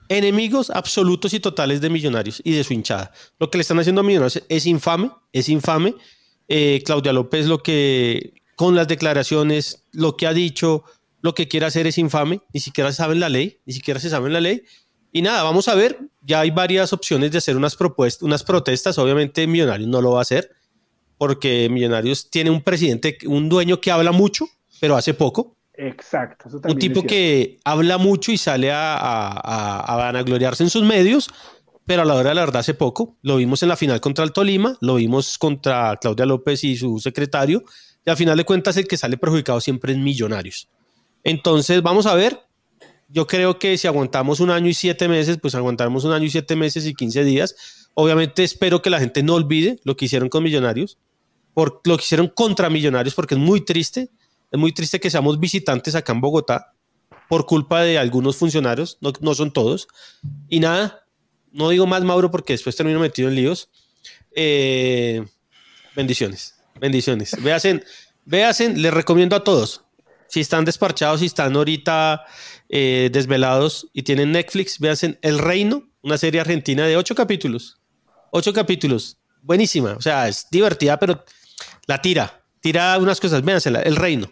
enemigos 0.08 0.70
absolutos 0.70 1.34
y 1.34 1.40
totales 1.40 1.82
de 1.82 1.90
Millonarios 1.90 2.42
y 2.44 2.54
de 2.54 2.64
su 2.64 2.74
hinchada. 2.74 3.12
Lo 3.38 3.52
que 3.52 3.58
le 3.58 3.62
están 3.64 3.80
haciendo 3.80 4.02
a 4.02 4.04
Millonarios 4.04 4.42
es 4.48 4.66
infame, 4.66 5.12
es 5.34 5.50
infame. 5.50 5.94
Eh, 6.48 6.82
Claudia 6.86 7.14
López 7.14 7.46
lo 7.46 7.62
que, 7.62 8.34
con 8.56 8.76
las 8.76 8.88
declaraciones, 8.88 9.84
lo 9.92 10.18
que 10.18 10.26
ha 10.26 10.34
dicho, 10.34 10.84
lo 11.22 11.34
que 11.36 11.48
quiere 11.48 11.66
hacer 11.66 11.88
es 11.88 11.98
infame. 11.98 12.42
Ni 12.54 12.60
siquiera 12.60 12.92
saben 12.92 13.20
la 13.20 13.30
ley, 13.30 13.60
ni 13.66 13.74
siquiera 13.74 14.00
se 14.00 14.10
sabe 14.10 14.30
la 14.30 14.40
ley. 14.40 14.64
Y 15.12 15.22
nada, 15.22 15.44
vamos 15.44 15.68
a 15.68 15.76
ver. 15.76 16.00
Ya 16.22 16.42
hay 16.42 16.52
varias 16.52 16.94
opciones 16.94 17.32
de 17.32 17.40
hacer 17.40 17.58
unas 17.58 17.76
propuestas, 17.76 18.24
unas 18.24 18.44
protestas. 18.44 18.98
Obviamente 18.98 19.48
Millonarios 19.48 19.90
no 19.90 20.02
lo 20.02 20.12
va 20.12 20.20
a 20.20 20.22
hacer 20.22 20.52
porque 21.18 21.68
Millonarios 21.70 22.30
tiene 22.30 22.50
un 22.50 22.62
presidente, 22.62 23.18
un 23.26 23.50
dueño 23.50 23.82
que 23.82 23.92
habla 23.92 24.12
mucho, 24.12 24.46
pero 24.80 24.96
hace 24.96 25.14
poco. 25.14 25.56
Exacto. 25.74 26.48
eso 26.50 26.62
Un 26.66 26.78
tipo 26.78 27.04
que 27.04 27.60
habla 27.64 27.98
mucho 27.98 28.32
y 28.32 28.38
sale 28.38 28.72
a, 28.72 28.96
a, 28.96 29.28
a- 29.32 29.80
a 29.82 29.96
vanagloriarse 29.98 30.64
en 30.64 30.70
sus 30.70 30.84
medios, 30.84 31.30
pero 31.86 32.04
a 32.04 32.06
la 32.06 32.16
hora 32.16 32.30
de 32.30 32.36
la 32.36 32.42
verdad 32.42 32.60
hace 32.62 32.74
poco. 32.74 33.18
Lo 33.22 33.38
vimos 33.38 33.64
en 33.64 33.70
la 33.70 33.76
final 33.78 34.00
contra 34.02 34.24
el 34.24 34.32
Tolima, 34.32 34.78
lo 34.82 34.96
vimos 34.96 35.38
contra 35.38 35.98
Claudia 36.00 36.26
López 36.26 36.64
y 36.64 36.76
su 36.78 37.00
secretario, 37.00 37.64
y 38.06 38.10
al 38.10 38.18
final 38.18 38.38
de 38.38 38.44
cuentas 38.46 38.78
el 38.78 38.88
que 38.88 38.98
sale 38.98 39.18
perjudicado 39.18 39.60
siempre 39.62 39.94
es 39.94 39.98
Millonarios. 39.98 40.70
Entonces, 41.24 41.82
vamos 41.82 42.06
a 42.06 42.16
ver. 42.16 42.40
Yo 43.08 43.26
creo 43.26 43.58
que 43.58 43.78
si 43.78 43.88
aguantamos 43.88 44.40
un 44.40 44.52
año 44.52 44.68
y 44.68 44.74
siete 44.74 45.08
meses, 45.08 45.40
pues 45.42 45.56
aguantamos 45.56 46.04
un 46.04 46.12
año 46.12 46.26
y 46.26 46.30
siete 46.30 46.56
meses 46.56 46.86
y 46.86 46.94
15 46.94 47.24
días. 47.24 47.90
Obviamente 47.96 48.44
espero 48.44 48.82
que 48.82 48.92
la 48.92 49.00
gente 49.00 49.24
no 49.24 49.34
olvide 49.34 49.80
lo 49.84 49.98
que 49.98 50.06
hicieron 50.06 50.30
con 50.30 50.44
Millonarios, 50.44 51.00
por 51.56 51.82
lo 51.86 51.98
que 51.98 52.04
hicieron 52.04 52.28
contra 52.28 52.70
Millonarios, 52.70 53.16
porque 53.16 53.34
es 53.34 53.42
muy 53.42 53.62
triste. 53.62 54.10
Es 54.52 54.60
muy 54.60 54.72
triste 54.74 55.00
que 55.00 55.10
seamos 55.10 55.40
visitantes 55.40 55.96
acá 55.96 56.14
en 56.14 56.22
Bogotá 56.22 56.74
por 57.30 57.46
culpa 57.46 57.84
de 57.84 57.98
algunos 57.98 58.36
funcionarios, 58.36 58.98
no, 59.02 59.14
no 59.22 59.36
son 59.36 59.54
todos. 59.54 59.88
Y 60.50 60.60
nada, 60.60 61.06
no 61.52 61.70
digo 61.70 61.86
más, 61.86 62.04
Mauro, 62.04 62.32
porque 62.32 62.54
después 62.54 62.76
termino 62.76 63.00
metido 63.00 63.30
en 63.30 63.36
líos. 63.36 63.70
Eh, 64.36 65.24
bendiciones, 65.96 66.56
bendiciones. 66.82 67.42
Véasen, 67.42 67.86
véasen, 68.26 68.82
les 68.82 68.94
recomiendo 68.94 69.36
a 69.36 69.44
todos. 69.44 69.84
Si 70.30 70.40
están 70.40 70.64
desparchados, 70.64 71.20
si 71.20 71.26
están 71.26 71.56
ahorita 71.56 72.24
eh, 72.70 73.10
desvelados 73.12 73.90
y 73.94 74.04
tienen 74.04 74.32
Netflix, 74.32 74.80
véasen 74.80 75.18
El 75.22 75.40
Reino, 75.40 75.90
una 76.02 76.18
serie 76.18 76.40
argentina 76.40 76.86
de 76.86 76.96
ocho 76.98 77.16
capítulos. 77.16 77.78
Ocho 78.32 78.54
capítulos. 78.54 79.18
Buenísima. 79.42 79.94
O 79.94 80.02
sea, 80.02 80.28
es 80.28 80.48
divertida, 80.52 80.98
pero 81.00 81.24
la 81.88 82.02
tira. 82.02 82.42
Tira 82.62 82.98
unas 83.00 83.20
cosas. 83.20 83.44
Véansela. 83.44 83.82
El 83.82 83.96
Reino. 83.96 84.32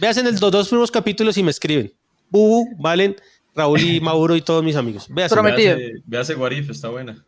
El- 0.00 0.30
los 0.40 0.50
dos 0.52 0.68
primeros 0.68 0.90
capítulos 0.90 1.36
y 1.36 1.42
me 1.42 1.50
escriben. 1.50 1.92
Bubu, 2.30 2.76
Valen, 2.78 3.16
Raúl 3.54 3.80
y 3.80 4.00
Mauro 4.02 4.36
y 4.36 4.42
todos 4.42 4.62
mis 4.62 4.76
amigos. 4.76 5.06
Véasen. 5.08 5.34
Prometido. 5.36 5.76
Véase, 5.76 6.02
véase 6.06 6.34
Guarif, 6.34 6.70
está 6.70 6.88
buena. 6.90 7.24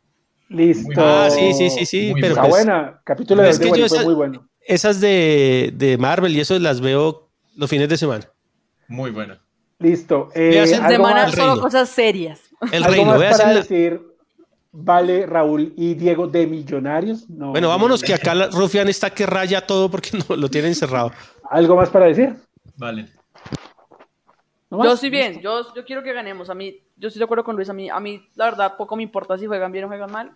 Listo. 0.49 0.93
Ah, 0.97 1.29
sí, 1.31 1.53
sí, 1.55 1.71
sí, 1.71 1.87
sí. 1.87 2.11
Muy 2.13 2.21
pero 2.21 2.35
Está 2.35 2.43
pues, 2.49 2.51
buena. 2.65 3.01
Capítulo 3.05 3.43
de 3.43 3.51
es 3.51 3.59
de 3.59 3.73
que 3.73 3.89
fue 3.89 4.05
muy 4.05 4.15
bueno. 4.15 4.49
esas 4.61 5.01
de, 5.01 5.73
de 5.75 5.99
Marvel 5.99 6.37
y 6.37 6.41
eso 6.41 6.57
las 6.61 6.81
veo 6.81 7.26
los 7.57 7.69
fines 7.69 7.89
de 7.89 7.97
semana. 7.97 8.25
Muy 8.89 9.11
buena. 9.11 9.41
Listo. 9.79 10.29
Eh, 10.35 10.51
Véase 10.51 10.75
el 10.77 10.81
¿algo 10.83 10.97
Semana 11.05 11.23
más, 11.27 11.35
solo 11.35 11.61
cosas 11.61 11.89
serias. 11.89 12.41
El 12.73 12.83
algo 12.85 12.95
Reino, 12.95 13.19
más 13.19 13.39
para 13.39 13.53
la- 13.53 13.59
decir, 13.61 14.01
Vale, 14.79 15.25
Raúl 15.25 15.73
y 15.77 15.95
Diego 15.95 16.27
de 16.27 16.47
Millonarios? 16.47 17.29
No. 17.31 17.51
Bueno, 17.51 17.69
vámonos 17.69 18.03
que 18.03 18.13
acá 18.13 18.35
la 18.35 18.49
Rufián 18.49 18.89
está 18.89 19.09
que 19.09 19.25
raya 19.25 19.67
todo 19.67 19.91
porque 19.91 20.11
no 20.29 20.37
lo 20.37 20.49
tiene 20.51 20.69
encerrado. 20.69 21.13
¿Algo 21.51 21.77
más 21.77 21.89
para 21.89 22.07
decir? 22.07 22.37
Vale. 22.77 23.09
¿No 24.69 24.83
Yo 24.85 24.93
estoy 24.93 25.11
bien, 25.11 25.41
yo, 25.41 25.73
yo 25.75 25.85
quiero 25.85 26.03
que 26.03 26.13
ganemos. 26.13 26.51
A 26.51 26.55
mí, 26.55 26.77
yo 26.97 27.09
estoy 27.09 27.21
de 27.21 27.25
acuerdo 27.25 27.45
con 27.45 27.57
Luis. 27.57 27.71
A 27.71 27.73
mí, 27.73 27.89
a 27.89 28.01
mí, 28.01 28.27
la 28.35 28.47
verdad, 28.47 28.77
poco 28.77 28.97
me 28.97 29.03
importa 29.03 29.39
si 29.39 29.47
juegan 29.47 29.71
bien 29.73 29.85
o 29.85 29.89
juegan 29.89 30.11
mal. 30.11 30.33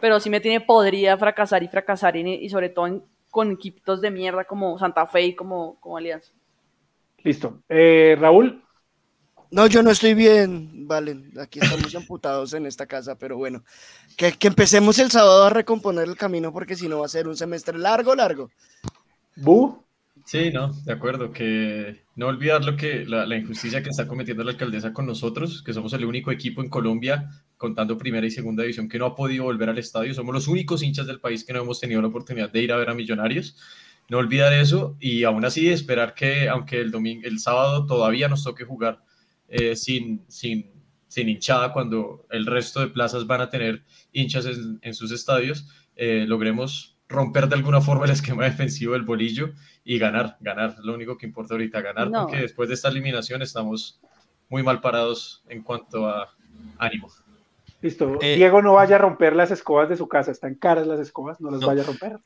Pero 0.00 0.20
sí 0.20 0.30
me 0.30 0.40
tiene 0.40 0.60
podría 0.60 1.16
fracasar 1.18 1.62
y 1.62 1.68
fracasar. 1.68 2.14
Y, 2.16 2.34
y 2.34 2.48
sobre 2.50 2.68
todo 2.68 2.86
en- 2.86 3.02
con 3.30 3.50
equipos 3.52 4.00
de 4.00 4.10
mierda 4.10 4.44
como 4.44 4.78
Santa 4.78 5.06
Fe 5.06 5.22
y 5.22 5.34
como, 5.34 5.80
como 5.80 5.96
Alianza. 5.96 6.32
Listo. 7.24 7.62
Eh, 7.68 8.16
Raúl, 8.18 8.62
No, 9.50 9.66
yo 9.66 9.82
no 9.82 9.90
estoy 9.90 10.14
bien, 10.14 10.86
Valen. 10.86 11.32
Aquí 11.38 11.58
estamos 11.60 11.94
amputados 11.94 12.54
en 12.54 12.66
esta 12.66 12.86
casa, 12.86 13.16
pero 13.18 13.36
bueno. 13.36 13.64
Que, 14.16 14.32
que 14.32 14.48
empecemos 14.48 14.98
el 14.98 15.10
sábado 15.10 15.44
a 15.44 15.50
recomponer 15.50 16.08
el 16.08 16.16
camino 16.16 16.52
porque 16.52 16.76
si 16.76 16.88
no 16.88 17.00
va 17.00 17.06
a 17.06 17.08
ser 17.08 17.28
un 17.28 17.36
semestre 17.36 17.78
largo, 17.78 18.14
largo. 18.14 18.50
Bu, 19.36 19.84
Sí, 20.24 20.50
no, 20.52 20.72
de 20.84 20.92
acuerdo, 20.92 21.32
que 21.32 22.04
no 22.14 22.28
olvidar 22.28 22.64
lo 22.64 22.76
que 22.76 23.04
la, 23.04 23.26
la 23.26 23.36
injusticia 23.36 23.82
que 23.82 23.90
está 23.90 24.06
cometiendo 24.06 24.44
la 24.44 24.52
alcaldesa 24.52 24.92
con 24.92 25.06
nosotros, 25.06 25.62
que 25.62 25.72
somos 25.72 25.92
el 25.92 26.04
único 26.04 26.30
equipo 26.30 26.62
en 26.62 26.68
Colombia, 26.68 27.28
contando 27.56 27.98
primera 27.98 28.26
y 28.26 28.30
segunda 28.30 28.62
división, 28.62 28.88
que 28.88 28.98
no 28.98 29.06
ha 29.06 29.16
podido 29.16 29.44
volver 29.44 29.70
al 29.70 29.78
estadio. 29.78 30.14
Somos 30.14 30.34
los 30.34 30.48
únicos 30.48 30.82
hinchas 30.82 31.06
del 31.06 31.20
país 31.20 31.44
que 31.44 31.52
no 31.52 31.62
hemos 31.62 31.80
tenido 31.80 32.00
la 32.00 32.08
oportunidad 32.08 32.50
de 32.50 32.62
ir 32.62 32.72
a 32.72 32.76
ver 32.76 32.90
a 32.90 32.94
Millonarios. 32.94 33.56
No 34.10 34.18
olvidar 34.18 34.52
eso 34.52 34.96
y 35.00 35.24
aún 35.24 35.44
así 35.44 35.68
esperar 35.68 36.14
que, 36.14 36.48
aunque 36.48 36.80
el 36.80 36.90
domingo, 36.90 37.22
el 37.26 37.38
sábado 37.38 37.86
todavía 37.86 38.28
nos 38.28 38.44
toque 38.44 38.64
jugar 38.64 39.02
eh, 39.48 39.74
sin, 39.76 40.24
sin, 40.28 40.70
sin 41.08 41.28
hinchada, 41.28 41.72
cuando 41.72 42.26
el 42.30 42.44
resto 42.44 42.80
de 42.80 42.88
plazas 42.88 43.26
van 43.26 43.40
a 43.40 43.48
tener 43.48 43.84
hinchas 44.12 44.46
en, 44.46 44.78
en 44.82 44.94
sus 44.94 45.12
estadios, 45.12 45.66
eh, 45.96 46.24
logremos 46.26 46.98
romper 47.08 47.48
de 47.48 47.54
alguna 47.56 47.80
forma 47.80 48.04
el 48.04 48.10
esquema 48.18 48.44
defensivo 48.44 48.92
del 48.92 49.02
bolillo 49.02 49.52
y 49.84 49.98
ganar, 49.98 50.36
ganar, 50.40 50.70
es 50.78 50.84
lo 50.84 50.92
único 50.94 51.16
que 51.16 51.26
importa 51.26 51.54
ahorita, 51.54 51.80
ganar, 51.80 52.10
No. 52.10 52.22
porque 52.26 52.42
después 52.42 52.68
de 52.68 52.74
esta 52.74 52.88
eliminación 52.88 53.42
estamos 53.42 54.00
muy 54.48 54.62
mal 54.64 54.80
parados 54.80 55.44
en 55.48 55.62
cuanto 55.62 56.06
a 56.08 56.34
ánimo. 56.78 57.08
listo. 57.80 58.18
Eh, 58.20 58.34
Diego 58.36 58.60
no 58.60 58.74
vaya 58.74 58.96
a 58.96 58.98
romper 58.98 59.36
las 59.36 59.50
escobas 59.52 59.88
de 59.88 59.96
su 59.96 60.08
casa. 60.08 60.32
Están 60.32 60.56
caras 60.56 60.86
las 60.88 60.98
escobas, 61.00 61.40
no 61.40 61.50
las 61.50 61.60
No. 61.60 61.68
vaya 61.68 61.82
a 61.82 61.86
romper. 61.86 62.18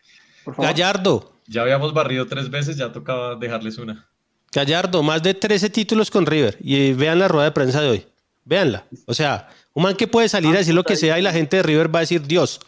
Por 0.45 0.55
favor. 0.55 0.71
Gallardo, 0.71 1.33
Ya 1.47 1.63
habíamos 1.63 1.93
barrido 1.93 2.27
tres 2.27 2.51
veces, 2.51 2.77
ya 2.77 2.93
tocaba 2.93 3.37
dejarles 3.37 3.79
una. 3.79 4.09
Gallardo, 4.53 5.03
más 5.03 5.23
de 5.23 5.35
13 5.35 5.69
títulos 5.71 6.11
con 6.11 6.27
River. 6.27 6.57
Y 6.61 6.93
vean 6.93 7.19
la 7.19 7.29
rueda 7.29 7.47
de 7.47 7.53
prensa 7.53 7.81
de 7.81 7.89
hoy. 7.89 8.07
Véanla. 8.45 8.85
O 9.07 9.15
sea, 9.15 9.49
un 9.73 9.83
man 9.83 9.97
que 9.97 10.07
puede 10.07 10.29
salir 10.29 10.55
a 10.55 10.59
decir 10.59 10.75
lo 10.75 10.85
que 10.85 10.97
sea 10.97 11.19
y 11.19 11.23
la 11.23 11.33
gente 11.33 11.57
de 11.57 11.63
River 11.65 11.93
va 11.95 11.99
a 11.99 12.03
decir 12.03 12.23
Dios. 12.23 12.61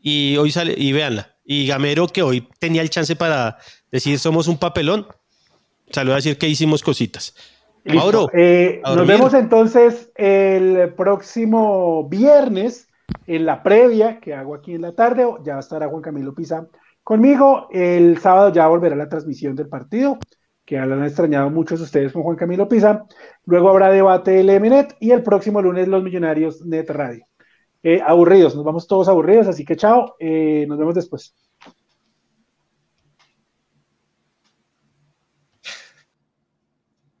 Y 0.00 0.36
hoy 0.38 0.50
sale, 0.50 0.74
y 0.76 0.92
véanla. 0.92 1.30
y 1.44 1.66
Gamero, 1.66 2.06
que 2.08 2.22
hoy 2.22 2.48
tenía 2.58 2.80
el 2.80 2.88
chance 2.90 3.16
para 3.16 3.58
decir 3.92 4.18
somos 4.18 4.48
un 4.48 4.56
papelón, 4.58 5.06
salió 5.90 6.12
a 6.12 6.16
decir 6.16 6.38
que 6.38 6.48
hicimos 6.48 6.82
cositas. 6.82 7.34
Listo. 7.84 7.98
Mauro, 8.00 8.26
Eh, 8.32 8.80
nos 8.82 9.06
vemos 9.06 9.34
entonces 9.34 10.10
el 10.16 10.94
próximo 10.94 12.08
viernes 12.08 12.88
en 13.26 13.44
la 13.44 13.62
previa 13.62 14.20
que 14.20 14.32
hago 14.32 14.54
aquí 14.54 14.72
en 14.74 14.80
la 14.82 14.92
tarde. 14.92 15.26
Ya 15.44 15.58
estará 15.58 15.86
Juan 15.88 16.00
Camilo 16.02 16.34
Pisa 16.34 16.66
conmigo. 17.04 17.68
El 17.70 18.18
sábado 18.18 18.52
ya 18.52 18.66
volverá 18.66 18.96
la 18.96 19.08
transmisión 19.08 19.54
del 19.54 19.68
partido, 19.68 20.18
que 20.64 20.74
ya 20.76 20.86
lo 20.86 20.94
han 20.94 21.04
extrañado 21.04 21.50
muchos 21.50 21.80
ustedes 21.80 22.12
con 22.12 22.22
Juan 22.24 22.36
Camilo 22.36 22.68
Pisa. 22.68 23.04
Luego 23.44 23.68
habrá 23.68 23.90
debate 23.90 24.32
del 24.32 24.60
MNET 24.60 24.96
y 24.98 25.12
el 25.12 25.22
próximo 25.22 25.62
lunes 25.62 25.86
los 25.86 26.02
Millonarios 26.02 26.64
Net 26.66 26.90
Radio. 26.90 27.24
Eh, 27.82 28.00
aburridos, 28.04 28.56
nos 28.56 28.64
vamos 28.64 28.86
todos 28.88 29.08
aburridos, 29.08 29.46
así 29.46 29.64
que 29.64 29.76
chao, 29.76 30.16
eh, 30.18 30.64
nos 30.66 30.78
vemos 30.78 30.94
después. 30.94 31.34